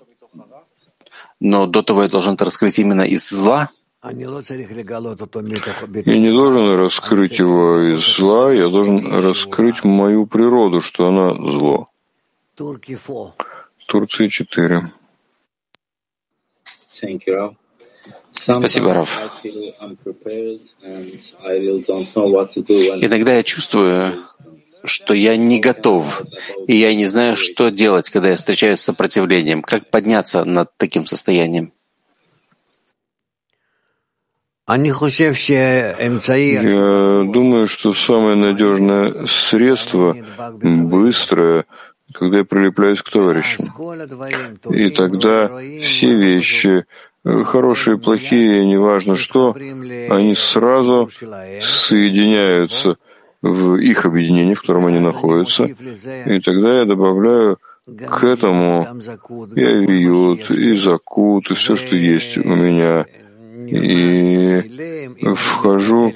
но 1.40 1.66
до 1.66 1.82
того 1.82 2.04
я 2.04 2.08
должен 2.08 2.36
это 2.36 2.46
раскрыть 2.46 2.78
именно 2.78 3.02
из 3.02 3.28
зла? 3.28 3.68
Я 6.06 6.18
не 6.18 6.30
должен 6.32 6.74
раскрыть 6.74 7.38
его 7.38 7.78
из 7.78 8.16
зла, 8.16 8.52
я 8.52 8.68
должен 8.68 9.06
раскрыть 9.06 9.84
мою 9.84 10.26
природу, 10.26 10.80
что 10.80 11.06
она 11.06 11.34
зло. 11.34 11.88
Турция 13.86 14.28
4. 14.28 14.92
Спасибо, 18.32 18.94
Раф. 18.94 19.22
Иногда 23.04 23.34
я 23.34 23.42
чувствую, 23.44 24.24
что 24.84 25.14
я 25.14 25.36
не 25.36 25.60
готов, 25.60 26.22
и 26.66 26.74
я 26.74 26.92
не 26.96 27.06
знаю, 27.06 27.36
что 27.36 27.68
делать, 27.70 28.10
когда 28.10 28.30
я 28.30 28.36
встречаюсь 28.36 28.80
с 28.80 28.84
сопротивлением. 28.84 29.62
Как 29.62 29.90
подняться 29.90 30.44
над 30.44 30.76
таким 30.76 31.06
состоянием? 31.06 31.72
Я 36.62 37.32
думаю, 37.32 37.66
что 37.66 37.92
самое 37.94 38.37
надежное 38.37 39.27
средство— 39.27 40.16
быстрое, 40.62 41.64
когда 42.12 42.38
я 42.38 42.44
прилепляюсь 42.44 43.02
к 43.02 43.10
товарищам. 43.10 43.66
И 44.70 44.90
тогда 44.90 45.50
все 45.81 46.14
вещи, 46.14 46.85
хорошие, 47.25 47.98
плохие, 47.98 48.64
неважно 48.66 49.16
что, 49.16 49.54
они 49.54 50.35
сразу 50.35 51.10
соединяются 51.60 52.96
в 53.42 53.77
их 53.77 54.06
объединении, 54.06 54.54
в 54.54 54.60
котором 54.60 54.87
они 54.87 55.00
находятся, 55.00 55.64
и 55.64 56.40
тогда 56.40 56.79
я 56.79 56.85
добавляю 56.85 57.58
к 57.87 58.23
этому 58.25 58.87
и 59.56 59.64
авиют, 59.64 60.50
и 60.50 60.77
закут, 60.77 61.50
и 61.50 61.54
все, 61.54 61.75
что 61.75 61.96
есть 61.96 62.38
у 62.38 62.54
меня, 62.54 63.06
и 63.73 65.35
вхожу 65.35 66.12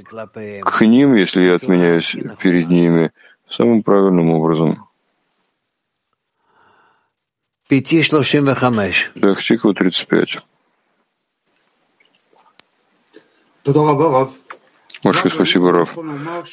к 0.62 0.80
ним, 0.82 1.14
если 1.14 1.44
я 1.44 1.54
отменяюсь 1.54 2.16
перед 2.40 2.68
ними, 2.68 3.12
самым 3.48 3.82
правильным 3.82 4.30
образом. 4.30 4.88
Тахтиква 9.20 9.74
35. 9.74 10.38
Большое 15.06 15.32
спасибо, 15.32 15.70
Раф. 15.70 15.96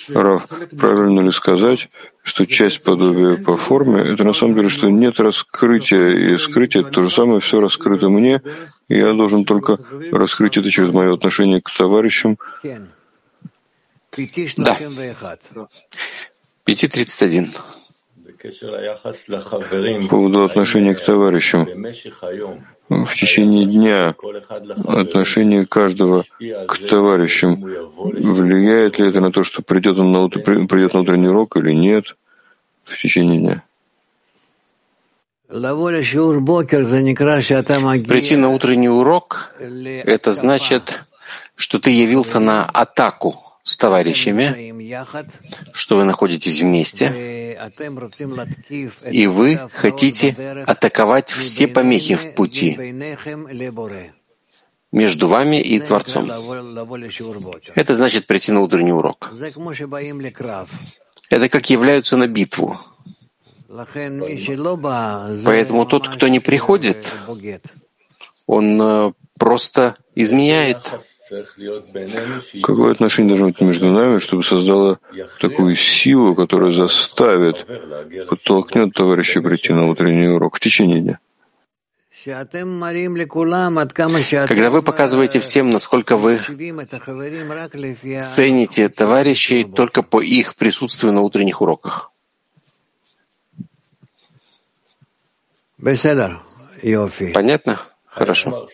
Раф, 0.10 0.48
правильно 0.78 1.22
ли 1.22 1.32
сказать, 1.32 1.90
что 2.22 2.46
часть 2.46 2.84
подобия 2.84 3.36
по 3.36 3.58
форме— 3.58 4.02
это 4.02 4.24
на 4.24 4.34
самом 4.34 4.56
деле, 4.56 4.70
что 4.70 4.92
нет 4.92 5.20
раскрытия, 5.20 6.10
и 6.10 6.38
скрытие— 6.38 6.82
это 6.84 6.92
то 6.92 7.04
же 7.04 7.10
самое, 7.10 7.40
все 7.40 7.60
раскрыто 7.60 8.10
мне, 8.10 8.44
и 8.90 8.98
я 8.98 9.14
должен 9.14 9.46
только 9.46 9.80
раскрыть 10.12 10.58
это 10.58 10.70
через 10.70 10.92
мое 10.92 11.16
отношение 11.16 11.62
к 11.62 11.72
товарищам? 11.76 12.38
Да. 12.62 12.78
5.31. 16.68 17.50
По 20.04 20.10
поводу 20.10 20.44
отношения 20.44 20.94
к 20.94 21.04
товарищам. 21.04 21.68
В 22.90 23.16
течение 23.16 23.66
дня 23.66 24.14
отношение 24.86 25.66
каждого 25.66 26.26
к 26.68 26.78
товарищам, 26.90 27.56
влияет 27.62 29.00
ли 29.00 29.08
это 29.08 29.22
на 29.22 29.32
то, 29.32 29.44
что 29.44 29.62
придет 29.62 29.98
он 30.00 30.12
на, 30.12 30.30
придет 30.30 30.94
на 30.94 31.00
утренний 31.00 31.30
урок 31.30 31.56
или 31.58 31.72
нет 31.72 32.16
в 32.84 32.98
течение 33.02 33.40
дня? 33.40 33.64
Прийти 38.08 38.36
на 38.36 38.50
утренний 38.50 38.90
урок— 38.90 39.54
это 39.60 40.34
значит, 40.34 41.04
что 41.56 41.80
ты 41.80 41.90
явился 41.90 42.40
на 42.40 42.66
атаку 42.66 43.43
с 43.64 43.78
товарищами, 43.78 44.46
что 45.74 45.96
вы 45.98 46.04
находитесь 46.04 46.62
вместе, 46.62 47.58
и 49.10 49.28
вы 49.28 49.60
хотите 49.72 50.36
атаковать 50.68 51.32
все 51.32 51.68
помехи 51.68 52.16
в 52.16 52.36
пути 52.36 52.78
между 54.92 55.28
вами 55.28 55.62
и 55.62 55.80
Творцом. 55.80 56.30
Это 57.76 57.96
значит 57.96 58.28
прийти 58.28 58.52
на 58.52 58.62
утренний 58.62 58.94
урок. 58.94 59.32
Это 61.30 61.50
как 61.50 61.70
являются 61.70 62.18
на 62.18 62.28
битву. 62.28 62.78
Поэтому 65.46 65.86
тот, 65.88 66.08
кто 66.08 66.28
не 66.28 66.40
приходит, 66.40 67.12
он 68.48 68.82
э, 68.82 69.14
просто 69.38 69.98
изменяет. 70.16 70.80
Какое 72.62 72.92
отношение 72.92 73.30
должно 73.30 73.48
быть 73.48 73.62
между 73.62 73.92
нами, 73.92 74.20
чтобы 74.20 74.44
создало 74.44 75.00
такую 75.40 75.76
силу, 75.76 76.36
которая 76.36 76.72
заставит, 76.72 77.66
подтолкнет 78.28 78.94
товарища 78.94 79.42
прийти 79.42 79.74
на 79.74 79.88
утренний 79.88 80.28
урок 80.28 80.58
в 80.58 80.60
течение 80.60 81.02
дня? 81.02 81.20
Когда 84.48 84.70
вы 84.70 84.82
показываете 84.82 85.40
всем, 85.40 85.72
насколько 85.72 86.16
вы 86.16 86.40
цените 88.24 88.90
товарищей 88.90 89.64
только 89.66 90.04
по 90.04 90.22
их 90.22 90.56
присутствию 90.56 91.12
на 91.12 91.22
утренних 91.22 91.62
уроках. 91.62 92.12
Понятно? 97.34 97.80
Хорошо. 98.14 98.68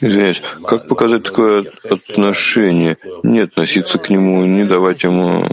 Извиняюсь, 0.00 0.42
как 0.66 0.88
показать 0.88 1.22
такое 1.24 1.64
отношение? 1.84 2.98
Не 3.22 3.40
относиться 3.40 3.98
к 3.98 4.10
нему, 4.10 4.44
не 4.44 4.64
давать 4.64 5.04
ему... 5.04 5.46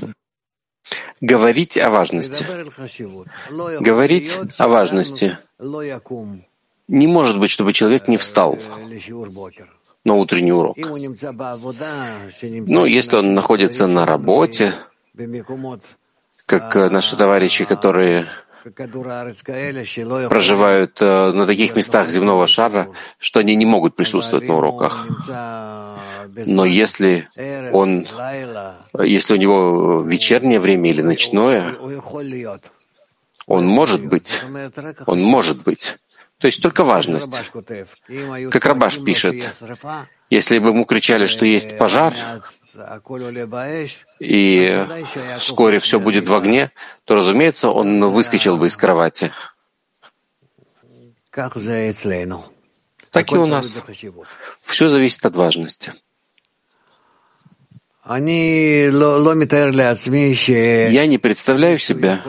Говорить 1.21 1.77
о 1.77 1.89
важности. 1.89 2.45
Говорить 3.79 4.37
о 4.57 4.67
важности. 4.67 5.37
Не 6.89 7.07
может 7.07 7.39
быть, 7.39 7.49
чтобы 7.49 7.71
человек 7.71 8.09
не 8.09 8.17
встал 8.17 8.59
на 10.03 10.15
утренний 10.15 10.51
урок. 10.51 10.75
Ну, 12.41 12.85
если 12.85 13.15
он 13.15 13.33
находится 13.33 13.87
на 13.87 14.05
работе, 14.05 14.73
как 16.45 16.75
наши 16.75 17.15
товарищи, 17.15 17.63
которые 17.63 18.27
проживают 20.29 21.01
э, 21.01 21.31
на 21.31 21.45
таких 21.45 21.75
местах 21.75 22.09
земного 22.09 22.47
шара, 22.47 22.89
что 23.19 23.39
они 23.39 23.55
не 23.55 23.65
могут 23.65 23.95
присутствовать 23.95 24.47
на 24.47 24.55
уроках. 24.55 25.07
Но 26.35 26.65
если 26.65 27.27
он, 27.71 28.07
если 28.99 29.33
у 29.33 29.37
него 29.37 30.01
вечернее 30.01 30.59
время 30.59 30.89
или 30.89 31.01
ночное, 31.01 31.75
он 33.45 33.67
может 33.67 34.05
быть, 34.05 34.41
он 35.05 35.21
может 35.21 35.63
быть. 35.63 35.97
То 36.39 36.47
есть 36.47 36.61
только 36.61 36.83
важность. 36.83 37.51
Как 38.51 38.65
Рабаш 38.65 39.03
пишет, 39.03 39.35
если 40.29 40.59
бы 40.59 40.69
ему 40.69 40.85
кричали, 40.85 41.25
что 41.25 41.45
есть 41.45 41.77
пожар, 41.77 42.13
и 44.19 44.87
вскоре 45.39 45.79
все 45.79 45.99
будет 45.99 46.27
в 46.27 46.35
огне, 46.35 46.71
то, 47.05 47.15
разумеется, 47.15 47.69
он 47.69 48.03
выскочил 48.09 48.57
бы 48.57 48.67
из 48.67 48.77
кровати. 48.77 49.31
Так 53.11 53.31
и 53.31 53.37
у 53.37 53.45
нас. 53.45 53.83
Все 54.59 54.87
зависит 54.87 55.25
от 55.25 55.35
важности. 55.35 55.93
Я 58.05 58.19
не 61.07 61.17
представляю 61.17 61.79
себя, 61.79 62.21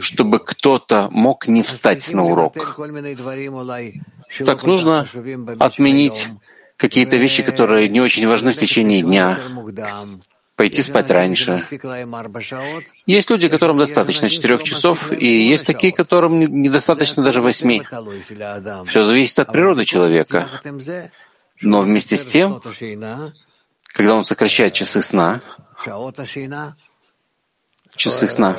чтобы 0.00 0.40
кто-то 0.40 1.08
мог 1.12 1.46
не 1.46 1.62
встать 1.62 2.12
на 2.12 2.24
урок. 2.24 2.54
Так 4.44 4.64
нужно 4.64 5.08
отменить 5.60 6.28
какие-то 6.76 7.16
вещи, 7.16 7.42
которые 7.42 7.88
не 7.88 8.00
очень 8.00 8.26
важны 8.26 8.52
в 8.52 8.56
течение 8.56 9.02
дня, 9.02 9.38
пойти 10.56 10.82
спать 10.82 11.10
раньше. 11.10 11.62
Есть 13.06 13.30
люди, 13.30 13.48
которым 13.48 13.78
достаточно 13.78 14.28
четырех 14.28 14.62
часов, 14.62 15.12
и 15.12 15.26
есть 15.26 15.66
такие, 15.66 15.92
которым 15.92 16.40
недостаточно 16.40 17.22
даже 17.22 17.42
восьми. 17.42 17.82
Все 18.86 19.02
зависит 19.02 19.38
от 19.38 19.52
природы 19.52 19.84
человека. 19.84 20.48
Но 21.62 21.80
вместе 21.80 22.16
с 22.16 22.26
тем, 22.26 22.62
когда 23.86 24.14
он 24.14 24.24
сокращает 24.24 24.74
часы 24.74 25.00
сна, 25.00 25.40
часы 27.94 28.28
сна, 28.28 28.56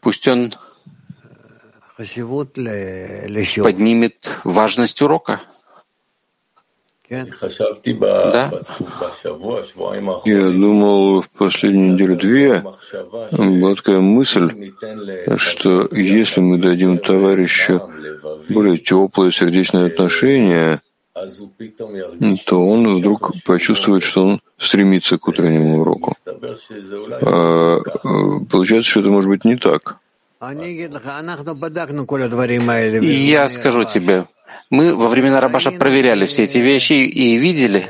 пусть 0.00 0.28
он 0.28 0.54
поднимет 3.62 4.38
важность 4.44 5.02
урока. 5.02 5.40
Да. 7.10 8.50
Я 10.24 10.50
думал, 10.50 11.20
в 11.20 11.28
последнюю 11.30 11.92
неделю-две 11.92 12.64
была 13.32 13.74
такая 13.74 14.00
мысль, 14.00 14.72
что 15.36 15.88
если 15.92 16.40
мы 16.40 16.56
дадим 16.56 16.96
товарищу 16.98 17.90
более 18.48 18.78
теплое 18.78 19.30
сердечное 19.30 19.88
отношение, 19.88 20.80
то 22.46 22.66
он 22.66 22.96
вдруг 22.96 23.32
почувствует, 23.44 24.02
что 24.02 24.24
он 24.24 24.40
стремится 24.56 25.18
к 25.18 25.28
утреннему 25.28 25.80
уроку. 25.82 26.14
А, 26.24 27.78
э, 27.78 28.44
получается, 28.50 28.90
что 28.90 29.00
это 29.00 29.10
может 29.10 29.28
быть 29.28 29.44
не 29.44 29.56
так. 29.56 29.98
Я 33.00 33.48
скажу 33.48 33.84
тебе, 33.84 34.26
мы 34.70 34.94
во 34.94 35.08
времена 35.08 35.40
Рабаша 35.40 35.70
проверяли 35.70 36.26
все 36.26 36.44
эти 36.44 36.58
вещи 36.58 36.94
и 36.94 37.36
видели, 37.36 37.86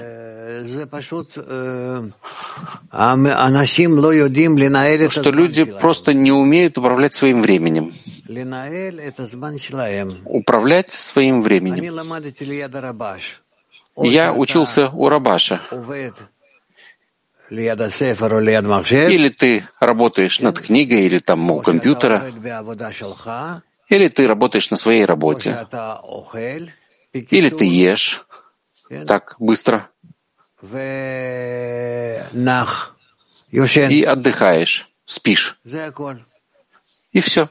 что 5.09 5.31
люди 5.31 5.65
просто 5.65 6.13
не 6.13 6.33
умеют 6.33 6.77
управлять 6.77 7.15
своим 7.15 7.43
временем. 7.43 7.91
Управлять 10.25 10.91
своим 10.91 11.43
временем. 11.43 11.83
Я 13.97 14.33
учился 14.35 14.91
у 14.91 15.09
Рабаша. 15.09 15.61
Или 19.11 19.28
ты 19.28 19.66
работаешь 19.80 20.40
над 20.40 20.61
книгой, 20.61 21.07
или 21.07 21.18
там 21.18 21.51
у 21.51 21.61
компьютера, 21.61 22.32
или 23.88 24.09
ты 24.09 24.26
работаешь 24.26 24.70
на 24.70 24.76
своей 24.76 25.05
работе, 25.05 25.66
или 27.12 27.49
ты 27.51 27.64
ешь 27.64 28.24
так 29.07 29.36
быстро 29.38 29.90
и 33.51 34.05
отдыхаешь, 34.05 34.88
спишь. 35.05 35.59
И 37.12 37.20
все. 37.20 37.51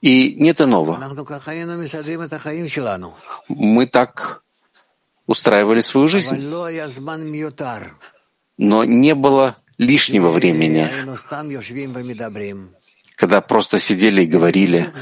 И 0.00 0.34
нет 0.38 0.60
иного. 0.60 0.96
Мы 3.48 3.86
так 3.86 4.42
устраивали 5.28 5.82
свою 5.82 6.08
жизнь. 6.08 6.36
Но 8.56 8.84
не 8.84 9.14
было 9.14 9.54
лишнего 9.78 10.30
времени, 10.30 10.90
когда 13.14 13.40
просто 13.40 13.78
сидели 13.78 14.22
и 14.22 14.26
говорили. 14.26 14.92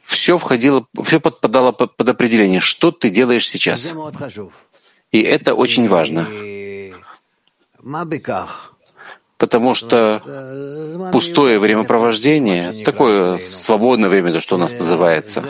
Все 0.00 0.38
входило, 0.38 0.86
все 1.04 1.20
подпадало 1.20 1.72
под 1.72 2.08
определение, 2.08 2.60
что 2.60 2.90
ты 2.90 3.10
делаешь 3.10 3.48
сейчас. 3.48 3.92
И 5.12 5.20
это 5.20 5.54
очень 5.54 5.88
важно. 5.88 6.26
Потому 9.38 9.74
что 9.74 10.22
пустое 11.12 11.58
времяпровождение, 11.58 12.84
такое 12.84 13.38
свободное 13.38 14.08
время, 14.08 14.32
то, 14.32 14.40
что 14.40 14.56
у 14.56 14.58
нас 14.58 14.72
называется, 14.72 15.42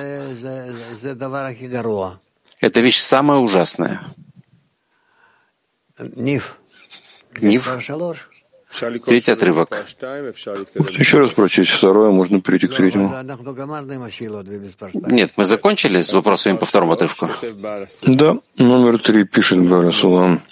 это 2.61 2.80
вещь 2.80 2.99
самая 3.01 3.39
ужасная. 3.39 4.03
Нив. 5.99 6.59
Нив. 7.41 7.68
Третий 9.07 9.33
отрывок. 9.33 9.85
Еще 10.99 11.19
раз 11.19 11.31
прочесть 11.31 11.71
второе, 11.71 12.11
можно 12.11 12.41
перейти 12.41 12.67
к 12.67 12.75
третьему. 12.75 13.14
Нет, 15.07 15.33
мы 15.37 15.45
закончили 15.45 16.03
с 16.03 16.12
вопросами 16.12 16.57
по 16.57 16.67
второму 16.67 16.93
отрывку. 16.93 17.31
Да, 18.07 18.37
номер 18.59 18.99
три 18.99 19.25
пишет 19.25 19.61
Барасулам. 19.61 20.43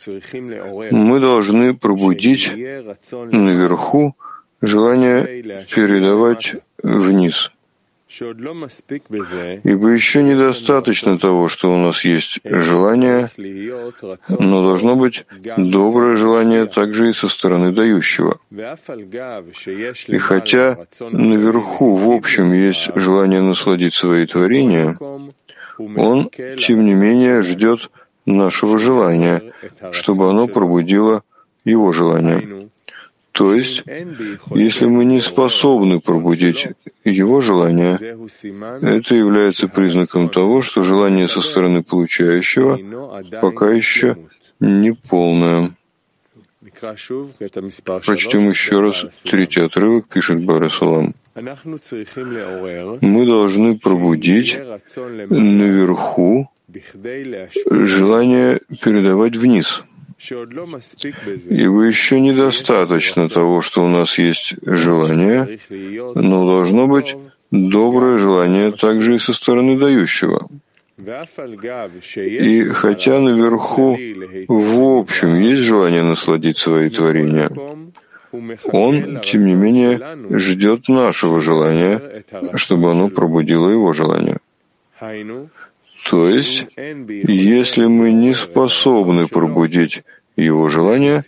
Мы 0.90 1.20
должны 1.20 1.74
пробудить 1.74 2.52
наверху 2.52 4.16
желание 4.62 5.64
передавать 5.66 6.54
вниз. 6.82 7.50
Ибо 9.64 9.88
еще 9.88 10.22
недостаточно 10.22 11.18
того, 11.18 11.48
что 11.48 11.72
у 11.72 11.76
нас 11.76 12.04
есть 12.04 12.38
желание, 12.44 13.28
но 14.38 14.62
должно 14.62 14.96
быть 14.96 15.26
доброе 15.56 16.16
желание 16.16 16.66
также 16.66 17.10
и 17.10 17.12
со 17.12 17.28
стороны 17.28 17.72
дающего. 17.72 18.38
И 20.08 20.18
хотя 20.18 20.78
наверху 21.00 21.94
в 21.94 22.10
общем 22.10 22.52
есть 22.52 22.90
желание 22.94 23.40
насладить 23.40 23.94
свои 23.94 24.26
творения, 24.26 24.96
он, 25.78 26.30
тем 26.58 26.84
не 26.84 26.94
менее, 26.94 27.42
ждет 27.42 27.90
нашего 28.26 28.78
желания, 28.78 29.42
чтобы 29.92 30.30
оно 30.30 30.46
пробудило 30.46 31.22
его 31.64 31.92
желание. 31.92 32.70
То 33.34 33.52
есть, 33.52 33.82
если 34.54 34.86
мы 34.86 35.04
не 35.04 35.20
способны 35.20 35.98
пробудить 35.98 36.68
его 37.04 37.40
желание, 37.40 37.94
это 38.80 39.14
является 39.16 39.66
признаком 39.66 40.28
того, 40.28 40.62
что 40.62 40.84
желание 40.84 41.26
со 41.26 41.40
стороны 41.40 41.82
получающего 41.82 42.78
пока 43.42 43.72
еще 43.72 44.16
не 44.60 44.92
полное. 44.92 45.72
Прочтем 48.06 48.48
еще 48.50 48.80
раз 48.80 49.04
третий 49.24 49.62
отрывок, 49.62 50.06
пишет 50.06 50.44
Барасалам. 50.44 51.16
Мы 51.34 53.26
должны 53.26 53.76
пробудить 53.76 54.56
наверху 55.28 56.48
желание 57.68 58.60
передавать 58.80 59.34
вниз— 59.34 59.82
Ибо 61.50 61.82
еще 61.82 62.20
недостаточно 62.20 63.28
того, 63.28 63.62
что 63.62 63.84
у 63.84 63.88
нас 63.88 64.18
есть 64.18 64.54
желание, 64.62 65.58
но 66.14 66.46
должно 66.46 66.86
быть 66.86 67.16
доброе 67.50 68.18
желание 68.18 68.72
также 68.72 69.16
и 69.16 69.18
со 69.18 69.32
стороны 69.32 69.78
дающего. 69.78 70.48
И 72.16 72.64
хотя 72.68 73.20
наверху 73.20 73.98
в 74.48 74.98
общем 74.98 75.40
есть 75.40 75.62
желание 75.62 76.02
насладить 76.02 76.58
свои 76.58 76.88
творения, 76.88 77.50
он, 78.72 79.20
тем 79.20 79.44
не 79.44 79.54
менее, 79.54 80.00
ждет 80.30 80.88
нашего 80.88 81.40
желания, 81.40 82.24
чтобы 82.54 82.90
оно 82.90 83.08
пробудило 83.08 83.68
его 83.68 83.92
желание. 83.92 84.38
То 86.10 86.28
есть, 86.28 86.66
если 86.76 87.86
мы 87.86 88.12
не 88.12 88.34
способны 88.34 89.26
пробудить 89.26 90.04
его 90.36 90.68
желание, 90.68 91.22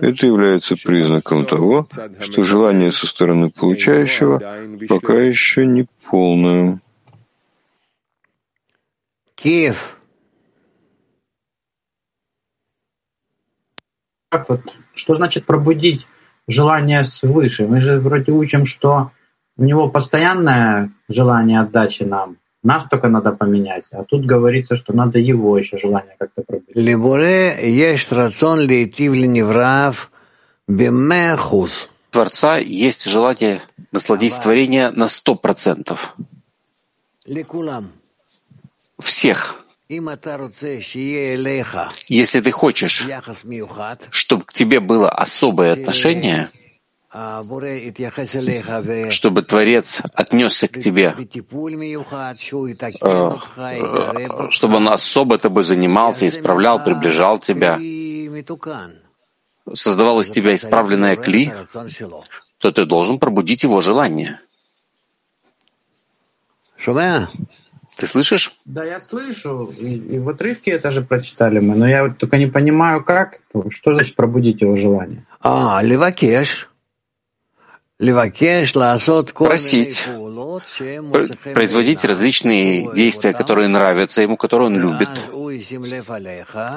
это 0.00 0.26
является 0.26 0.76
признаком 0.76 1.44
того, 1.44 1.86
что 2.20 2.44
желание 2.44 2.92
со 2.92 3.06
стороны 3.06 3.50
получающего 3.50 4.40
пока 4.88 5.14
еще 5.14 5.66
не 5.66 5.86
полное. 6.08 6.80
Киев. 9.34 9.98
Как 14.30 14.48
вот, 14.48 14.60
что 14.94 15.14
значит 15.16 15.44
пробудить 15.44 16.06
желание 16.48 17.04
свыше? 17.04 17.66
Мы 17.66 17.80
же 17.80 17.98
вроде 17.98 18.32
учим, 18.32 18.64
что 18.64 19.10
у 19.56 19.64
него 19.64 19.90
постоянное 19.90 20.92
желание 21.08 21.60
отдачи 21.60 22.04
нам, 22.04 22.38
нас 22.62 22.86
только 22.88 23.08
надо 23.08 23.32
поменять. 23.32 23.88
А 23.92 24.04
тут 24.04 24.24
говорится, 24.24 24.76
что 24.76 24.92
надо 24.92 25.18
его 25.18 25.58
еще 25.58 25.78
желание 25.78 26.14
как-то 26.18 26.42
пробудить. 26.42 26.76
Творца 32.10 32.58
есть 32.58 33.04
желание 33.04 33.60
насладить 33.90 34.38
творение 34.40 34.90
на 34.90 35.08
сто 35.08 35.34
процентов. 35.34 36.14
Всех. 38.98 39.64
Если 42.08 42.40
ты 42.40 42.50
хочешь, 42.50 43.08
чтобы 44.10 44.44
к 44.44 44.52
тебе 44.52 44.80
было 44.80 45.10
особое 45.10 45.72
отношение, 45.72 46.48
чтобы 49.10 49.42
Творец 49.42 50.00
отнесся 50.14 50.66
к 50.68 50.78
тебе, 50.78 51.14
э, 53.02 53.32
чтобы 54.48 54.76
он 54.76 54.88
особо 54.88 55.36
тобой 55.36 55.64
занимался, 55.64 56.26
исправлял, 56.26 56.82
приближал 56.82 57.38
тебя, 57.38 57.78
создавал 59.74 60.22
из 60.22 60.30
тебя 60.30 60.54
исправленное 60.54 61.16
кли, 61.16 61.52
то 62.56 62.72
ты 62.72 62.86
должен 62.86 63.18
пробудить 63.18 63.62
его 63.64 63.82
желание. 63.82 64.40
Ты 67.98 68.06
слышишь? 68.06 68.56
Да, 68.64 68.84
я 68.84 68.98
слышу. 69.00 69.70
И, 69.78 69.96
и 69.96 70.18
в 70.18 70.30
отрывке 70.30 70.70
это 70.70 70.90
же 70.90 71.02
прочитали 71.02 71.60
мы, 71.60 71.76
но 71.76 71.86
я 71.86 72.04
вот 72.04 72.16
только 72.16 72.38
не 72.38 72.46
понимаю, 72.46 73.04
как. 73.04 73.40
Что 73.68 73.92
значит 73.92 74.16
пробудить 74.16 74.62
его 74.62 74.76
желание? 74.76 75.26
А, 75.42 75.82
левакеш 75.82 76.71
просить, 79.32 80.08
производить 81.54 82.04
различные 82.04 82.92
действия, 82.94 83.32
которые 83.32 83.68
нравятся 83.68 84.22
ему, 84.22 84.36
которые 84.36 84.66
он 84.66 84.76
любит. 84.76 85.08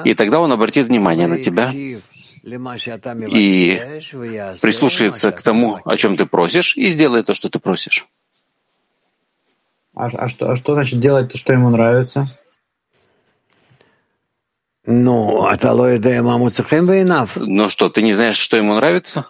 И 0.04 0.14
тогда 0.14 0.38
он 0.38 0.52
обратит 0.52 0.86
внимание 0.86 1.26
на 1.26 1.42
тебя 1.42 1.72
и 1.72 1.98
прислушается 4.62 5.32
к 5.32 5.42
тому, 5.42 5.80
о 5.84 5.96
чем 5.96 6.16
ты 6.16 6.26
просишь, 6.26 6.76
и 6.76 6.88
сделает 6.88 7.26
то, 7.26 7.34
что 7.34 7.50
ты 7.50 7.58
просишь. 7.58 8.06
А, 9.96 10.06
а, 10.06 10.28
что, 10.28 10.52
а 10.52 10.54
что 10.54 10.74
значит 10.74 11.00
делать 11.00 11.32
то, 11.32 11.38
что 11.38 11.52
ему 11.52 11.70
нравится? 11.70 12.30
Ну, 14.84 15.44
а 15.44 15.56
Ну 17.34 17.68
что, 17.68 17.88
ты 17.88 18.02
не 18.02 18.12
знаешь, 18.12 18.36
что 18.36 18.56
ему 18.56 18.74
нравится? 18.74 19.26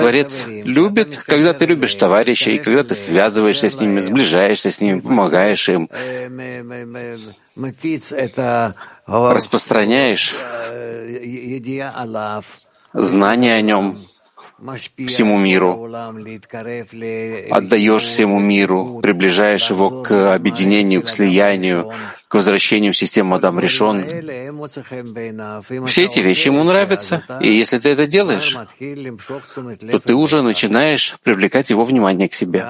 Творец 0.00 0.44
любит, 0.46 1.16
когда 1.16 1.54
ты 1.54 1.64
любишь 1.64 1.94
товарища, 1.94 2.50
и 2.50 2.58
когда 2.58 2.84
ты 2.84 2.94
связываешься 2.94 3.70
с 3.70 3.80
ними, 3.80 4.00
сближаешься 4.00 4.70
с 4.70 4.80
ними, 4.82 5.00
помогаешь 5.00 5.68
им, 5.68 5.88
распространяешь 9.06 10.36
знания 12.92 13.54
о 13.54 13.60
нем 13.62 13.98
всему 15.06 15.38
миру, 15.38 15.84
отдаешь 17.50 18.04
всему 18.04 18.38
миру, 18.38 19.00
приближаешь 19.02 19.70
его 19.70 20.02
к 20.02 20.34
объединению, 20.34 21.02
к 21.02 21.08
слиянию, 21.08 21.92
к 22.28 22.34
возвращению 22.34 22.92
в 22.92 22.96
систему 22.96 23.34
Адам 23.34 23.60
решен. 23.60 24.02
Все 25.86 26.04
эти 26.04 26.20
вещи 26.20 26.48
ему 26.48 26.64
нравятся, 26.64 27.22
и 27.40 27.52
если 27.52 27.78
ты 27.78 27.90
это 27.90 28.06
делаешь, 28.06 28.56
то 29.90 29.98
ты 30.00 30.14
уже 30.14 30.42
начинаешь 30.42 31.16
привлекать 31.22 31.70
его 31.70 31.84
внимание 31.84 32.28
к 32.28 32.34
себе. 32.34 32.66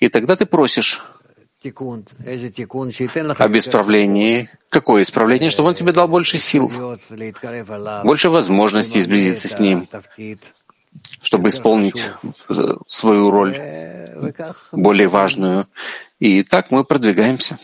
И 0.00 0.08
тогда 0.08 0.36
ты 0.36 0.44
просишь 0.44 1.02
об 3.38 3.56
исправлении. 3.56 4.48
Какое 4.68 5.02
исправление? 5.02 5.50
Чтобы 5.50 5.68
он 5.68 5.74
тебе 5.74 5.92
дал 5.92 6.08
больше 6.08 6.38
сил, 6.38 6.70
больше 8.04 8.30
возможностей 8.30 9.02
сблизиться 9.02 9.48
с 9.48 9.58
ним, 9.58 9.86
чтобы 11.22 11.48
исполнить 11.48 12.10
свою 12.86 13.30
роль, 13.30 13.56
более 14.72 15.08
важную. 15.08 15.66
И 16.18 16.42
так 16.42 16.70
мы 16.70 16.84
продвигаемся. 16.84 17.58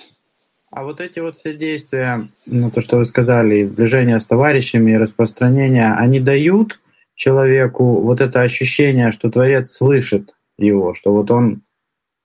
А 0.70 0.84
вот 0.84 1.00
эти 1.00 1.18
вот 1.20 1.36
все 1.36 1.54
действия, 1.54 2.28
ну 2.46 2.70
то, 2.70 2.80
что 2.80 2.96
вы 2.96 3.04
сказали, 3.04 3.62
сближение 3.62 4.18
с 4.18 4.24
товарищами, 4.24 4.94
распространение, 4.94 5.92
они 5.92 6.18
дают 6.18 6.80
человеку 7.14 8.00
вот 8.00 8.22
это 8.22 8.40
ощущение, 8.40 9.10
что 9.10 9.30
Творец 9.30 9.70
слышит 9.70 10.34
его, 10.58 10.94
что 10.94 11.12
вот 11.12 11.30
он 11.30 11.62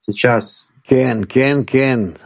сейчас... 0.09 0.66
Кен, 0.87 1.25
кен, 1.25 1.65
кен. 1.65 2.17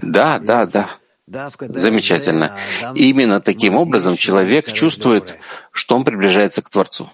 Да, 0.00 0.38
да, 0.38 0.66
да. 0.66 0.90
Замечательно. 1.26 2.56
Именно 2.94 3.40
таким 3.40 3.76
образом 3.76 4.16
человек 4.16 4.72
чувствует, 4.72 5.36
что 5.72 5.96
он 5.96 6.04
приближается 6.04 6.62
к 6.62 6.70
Творцу. 6.70 7.10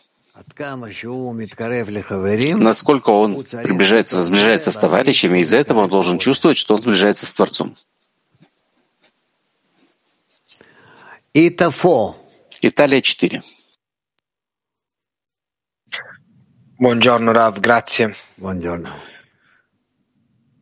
Насколько 2.56 3.10
он 3.10 3.42
приближается, 3.44 4.22
сближается 4.22 4.72
с 4.72 4.76
товарищами, 4.78 5.38
из-за 5.40 5.58
этого 5.58 5.80
он 5.80 5.88
должен 5.90 6.18
чувствовать, 6.18 6.56
что 6.56 6.74
он 6.74 6.82
сближается 6.82 7.26
с 7.26 7.32
Творцом. 7.32 7.76
Италия 12.62 13.02
4. 13.02 13.42
Buongiorno 16.78 17.32
Rav, 17.32 17.60
grazie. 17.60 18.14
Buongiorno. 18.38 19.09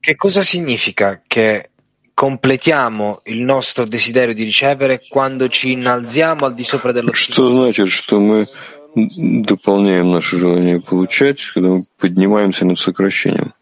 Che 0.07 0.15
cosa 0.15 0.43
significa 0.43 1.21
che 1.25 1.69
completiamo 2.13 3.21
il 3.25 3.39
nostro 3.41 3.85
desiderio 3.85 4.33
di 4.33 4.43
ricevere 4.43 5.01
quando 5.07 5.47
ci 5.47 5.71
innalziamo 5.71 6.45
al 6.45 6.53
di 6.53 6.63
sopra 6.63 6.91
dello 6.91 7.11
Что 7.13 7.49
значит, 7.49 7.87
что 7.89 8.19
мы 8.19 8.47
дополняем 8.95 10.11
наше 10.11 10.37
желание 10.37 10.79
получать, 10.79 11.41
когда 11.53 11.69
мы 11.69 11.85
поднимаемся 11.97 12.65
над 12.65 12.79
сокращением? 12.79 13.53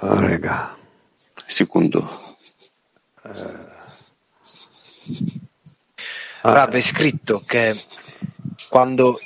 Рега. 0.00 0.70
Секунду. 1.46 2.08
Rav 6.42 6.70
è 6.70 6.80
scritto 6.80 7.42
che 7.44 7.76
quando 8.68 9.20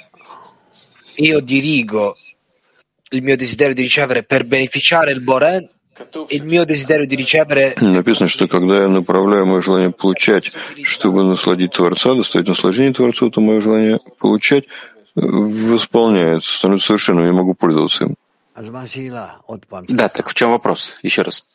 io 1.18 1.39
dirigo 1.39 2.18
il 3.11 3.22
mio 3.22 3.36
desiderio 3.38 3.74
di 3.74 3.82
ricevere 3.82 4.24
per 4.24 4.45
beneficiare 4.45 5.11
il 5.11 5.22
Boren, 5.22 5.70
il 6.30 6.43
mio 6.43 6.65
desiderio 6.65 7.07
di 7.07 7.15
ricevere... 7.15 7.76
Написано, 7.80 8.28
что 8.28 8.47
когда 8.47 8.82
я 8.82 8.88
направляю 8.88 9.45
мое 9.45 9.61
желание 9.61 9.91
получать, 9.91 10.51
чтобы 10.84 11.24
насладить 11.24 11.72
Творца, 11.72 12.13
доставить 12.13 12.47
наслаждение 12.47 12.93
Творцу, 12.93 13.30
то 13.32 13.41
мое 13.41 13.61
желание 13.61 13.99
получать 14.20 14.65
восполняется, 15.15 16.53
становится 16.53 16.88
совершенным, 16.88 17.26
я 17.26 17.34
могу 17.34 17.55
пользоваться 17.55 18.05
им. 18.05 18.15
Да, 19.88 20.09
так 20.09 20.30
в 20.30 20.34
чем 20.34 20.51
вопрос? 20.51 20.95
Еще 21.01 21.22
раз. 21.22 21.47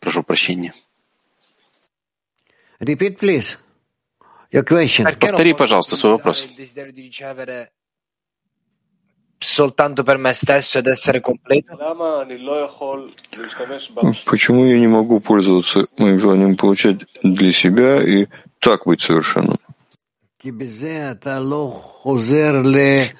Прошу 0.00 0.22
прощения. 0.22 0.74
Repeat, 2.80 3.18
please. 3.18 3.58
Повтори, 5.18 5.54
пожалуйста, 5.54 5.96
свой 5.96 6.12
вопрос. 6.12 6.46
Soltanto 9.42 10.02
per 10.04 10.18
me 10.18 10.32
stesso 10.32 10.78
ed 10.78 10.86
essere 10.86 11.20
completo? 11.20 11.76
Почему 14.24 14.64
я 14.64 14.78
не 14.78 14.86
могу 14.86 15.20
пользоваться 15.20 15.86
моим 15.98 16.18
желанием 16.18 16.56
получать 16.56 16.98
для 17.22 17.52
себя 17.52 18.00
и 18.02 18.26
так 18.58 18.86
быть 18.86 19.02
совершенным? 19.02 19.58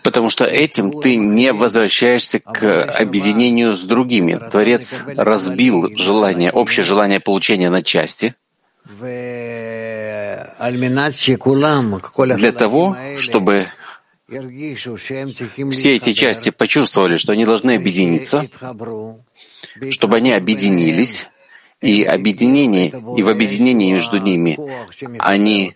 Потому 0.03 0.29
что 0.31 0.45
этим 0.45 1.01
ты 1.01 1.17
не 1.17 1.53
возвращаешься 1.53 2.41
к 2.41 2.83
объединению 2.85 3.75
с 3.75 3.85
другими. 3.85 4.41
Творец 4.51 5.05
разбил 5.17 5.97
желание, 5.97 6.51
общее 6.51 6.83
желание 6.85 7.21
получения 7.21 7.71
на 7.71 7.83
части 7.85 8.35
для 12.37 12.53
того, 12.53 12.97
чтобы 13.19 13.67
все 15.71 15.97
эти 15.97 16.13
части 16.13 16.51
почувствовали, 16.51 17.17
что 17.17 17.33
они 17.33 17.45
должны 17.45 17.77
объединиться, 17.77 18.49
чтобы 19.91 20.17
они 20.17 20.33
объединились, 20.33 21.29
и 21.83 22.05
объединение, 22.05 22.89
и 23.17 23.23
в 23.23 23.29
объединении 23.29 23.93
между 23.93 24.19
ними 24.19 24.59
они 25.19 25.75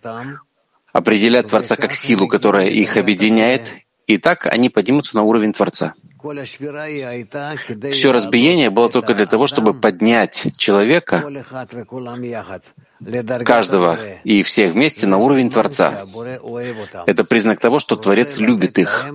определят 0.93 1.49
Творца 1.49 1.77
как 1.77 1.93
силу, 1.93 2.29
которая 2.29 2.69
их 2.69 2.97
объединяет, 2.97 3.73
и 4.07 4.19
так 4.19 4.47
они 4.47 4.71
поднимутся 4.71 5.17
на 5.17 5.23
уровень 5.23 5.53
Творца. 5.53 5.95
Все 7.91 8.13
разбиение 8.13 8.71
было 8.71 8.89
только 8.89 9.15
для 9.15 9.27
того, 9.27 9.47
чтобы 9.47 9.75
поднять 9.75 10.47
человека, 10.57 11.25
каждого 13.45 13.99
и 14.25 14.43
всех 14.43 14.73
вместе 14.73 15.07
на 15.07 15.19
уровень 15.19 15.51
Творца. 15.51 16.07
Это 17.07 17.25
признак 17.25 17.61
того, 17.61 17.79
что 17.79 17.97
Творец 17.97 18.39
любит 18.39 18.79
их. 18.79 19.07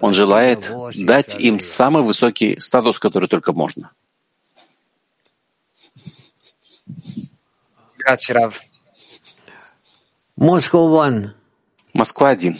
Он 0.00 0.12
желает 0.12 0.70
дать 0.96 1.34
им 1.38 1.58
самый 1.58 2.02
высокий 2.02 2.58
статус, 2.58 2.98
который 2.98 3.28
только 3.28 3.52
можно. 3.52 3.90
Москва 11.94 12.30
один. 12.30 12.58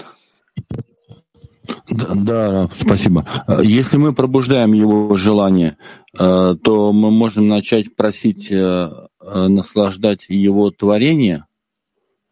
Да, 1.89 2.15
да, 2.15 2.71
спасибо. 2.81 3.27
Если 3.62 3.97
мы 3.97 4.15
пробуждаем 4.15 4.73
его 4.73 5.15
желание, 5.17 5.77
э, 6.19 6.55
то 6.62 6.93
мы 6.93 7.11
можем 7.11 7.49
начать 7.49 7.95
просить 7.95 8.51
э, 8.51 8.91
наслаждать 9.25 10.27
его 10.29 10.70
творение. 10.70 11.47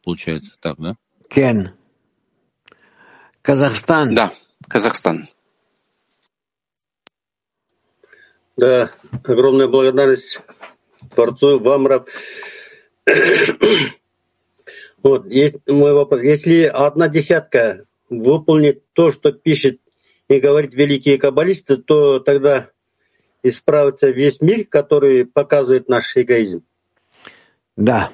Получается 0.04 0.56
так, 0.60 0.78
да? 0.78 0.96
Кен. 1.28 1.70
Казахстан. 3.40 4.14
Да, 4.14 4.32
Казахстан. 4.68 5.28
Да, 8.56 8.92
огромная 9.24 9.66
благодарность 9.66 10.40
Творцу, 11.14 11.58
вам, 11.58 11.86
Раб. 11.86 12.08
Вот, 15.02 15.26
есть 15.26 15.56
мой 15.66 15.94
вопрос. 15.94 16.22
Если 16.22 16.62
одна 16.62 17.08
десятка 17.08 17.86
выполнит 18.08 18.84
то, 18.92 19.10
что 19.10 19.32
пишет 19.32 19.80
и 20.28 20.38
говорит 20.38 20.74
великие 20.74 21.18
каббалисты, 21.18 21.76
то 21.76 22.20
тогда 22.20 22.70
исправится 23.42 24.10
весь 24.10 24.40
мир, 24.40 24.64
который 24.64 25.26
показывает 25.26 25.88
наш 25.88 26.16
эгоизм. 26.16 26.62
Да. 27.76 28.10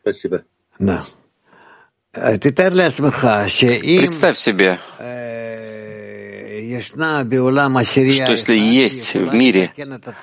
Спасибо. 0.00 0.44
Да. 0.78 1.02
Э, 2.12 2.38
Представь 2.38 4.36
себе, 4.38 4.78
что 8.12 8.30
если 8.30 8.54
есть 8.54 9.14
в 9.14 9.34
мире 9.34 9.72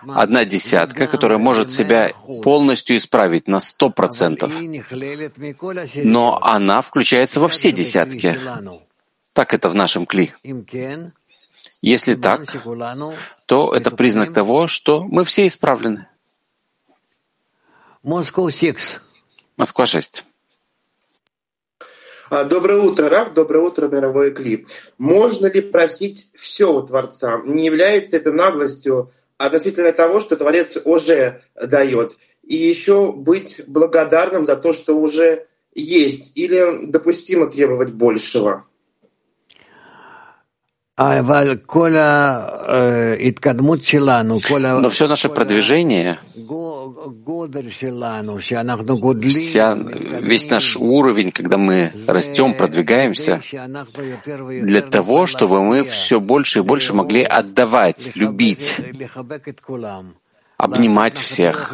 одна 0.07 0.45
десятка, 0.45 1.07
которая 1.07 1.37
может 1.37 1.71
себя 1.71 2.11
полностью 2.43 2.97
исправить 2.97 3.47
на 3.47 3.59
сто 3.59 3.89
процентов, 3.89 4.51
но 5.95 6.39
она 6.41 6.81
включается 6.81 7.39
во 7.39 7.47
все 7.47 7.71
десятки, 7.71 8.37
так 9.33 9.53
это 9.53 9.69
в 9.69 9.75
нашем 9.75 10.05
кли. 10.05 10.33
Если 11.81 12.15
так, 12.15 12.55
то 13.45 13.73
это 13.73 13.91
признак 13.91 14.33
того, 14.33 14.67
что 14.67 15.03
мы 15.03 15.25
все 15.25 15.47
исправлены. 15.47 16.07
Москва 19.55 19.85
6. 19.85 20.25
А, 22.29 22.43
доброе 22.43 22.81
утро, 22.81 23.07
Раф, 23.07 23.33
доброе 23.33 23.59
утро, 23.59 23.87
мировой 23.87 24.31
Кли. 24.31 24.67
Можно 24.97 25.45
ли 25.45 25.61
просить 25.61 26.27
все 26.35 26.73
у 26.73 26.81
Творца? 26.81 27.41
Не 27.45 27.65
является 27.65 28.17
это 28.17 28.33
наглостью 28.33 29.13
относительно 29.37 29.93
того, 29.93 30.19
что 30.19 30.35
Творец 30.35 30.81
уже 30.83 31.43
дает? 31.55 32.17
И 32.41 32.57
еще 32.57 33.13
быть 33.13 33.61
благодарным 33.67 34.45
за 34.45 34.57
то, 34.57 34.73
что 34.73 34.97
уже 34.97 35.47
есть? 35.73 36.33
Или 36.35 36.87
допустимо 36.87 37.47
требовать 37.47 37.93
большего? 37.93 38.67
Но 40.95 41.09
все 44.91 45.07
наше 45.07 45.29
продвижение, 45.29 46.19
вся, 49.33 49.73
весь 49.73 50.49
наш 50.51 50.77
уровень, 50.77 51.31
когда 51.31 51.57
мы 51.57 51.91
растем, 52.05 52.53
продвигаемся, 52.53 53.41
для 54.61 54.81
того, 54.83 55.25
чтобы 55.25 55.63
мы 55.63 55.83
все 55.83 56.19
больше 56.19 56.59
и 56.59 56.61
больше 56.61 56.93
могли 56.93 57.23
отдавать, 57.23 58.11
любить, 58.15 58.73
обнимать 60.57 61.17
всех, 61.17 61.73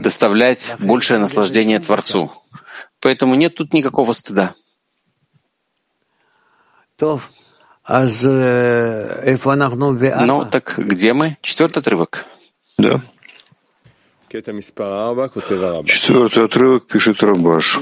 доставлять 0.00 0.74
большее 0.80 1.20
наслаждение 1.20 1.78
Творцу. 1.78 2.32
Поэтому 2.98 3.36
нет 3.36 3.54
тут 3.54 3.72
никакого 3.72 4.12
стыда. 4.12 4.52
Ну, 10.26 10.44
так 10.44 10.74
где 10.76 11.12
мы? 11.12 11.36
Четвертый 11.40 11.78
отрывок. 11.78 12.26
Да. 12.78 13.00
Четвертый 15.86 16.44
отрывок 16.44 16.86
пишет 16.86 17.22
Рабаш. 17.22 17.80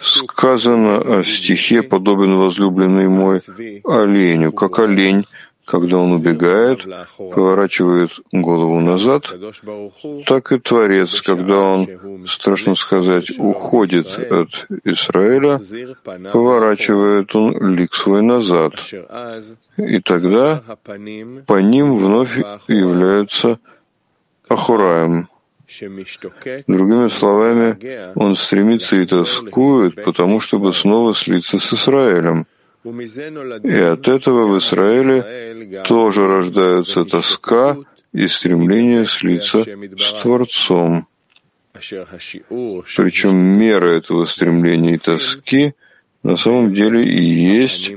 Сказано 0.00 1.18
о 1.18 1.24
стихе, 1.24 1.82
подобен 1.82 2.36
возлюбленный 2.36 3.08
мой 3.08 3.40
оленю, 3.84 4.52
как 4.52 4.78
олень 4.78 5.26
когда 5.64 5.98
он 5.98 6.12
убегает, 6.12 6.86
поворачивает 7.16 8.10
голову 8.32 8.80
назад, 8.80 9.32
так 10.26 10.52
и 10.52 10.58
Творец, 10.58 11.20
когда 11.22 11.60
он, 11.60 12.26
страшно 12.28 12.74
сказать, 12.74 13.30
уходит 13.38 14.06
от 14.18 14.66
Израиля, 14.84 15.60
поворачивает 16.32 17.34
он 17.34 17.74
лик 17.74 17.94
свой 17.94 18.22
назад. 18.22 18.74
И 19.76 20.00
тогда 20.00 20.62
по 20.86 21.60
ним 21.60 21.96
вновь 21.96 22.38
являются 22.68 23.58
Ахураем. 24.48 25.28
Другими 26.66 27.08
словами, 27.08 28.12
он 28.14 28.36
стремится 28.36 28.96
и 28.96 29.06
тоскует, 29.06 30.04
потому 30.04 30.38
чтобы 30.38 30.72
снова 30.72 31.14
слиться 31.14 31.58
с 31.58 31.72
Израилем. 31.72 32.46
И 32.84 33.78
от 33.80 34.08
этого 34.08 34.46
в 34.46 34.58
Израиле 34.58 35.82
тоже 35.84 36.26
рождаются 36.26 37.04
тоска 37.04 37.78
и 38.12 38.28
стремление 38.28 39.06
слиться 39.06 39.64
с 39.98 40.12
Творцом. 40.22 41.06
Причем 41.72 43.36
мера 43.36 43.86
этого 43.86 44.26
стремления 44.26 44.94
и 44.94 44.98
тоски 44.98 45.74
на 46.22 46.36
самом 46.36 46.74
деле 46.74 47.02
и 47.04 47.22
есть 47.22 47.92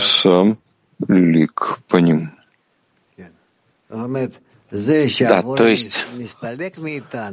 сам 0.00 0.58
лик 1.06 1.78
по 1.88 1.98
ним. 1.98 2.32
Да, 3.88 5.42
то 5.42 5.66
есть 5.66 6.06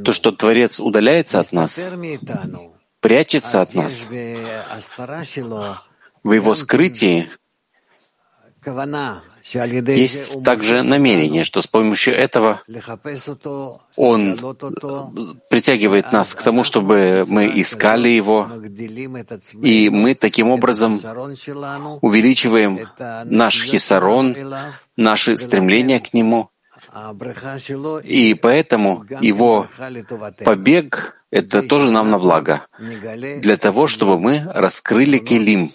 то, 0.04 0.12
что 0.12 0.32
Творец 0.32 0.80
удаляется 0.80 1.40
от 1.40 1.52
нас, 1.52 1.80
прячется 3.00 3.62
от 3.62 3.74
нас, 3.74 4.08
в 6.28 6.32
его 6.32 6.54
скрытии 6.54 7.30
есть 9.96 10.44
также 10.44 10.82
намерение, 10.82 11.42
что 11.42 11.62
с 11.62 11.66
помощью 11.66 12.14
этого 12.14 12.60
Он 13.96 14.36
притягивает 15.48 16.12
нас 16.12 16.34
к 16.34 16.42
тому, 16.42 16.64
чтобы 16.64 17.24
мы 17.26 17.46
искали 17.62 18.10
Его, 18.10 18.46
и 19.62 19.88
мы 19.88 20.14
таким 20.14 20.50
образом 20.50 21.00
увеличиваем 22.02 22.80
наш 23.24 23.64
хисарон, 23.64 24.36
наши 24.96 25.38
стремления 25.38 25.98
к 25.98 26.12
Нему, 26.12 26.50
и 28.02 28.34
поэтому 28.34 29.04
его 29.20 29.68
побег— 30.44 31.14
это 31.30 31.62
тоже 31.62 31.90
нам 31.90 32.10
на 32.10 32.18
благо, 32.18 32.66
для 32.78 33.56
того, 33.56 33.86
чтобы 33.86 34.18
мы 34.18 34.50
раскрыли 34.54 35.18
Келим, 35.18 35.72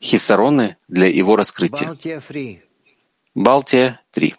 хисароны 0.00 0.76
для 0.88 1.06
его 1.06 1.36
раскрытия. 1.36 1.96
Балтия 3.34 4.00
3. 4.12 4.34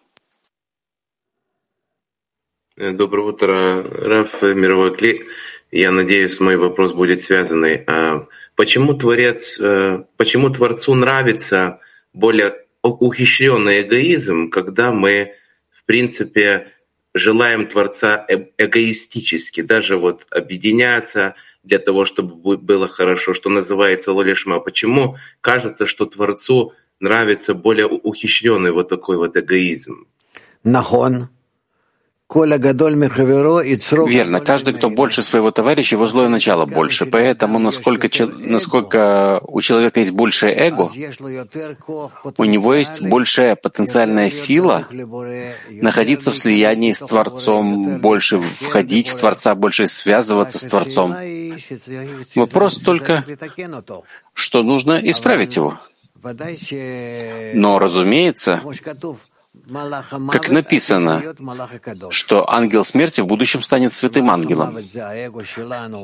Доброе 2.77 3.27
утро, 3.27 3.83
Раф, 3.83 4.41
мировой 4.43 4.95
клик. 4.95 5.27
Я 5.71 5.91
надеюсь, 5.91 6.39
мой 6.39 6.57
вопрос 6.57 6.93
будет 6.93 7.21
связанный. 7.21 7.83
А 7.87 8.27
почему 8.55 8.93
Творец, 8.93 9.59
э, 9.59 10.03
почему 10.15 10.51
Творцу 10.51 10.93
нравится 10.93 11.79
более 12.13 12.65
ухищренный 12.83 13.81
эгоизм, 13.81 14.49
когда 14.49 14.91
мы, 14.91 15.33
в 15.71 15.83
принципе, 15.85 16.71
желаем 17.13 17.67
Творца 17.67 18.23
э 18.29 18.45
эгоистически, 18.57 19.61
даже 19.61 19.97
вот 19.97 20.25
объединяться 20.29 21.35
для 21.67 21.79
того, 21.79 22.05
чтобы 22.05 22.57
было 22.57 22.87
хорошо, 22.87 23.33
что 23.33 23.49
называется 23.49 24.11
лолишма. 24.13 24.59
Почему 24.59 25.17
кажется, 25.41 25.85
что 25.85 26.05
Творцу 26.05 26.73
нравится 26.99 27.53
более 27.53 27.87
ухищренный 27.87 28.71
вот 28.71 28.89
такой 28.89 29.17
вот 29.17 29.37
эгоизм? 29.37 30.07
Нахон. 30.63 31.29
Верно. 34.05 34.41
Каждый, 34.41 34.73
кто 34.73 34.89
больше 34.89 35.21
своего 35.21 35.51
товарища, 35.51 35.95
его 35.95 36.07
злое 36.07 36.27
начало 36.27 36.65
больше. 36.65 37.05
Поэтому, 37.05 37.57
насколько, 37.57 38.09
насколько 38.37 39.39
у 39.43 39.61
человека 39.61 40.01
есть 40.01 40.11
большее 40.11 40.53
эго, 40.53 40.91
у 42.37 42.43
него 42.43 42.73
есть 42.73 43.01
большая 43.01 43.55
потенциальная 43.55 44.29
сила 44.29 44.87
находиться 45.69 46.31
в 46.31 46.37
слиянии 46.37 46.91
с 46.91 46.99
Творцом, 46.99 47.99
больше 47.99 48.39
входить 48.39 49.07
в 49.07 49.15
Творца, 49.15 49.55
больше 49.55 49.87
связываться 49.87 50.59
с 50.59 50.63
Творцом. 50.63 51.15
Вопрос 52.35 52.79
только, 52.79 53.23
что 54.33 54.63
нужно 54.63 54.99
исправить 55.01 55.55
его. 55.55 55.79
Но, 57.53 57.79
разумеется, 57.79 58.61
как 60.31 60.49
написано, 60.49 61.35
что 62.09 62.49
ангел 62.49 62.83
смерти 62.83 63.21
в 63.21 63.27
будущем 63.27 63.61
станет 63.61 63.93
святым 63.93 64.29
ангелом. 64.29 64.77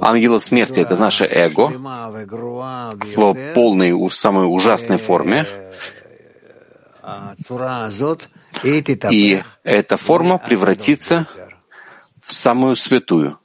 Ангел 0.01 0.39
смерти— 0.39 0.79
это 0.81 0.95
наше 0.95 1.25
эго 1.25 1.67
в 1.67 3.53
полной, 3.53 4.09
самой 4.11 4.45
ужасной 4.45 4.97
форме. 4.97 5.47
И 9.11 9.43
эта 9.63 9.97
форма 9.97 10.37
превратится 10.37 11.27
в 12.23 12.33
самую 12.33 12.75
святую. 12.75 13.37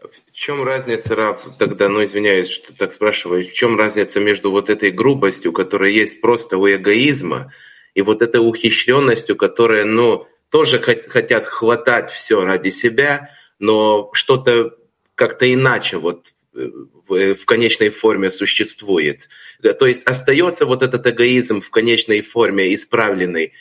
В 0.00 0.36
чем 0.36 0.64
разница, 0.64 1.14
Раф, 1.14 1.46
тогда, 1.58 1.88
ну 1.88 2.04
извиняюсь, 2.04 2.50
что 2.50 2.74
так 2.76 2.92
спрашиваю, 2.92 3.48
в 3.48 3.52
чем 3.52 3.78
разница 3.78 4.18
между 4.18 4.50
вот 4.50 4.68
этой 4.68 4.90
грубостью, 4.90 5.52
которая 5.52 5.90
есть 5.90 6.20
просто 6.20 6.58
у 6.58 6.68
эгоизма, 6.68 7.52
и 7.94 8.02
вот 8.02 8.22
этой 8.22 8.38
ухищренностью, 8.38 9.36
которая, 9.36 9.84
ну, 9.84 10.26
тоже 10.50 10.78
хотят 10.78 11.46
хватать 11.46 12.10
все 12.10 12.44
ради 12.44 12.70
себя, 12.70 13.30
но 13.58 14.10
что-то 14.12 14.76
как-то 15.14 15.52
иначе 15.52 15.96
вот 15.96 16.32
э, 16.54 16.68
в, 17.08 17.34
в 17.34 17.44
конечной 17.44 17.90
форме 17.90 18.30
существует. 18.30 19.28
То 19.62 19.86
есть 19.86 20.02
остается 20.04 20.66
вот 20.66 20.82
этот 20.82 21.06
эгоизм 21.06 21.60
в 21.60 21.70
конечной 21.70 22.20
форме 22.20 22.74
исправленный, 22.74 23.52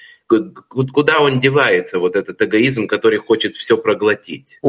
Куда 0.70 1.20
он 1.20 1.40
девается, 1.40 2.00
вот 2.00 2.16
этот 2.16 2.42
эгоизм, 2.42 2.88
который 2.88 3.20
хочет 3.20 3.56
все 3.56 3.78
проглотить? 3.78 4.60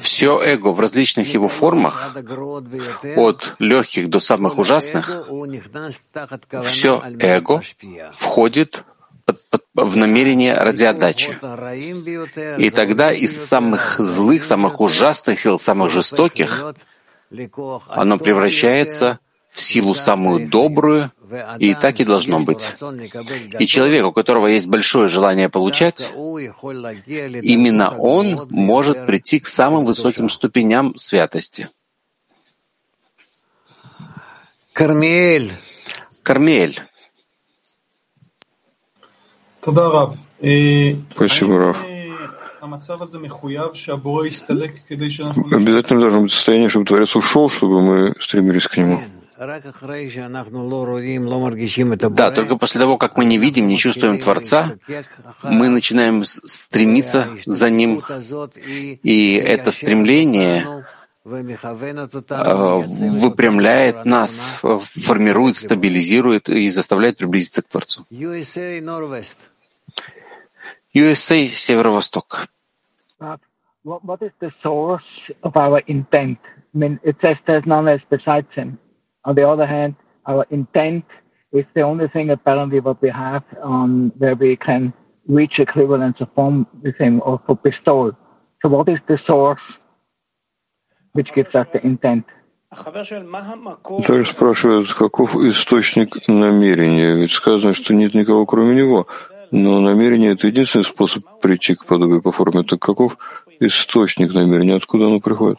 Все 0.00 0.40
эго 0.42 0.68
в 0.72 0.80
различных 0.80 1.34
его 1.34 1.48
формах, 1.48 2.16
от 3.16 3.54
легких 3.58 4.08
до 4.10 4.20
самых 4.20 4.58
ужасных, 4.58 5.26
все 6.64 7.02
эго 7.18 7.62
входит 8.14 8.84
в 9.74 9.96
намерение 9.96 10.54
ради 10.54 10.84
отдачи. 10.84 11.36
И 12.58 12.70
тогда 12.70 13.12
из 13.12 13.36
самых 13.36 13.98
злых, 13.98 14.44
самых 14.44 14.80
ужасных 14.80 15.40
сил, 15.40 15.58
самых 15.58 15.90
жестоких, 15.90 16.74
оно 17.88 18.18
превращается 18.18 19.18
в 19.50 19.60
силу 19.60 19.94
самую 19.94 20.48
добрую, 20.48 21.10
и 21.58 21.74
так 21.74 22.00
и 22.00 22.04
должно 22.04 22.40
быть. 22.40 22.74
И 23.58 23.66
человек, 23.66 24.06
у 24.06 24.12
которого 24.12 24.46
есть 24.46 24.66
большое 24.66 25.08
желание 25.08 25.48
получать, 25.48 26.12
именно 26.14 27.96
он 27.96 28.46
может 28.50 29.06
прийти 29.06 29.40
к 29.40 29.46
самым 29.46 29.84
высоким 29.84 30.28
ступеням 30.28 30.96
святости. 30.96 31.68
Кармиэль. 34.72 35.52
Кармиэль. 36.22 36.80
Спасибо, 41.14 41.58
Раф. 41.58 41.84
Обязательно 45.50 46.00
должно 46.00 46.20
быть 46.20 46.32
состояние, 46.32 46.68
чтобы 46.68 46.84
Творец 46.86 47.16
ушел, 47.16 47.48
чтобы 47.48 47.80
мы 47.80 48.14
стремились 48.20 48.66
к 48.66 48.76
нему. 48.76 49.00
Да, 52.10 52.30
только 52.30 52.56
после 52.56 52.80
того, 52.80 52.96
как 52.96 53.18
мы 53.18 53.24
не 53.24 53.38
видим, 53.38 53.68
не 53.68 53.76
чувствуем 53.76 54.18
Творца, 54.18 54.76
мы 55.42 55.68
начинаем 55.68 56.24
стремиться 56.24 57.28
за 57.44 57.68
Ним, 57.70 58.02
и 59.02 59.34
это 59.34 59.70
стремление 59.70 60.86
а, 62.30 62.76
выпрямляет 62.76 64.04
нас, 64.04 64.60
формирует, 64.60 65.56
стабилизирует 65.56 66.48
и 66.48 66.68
заставляет 66.70 67.16
приблизиться 67.18 67.62
к 67.62 67.68
Творцу. 67.68 68.06
USA, 70.94 71.46
Северо-Восток. 71.48 72.46
What 73.84 74.22
is 74.22 74.32
the 74.40 74.50
source 74.50 75.30
of 75.42 75.56
our 75.56 75.80
intent? 75.86 76.38
I 76.74 76.78
mean, 76.78 76.98
it 77.02 77.20
says 77.20 77.40
there's 77.42 77.66
none 77.66 77.86
else 77.86 78.04
besides 78.04 78.54
him. 78.54 78.78
On 79.26 79.34
the 79.34 79.46
other 79.48 79.66
hand, 79.66 79.96
our 80.24 80.46
intent 80.50 81.04
is 81.52 81.66
the 81.74 81.82
only 81.82 82.08
thing 82.08 82.30
apparently 82.30 82.78
what 82.80 83.02
we 83.02 83.10
have 83.10 83.42
on 83.60 84.12
where 84.18 84.36
we 84.36 84.56
can 84.56 84.92
reach 85.26 85.58
equivalence 85.58 86.20
of 86.20 86.28
form 86.32 86.66
with 86.80 86.96
him 86.96 87.20
or 87.24 87.40
for 87.44 87.56
bestowal. 87.56 88.12
So 88.62 88.68
what 88.68 88.88
is 88.88 89.00
the 89.06 89.18
source 89.18 89.80
which 91.12 91.34
gives 91.34 91.54
us 91.56 91.66
the 91.72 91.84
intent? 91.84 92.24
Товарищ 94.06 94.28
спрашивает, 94.28 94.92
каков 94.92 95.34
источник 95.36 96.28
намерения? 96.28 97.14
Ведь 97.14 97.32
сказано, 97.32 97.72
что 97.72 97.94
нет 97.94 98.14
никого 98.14 98.44
кроме 98.46 98.76
него. 98.76 99.06
Но 99.50 99.80
намерение— 99.80 100.32
это 100.32 100.48
единственный 100.48 100.84
способ 100.84 101.24
прийти 101.40 101.74
к 101.74 101.84
подобию 101.86 102.20
по 102.22 102.32
форме. 102.32 102.64
Так 102.64 102.80
каков 102.80 103.18
источник 103.60 104.34
намерения? 104.34 104.74
Откуда 104.74 105.06
оно 105.06 105.20
приходит? 105.20 105.58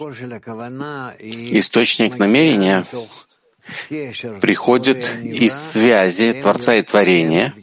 Источник 1.20 2.20
намерения 2.20 2.84
приходит 4.41 5.05
из 5.24 5.53
связи 5.53 6.34
Творца 6.41 6.76
и 6.76 6.82
Творения, 6.82 7.53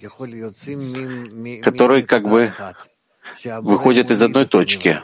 которые 1.62 2.02
как 2.02 2.24
бы 2.24 2.52
выходят 3.44 4.10
из 4.10 4.22
одной 4.22 4.46
точки, 4.46 5.00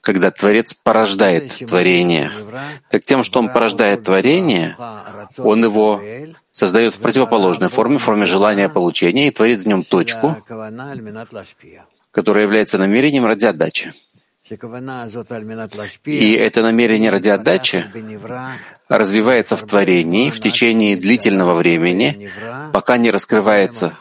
когда 0.00 0.30
Творец 0.30 0.74
порождает 0.74 1.52
творение. 1.66 2.30
Так 2.90 3.02
тем, 3.02 3.24
что 3.24 3.38
Он 3.38 3.48
порождает 3.48 4.04
творение, 4.04 4.76
Он 5.38 5.62
его 5.62 6.00
создает 6.50 6.94
в 6.94 6.98
противоположной 6.98 7.68
форме, 7.68 7.98
в 7.98 8.02
форме 8.02 8.26
желания 8.26 8.68
получения, 8.68 9.28
и 9.28 9.30
творит 9.30 9.60
в 9.60 9.66
нем 9.66 9.84
точку, 9.84 10.36
которая 12.10 12.44
является 12.44 12.78
намерением 12.78 13.24
ради 13.24 13.46
отдачи. 13.46 13.92
И 16.04 16.32
это 16.34 16.62
намерение 16.62 17.10
ради 17.10 17.28
отдачи 17.28 17.84
развивается 18.88 19.56
в 19.56 19.64
творении 19.66 20.30
в 20.30 20.40
течение 20.40 20.96
длительного 20.96 21.54
времени, 21.54 22.30
пока 22.72 22.96
не 22.96 23.10
раскрывается 23.10 23.96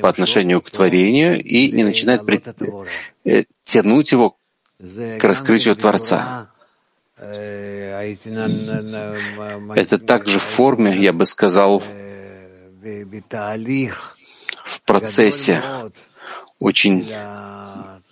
по 0.00 0.08
отношению 0.08 0.60
к 0.62 0.70
творению 0.70 1.42
и 1.42 1.70
не 1.70 1.84
начинает 1.84 2.24
при... 2.24 2.42
Э, 3.24 3.44
тянуть 3.62 4.12
его 4.12 4.36
к 5.18 5.24
раскрытию 5.24 5.76
Творца. 5.76 6.48
Это 9.74 9.98
также 9.98 10.38
в 10.38 10.44
форме, 10.44 10.96
я 10.96 11.12
бы 11.12 11.26
сказал, 11.26 11.82
в 14.64 14.80
процессе 14.86 15.62
очень 16.58 17.06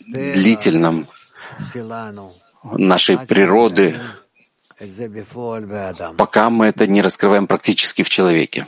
длительном 0.06 1.08
нашей 2.62 3.18
природы, 3.18 4.00
пока 6.16 6.50
мы 6.50 6.66
это 6.66 6.86
не 6.86 7.02
раскрываем 7.02 7.46
практически 7.46 8.02
в 8.02 8.08
человеке. 8.08 8.66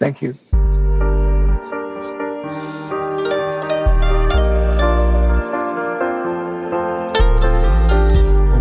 Thank 0.00 0.22
you. 0.22 0.34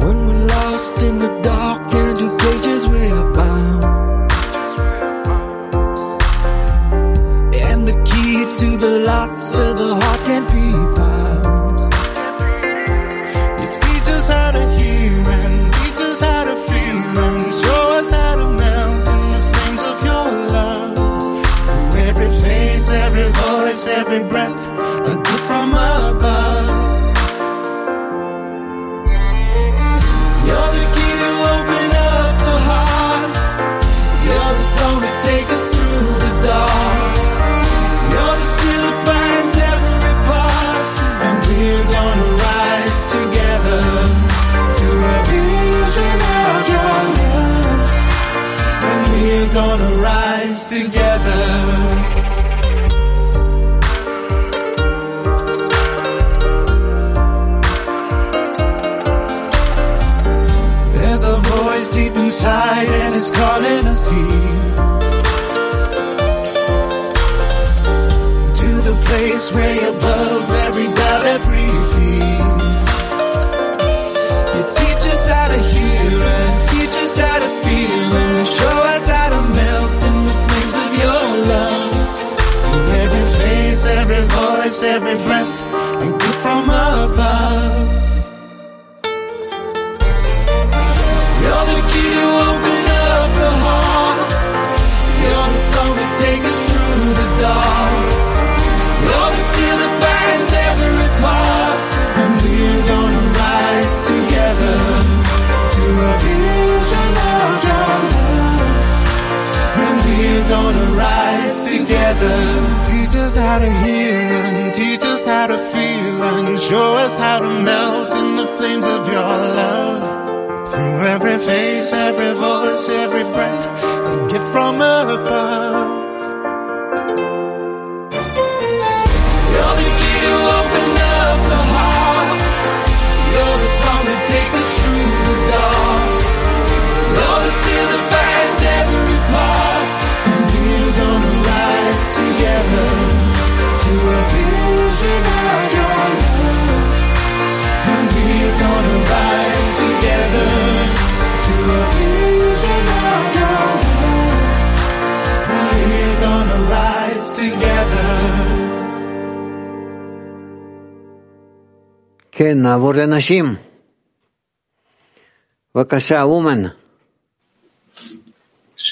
When 0.01 0.17
we're 0.27 0.47
lost 0.47 1.01
in 1.01 1.19
the 1.19 1.39
dark 1.41 1.88
the 8.79 8.99
locks 8.99 9.55
of 9.55 9.77
the 9.77 9.95
heart 9.95 10.08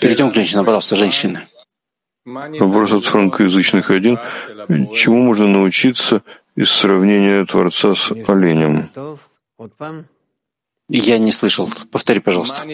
Перейдем 0.02 0.32
к 0.32 0.36
женщинам, 0.36 0.66
пожалуйста, 0.66 0.98
женщины. 0.98 1.40
Вопрос 2.26 2.92
от 2.92 3.06
франкоязычных 3.06 3.90
один. 3.90 4.20
Чему 4.94 5.24
можно 5.24 5.48
научиться 5.48 6.24
из 6.58 6.70
сравнения 6.72 7.46
Творца 7.46 7.96
с 7.96 8.12
оленем? 8.28 8.90
Я 10.90 11.18
не 11.18 11.32
слышал. 11.32 11.72
Повтори, 11.90 12.20
пожалуйста. 12.20 12.66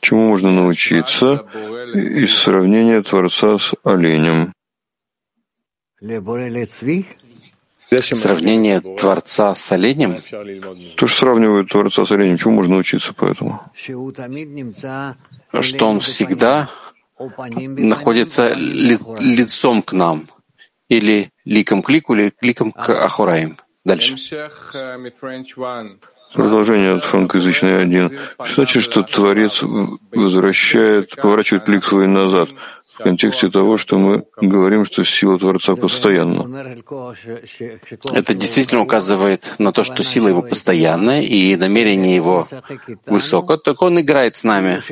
Чему 0.00 0.28
можно 0.30 0.50
научиться 0.50 1.46
из 1.92 2.34
сравнения 2.34 3.02
Творца 3.02 3.58
с 3.58 3.74
оленем? 3.84 4.54
Сравнение 7.90 8.80
Творца 8.80 9.54
с 9.54 9.72
оленем? 9.72 10.16
Кто 10.96 11.06
же 11.06 11.14
сравнивает 11.14 11.68
Творца 11.68 12.04
с 12.04 12.10
оленем? 12.10 12.38
Чему 12.38 12.54
можно 12.54 12.74
научиться 12.74 13.12
поэтому? 13.12 13.62
Что 15.60 15.86
он 15.86 16.00
всегда 16.00 16.68
находится 17.18 18.52
ли, 18.52 18.98
лицом 19.20 19.82
к 19.82 19.92
нам, 19.92 20.28
или 20.88 21.30
ликом 21.44 21.82
к 21.82 21.90
лику, 21.90 22.14
или 22.14 22.32
ликом 22.40 22.72
к 22.72 22.90
Ахураим. 22.90 23.56
Дальше. 23.84 24.16
Продолжение 26.34 26.92
от 26.92 27.04
франкоязычной 27.04 27.80
один. 27.80 28.18
Что 28.42 28.54
значит, 28.56 28.82
что 28.82 29.02
Творец 29.04 29.62
возвращает, 30.12 31.14
поворачивает 31.16 31.68
лик 31.68 31.84
свой 31.84 32.08
назад? 32.08 32.50
В 32.98 33.02
контексте 33.02 33.50
того, 33.50 33.76
что 33.76 33.98
мы 33.98 34.24
говорим, 34.40 34.84
что 34.84 35.04
сила 35.04 35.38
Творца 35.38 35.76
постоянна. 35.76 36.40
Это 38.12 38.34
действительно 38.34 38.80
указывает 38.80 39.54
на 39.58 39.72
то, 39.72 39.84
что 39.84 40.02
сила 40.02 40.28
его 40.28 40.42
постоянная 40.42 41.22
и 41.22 41.56
намерение 41.56 42.14
его 42.14 42.48
высоко, 43.06 43.58
только 43.58 43.84
он 43.84 44.00
играет 44.00 44.36
с 44.36 44.44
нами, 44.44 44.82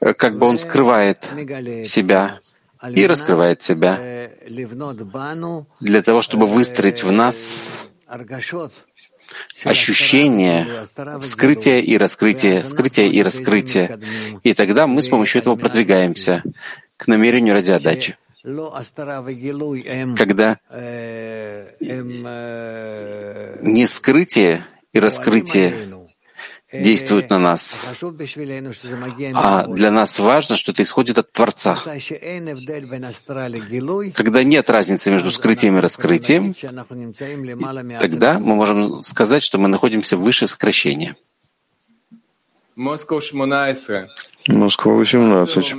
как 0.00 0.38
бы 0.38 0.46
он 0.46 0.58
скрывает 0.58 1.24
себя 1.84 2.40
и 2.90 3.06
раскрывает 3.06 3.62
себя. 3.62 4.28
Для 5.80 6.02
того, 6.02 6.20
чтобы 6.20 6.46
выстроить 6.46 7.02
в 7.02 7.10
нас 7.10 7.62
ощущение 9.64 10.88
скрытия 11.20 11.80
и 11.80 11.96
раскрытия, 11.96 12.62
скрытия 12.64 13.06
и 13.06 13.22
раскрытия. 13.22 13.98
И 14.42 14.54
тогда 14.54 14.86
мы 14.86 15.02
с 15.02 15.08
помощью 15.08 15.40
этого 15.40 15.56
продвигаемся 15.56 16.42
к 16.96 17.06
намерению 17.06 17.54
ради 17.54 17.70
отдачи. 17.70 18.16
Когда 20.16 20.58
не 23.60 23.86
скрытие 23.86 24.66
и 24.92 25.00
раскрытие 25.00 25.93
действуют 26.82 27.30
на 27.30 27.38
нас. 27.38 27.78
А 29.34 29.66
для 29.66 29.90
нас 29.90 30.18
важно, 30.18 30.56
что 30.56 30.72
это 30.72 30.82
исходит 30.82 31.18
от 31.18 31.32
Творца. 31.32 31.78
Когда 34.14 34.42
нет 34.42 34.70
разницы 34.70 35.10
между 35.10 35.30
скрытием 35.30 35.78
и 35.78 35.80
раскрытием, 35.80 36.54
тогда 37.98 38.38
мы 38.38 38.56
можем 38.56 39.02
сказать, 39.02 39.42
что 39.42 39.58
мы 39.58 39.68
находимся 39.68 40.16
выше 40.16 40.48
сокращения. 40.48 41.16
Москва 44.48 44.94
18. 44.94 45.74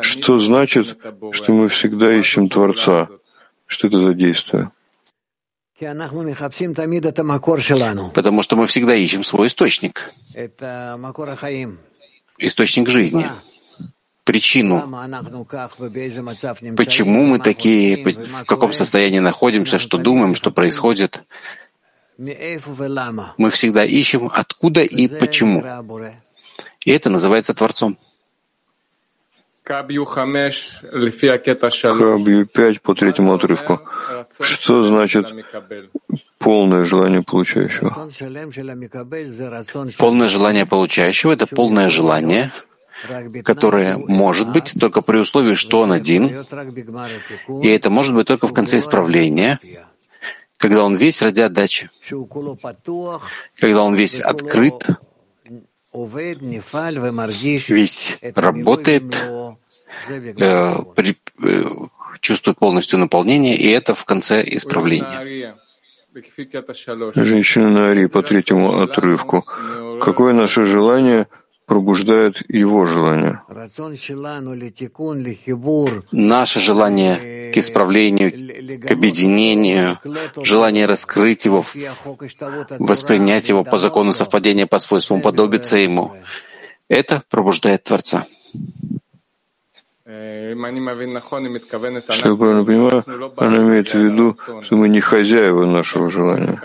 Что 0.00 0.38
значит, 0.38 0.98
что 1.32 1.52
мы 1.52 1.68
всегда 1.68 2.12
ищем 2.12 2.48
Творца? 2.48 3.08
Что 3.66 3.86
это 3.88 4.00
за 4.00 4.14
действие? 4.14 4.70
Потому 8.14 8.42
что 8.42 8.56
мы 8.56 8.66
всегда 8.66 8.94
ищем 8.94 9.22
свой 9.22 9.48
источник. 9.48 10.10
Источник 12.38 12.88
жизни. 12.88 13.26
Причину. 14.24 14.88
Почему 16.76 17.26
мы 17.26 17.38
такие, 17.38 17.96
в 18.04 18.44
каком 18.44 18.72
состоянии 18.72 19.18
находимся, 19.20 19.78
что 19.78 19.98
думаем, 19.98 20.34
что 20.34 20.50
происходит. 20.50 21.22
Мы 22.18 23.50
всегда 23.50 23.84
ищем 23.84 24.30
откуда 24.32 24.82
и 24.82 25.06
почему. 25.08 25.62
И 26.84 26.90
это 26.90 27.10
называется 27.10 27.52
Творцом. 27.52 27.98
Хабью 31.98 32.46
5 32.46 32.82
по 32.82 32.94
третьему 32.94 33.34
отрывку. 33.34 33.80
Что 34.40 34.84
значит 34.84 35.26
полное 36.38 36.84
желание 36.84 37.22
получающего? 37.22 38.08
Полное 39.98 40.28
желание 40.28 40.66
получающего— 40.66 41.32
это 41.32 41.48
полное 41.48 41.88
желание, 41.88 42.52
которое 43.44 43.96
может 43.96 44.52
быть 44.52 44.74
только 44.78 45.02
при 45.02 45.18
условии, 45.18 45.54
что 45.54 45.80
он 45.80 45.90
один, 45.90 46.30
и 47.62 47.68
это 47.68 47.90
может 47.90 48.14
быть 48.14 48.28
только 48.28 48.46
в 48.46 48.52
конце 48.52 48.78
исправления, 48.78 49.58
когда 50.58 50.84
он 50.84 50.94
весь 50.94 51.22
ради 51.22 51.40
отдачи, 51.40 51.90
когда 53.58 53.82
он 53.82 53.96
весь 53.96 54.20
открыт, 54.20 54.86
весь 57.68 58.18
работает, 58.34 59.04
э, 60.08 60.76
при, 60.94 61.16
э, 61.42 61.64
чувствует 62.20 62.58
полностью 62.58 62.98
наполнение, 62.98 63.56
и 63.56 63.70
это 63.70 63.94
в 63.94 64.04
конце 64.04 64.42
исправления. 64.44 65.56
Женщина 67.14 67.70
на 67.70 67.90
Ари 67.90 68.06
по 68.06 68.22
третьему 68.22 68.80
отрывку. 68.82 69.44
Какое 70.00 70.32
наше 70.32 70.64
желание 70.66 71.26
пробуждает 71.66 72.42
его 72.48 72.86
желание? 72.86 73.42
Наше 76.12 76.60
желание 76.60 77.52
к 77.52 77.58
исправлению, 77.58 78.30
к 78.86 78.90
объединению, 78.90 79.98
желание 80.42 80.86
раскрыть 80.86 81.44
его, 81.44 81.64
воспринять 82.78 83.48
его 83.48 83.64
по 83.64 83.78
закону 83.78 84.12
совпадения, 84.12 84.66
по 84.66 84.78
свойствам 84.78 85.20
подобиться 85.20 85.76
ему, 85.76 86.12
это 86.88 87.22
пробуждает 87.28 87.82
Творца. 87.82 88.24
Если 90.06 92.28
я 92.28 92.36
правильно 92.36 92.64
понимаю, 92.64 93.02
она 93.36 93.56
имеет 93.58 93.92
в 93.92 93.98
виду, 93.98 94.38
что 94.62 94.76
мы 94.76 94.88
не 94.88 95.00
хозяева 95.00 95.66
нашего 95.66 96.12
желания. 96.12 96.62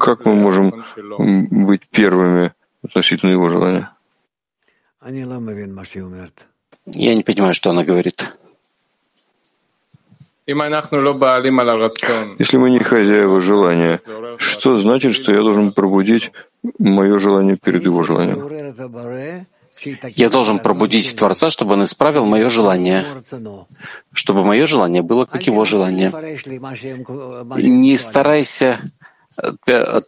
Как 0.00 0.24
мы 0.24 0.34
можем 0.34 0.82
быть 1.66 1.82
первыми 1.90 2.52
относительно 2.84 3.30
его 3.30 3.48
желания? 3.48 3.90
Я 6.86 7.14
не 7.14 7.22
понимаю, 7.22 7.54
что 7.54 7.70
она 7.70 7.84
говорит. 7.84 8.26
Если 10.46 12.56
мы 12.58 12.70
не 12.70 12.78
хозяева 12.78 13.40
желания, 13.40 14.00
что 14.36 14.78
значит, 14.78 15.14
что 15.14 15.32
я 15.32 15.38
должен 15.38 15.72
пробудить 15.72 16.32
мое 16.78 17.18
желание 17.18 17.56
перед 17.56 17.84
его 17.84 18.02
желанием? 18.02 19.46
Я 20.16 20.30
должен 20.30 20.58
пробудить 20.58 21.16
Творца, 21.16 21.50
чтобы 21.50 21.72
он 21.72 21.84
исправил 21.84 22.26
мое 22.26 22.48
желание, 22.48 23.06
чтобы 24.12 24.44
мое 24.44 24.66
желание 24.66 25.02
было 25.02 25.24
как 25.24 25.46
его 25.46 25.64
желание. 25.64 26.12
Не 27.56 27.96
старайся 27.96 28.80
э, 29.36 30.02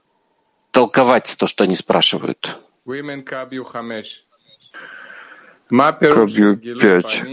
толковать 0.70 1.34
то, 1.38 1.46
что 1.46 1.64
они 1.64 1.76
спрашивают. 1.76 2.58
Кабью 6.14 6.56
5. 6.56 7.24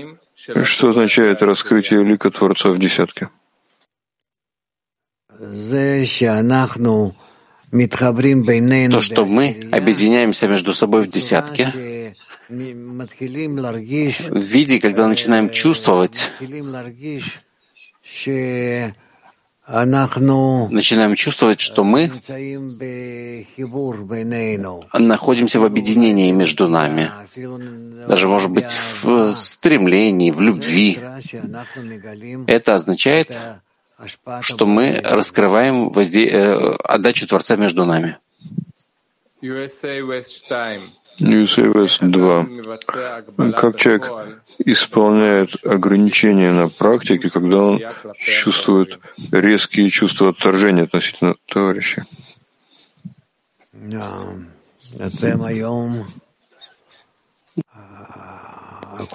Что 0.65 0.89
означает 0.89 1.43
раскрытие 1.43 2.03
лика 2.03 2.31
Творца 2.31 2.69
в 2.69 2.79
десятке? 2.79 3.29
То, 8.91 9.01
что 9.01 9.25
мы 9.25 9.59
объединяемся 9.71 10.47
между 10.47 10.73
собой 10.73 11.03
в 11.03 11.11
десятке, 11.11 12.15
в 12.49 14.37
виде, 14.39 14.79
когда 14.79 15.07
начинаем 15.07 15.51
чувствовать, 15.51 16.31
начинаем 19.67 21.15
чувствовать, 21.15 21.61
что 21.61 21.83
мы 21.83 22.11
находимся 24.93 25.59
в 25.59 25.63
объединении 25.63 26.31
между 26.31 26.67
нами, 26.67 27.11
даже, 28.07 28.27
может 28.27 28.51
быть, 28.51 28.71
в 29.01 29.33
стремлении, 29.33 30.31
в 30.31 30.41
любви. 30.41 30.99
Это 32.47 32.75
означает, 32.75 33.37
что 34.41 34.65
мы 34.65 34.99
раскрываем 35.03 35.89
возде... 35.89 36.27
Э, 36.27 36.75
отдачу 36.83 37.25
Творца 37.27 37.55
между 37.55 37.85
нами. 37.85 38.17
USA 39.41 40.01
West 40.01 40.49
Time. 40.49 40.81
ЮСВС 41.17 41.99
2. 41.99 42.45
Как 43.51 43.77
человек 43.77 44.11
исполняет 44.59 45.65
ограничения 45.65 46.51
на 46.51 46.69
практике, 46.69 47.29
когда 47.29 47.57
он 47.57 47.81
чувствует 48.17 48.99
резкие 49.31 49.89
чувства 49.89 50.29
отторжения 50.29 50.83
относительно 50.83 51.35
товарища? 51.45 52.05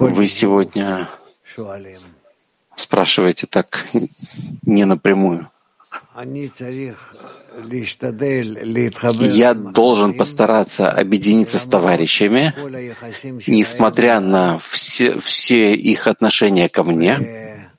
Вы 0.00 0.28
сегодня 0.28 1.08
спрашиваете 2.76 3.46
так 3.46 3.86
не 4.62 4.84
напрямую. 4.84 5.50
Я 9.20 9.54
должен 9.54 10.14
постараться 10.14 10.90
объединиться 10.90 11.58
с 11.58 11.66
товарищами, 11.66 12.52
несмотря 13.46 14.20
на 14.20 14.58
все, 14.58 15.18
все 15.18 15.74
их 15.74 16.06
отношения 16.06 16.68
ко 16.68 16.82
мне, 16.82 17.70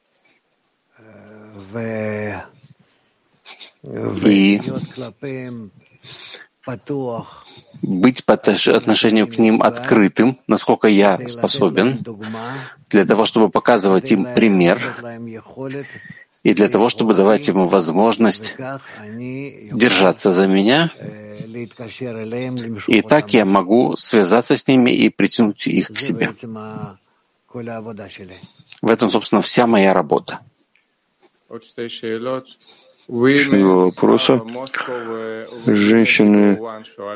и 4.25 4.61
быть 7.81 8.25
по 8.25 8.33
отношению 8.33 9.27
к 9.27 9.37
ним 9.37 9.61
открытым, 9.61 10.37
насколько 10.47 10.87
я 10.87 11.19
способен, 11.27 11.99
для 12.89 13.05
того, 13.05 13.25
чтобы 13.25 13.49
показывать 13.49 14.11
им 14.11 14.27
пример 14.33 14.79
и 16.43 16.53
для 16.53 16.69
того, 16.69 16.89
чтобы 16.89 17.13
давать 17.13 17.47
ему 17.47 17.67
возможность 17.67 18.55
держаться 18.57 20.31
за 20.31 20.47
меня. 20.47 20.91
И 22.87 23.01
так 23.01 23.33
я 23.33 23.45
могу 23.45 23.95
связаться 23.95 24.55
с 24.55 24.67
ними 24.67 24.91
и 24.91 25.09
притянуть 25.09 25.67
их 25.67 25.89
к 25.89 25.99
себе. 25.99 26.33
В 28.81 28.89
этом, 28.89 29.09
собственно, 29.09 29.41
вся 29.41 29.67
моя 29.67 29.93
работа. 29.93 30.39
Еще 33.09 33.57
два 33.57 33.75
вопроса. 33.85 34.41
Женщины 35.65 36.59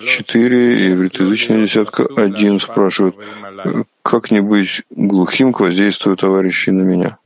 4 0.02 0.88
и 0.88 0.96
десятка 1.66 2.08
1 2.16 2.60
спрашивают, 2.60 3.16
как 4.02 4.32
не 4.32 4.42
быть 4.42 4.82
глухим 4.90 5.54
к 5.54 5.60
воздействию 5.60 6.18
товарищей 6.18 6.72
на 6.72 6.82
меня? 6.82 7.20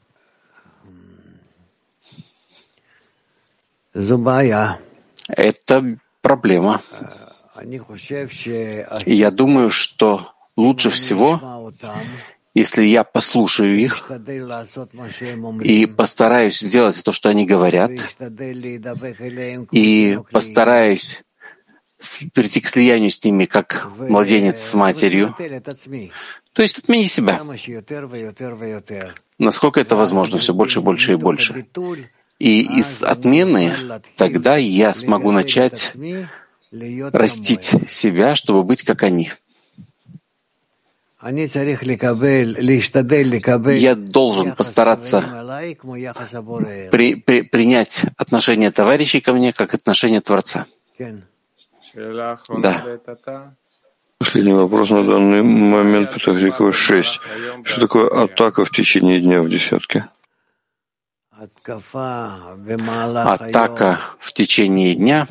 Это 5.28 5.98
проблема. 6.22 6.82
Я 9.06 9.32
думаю, 9.32 9.70
что 9.70 10.34
лучше 10.56 10.90
всего, 10.92 11.72
если 12.54 12.84
я 12.84 13.04
послушаю 13.04 13.78
их 13.80 14.12
и 15.64 15.86
постараюсь 15.86 16.60
сделать 16.60 17.04
то, 17.04 17.12
что 17.12 17.30
они 17.30 17.46
говорят, 17.46 17.92
и 19.72 20.20
постараюсь 20.32 21.24
прийти 22.34 22.62
к 22.62 22.68
слиянию 22.68 23.10
с 23.10 23.24
ними, 23.24 23.46
как 23.46 23.88
младенец 23.98 24.60
с 24.60 24.74
матерью, 24.76 25.36
то 26.54 26.62
есть 26.62 26.80
отмени 26.80 27.06
себя. 27.06 27.42
Насколько 29.40 29.80
это 29.80 29.96
возможно, 29.96 30.38
все 30.38 30.54
больше, 30.54 30.82
больше 30.82 31.14
и 31.14 31.16
больше. 31.16 31.66
И 32.40 32.62
из 32.80 33.04
отмены 33.04 33.74
тогда 34.16 34.58
я 34.58 34.94
смогу 34.94 35.32
начать 35.32 35.94
растить 36.72 37.72
себя, 37.90 38.36
чтобы 38.36 38.64
быть 38.64 38.84
как 38.84 39.04
они. 39.04 39.32
Я 43.80 43.96
должен 43.96 44.52
постараться 44.52 45.22
при, 46.92 47.16
при, 47.16 47.42
принять 47.42 48.06
отношение 48.18 48.72
товарищей 48.72 49.20
ко 49.20 49.34
мне 49.34 49.52
как 49.52 49.74
отношение 49.74 50.22
Творца. 50.22 50.68
Да. 52.62 52.84
Последний 54.20 54.54
вопрос 54.54 54.90
на 54.90 55.04
данный 55.04 55.44
момент, 55.44 56.14
Петахзикова 56.14 56.72
6. 56.72 57.20
Что 57.64 57.82
такое 57.82 58.24
атака 58.24 58.64
в 58.66 58.72
течение 58.72 59.20
дня 59.20 59.42
в 59.42 59.50
десятке? 59.50 60.08
Атака 63.34 64.00
в 64.20 64.34
течение 64.34 64.96
дня. 64.96 65.28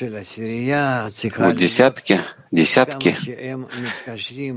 В 0.00 1.54
десятке, 1.54 2.20
десятки 2.50 3.16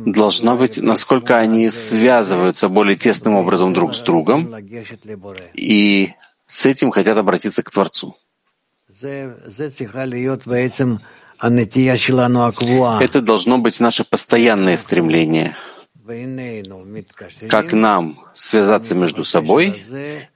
должна 0.09 0.55
быть, 0.55 0.77
насколько 0.77 1.37
они 1.37 1.69
связываются 1.69 2.69
более 2.69 2.95
тесным 2.97 3.35
образом 3.35 3.73
друг 3.73 3.93
с 3.93 4.01
другом 4.01 4.53
и 5.53 6.13
с 6.47 6.65
этим 6.65 6.89
хотят 6.91 7.15
обратиться 7.15 7.61
к 7.61 7.69
Творцу. 7.69 8.17
Это 13.01 13.21
должно 13.21 13.57
быть 13.59 13.79
наше 13.79 14.03
постоянное 14.03 14.75
стремление, 14.75 15.55
как 17.47 17.73
нам 17.73 18.19
связаться 18.33 18.95
между 18.95 19.23
собой 19.23 19.83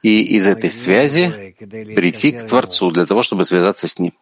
и 0.02 0.24
из 0.38 0.48
этой 0.48 0.70
связи 0.70 1.56
прийти 1.96 2.32
к 2.32 2.46
Творцу 2.46 2.92
для 2.92 3.06
того, 3.06 3.24
чтобы 3.24 3.46
связаться 3.46 3.88
с 3.88 4.00
Ним. 4.00 4.14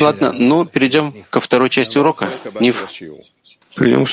Ладно, 0.00 0.32
ну 0.32 0.64
перейдем 0.66 1.14
ко 1.30 1.40
второй 1.40 1.70
части 1.70 1.96
урока. 1.98 2.30
Нив. 2.60 2.88
Перейдем 3.76 4.04
к 4.04 4.08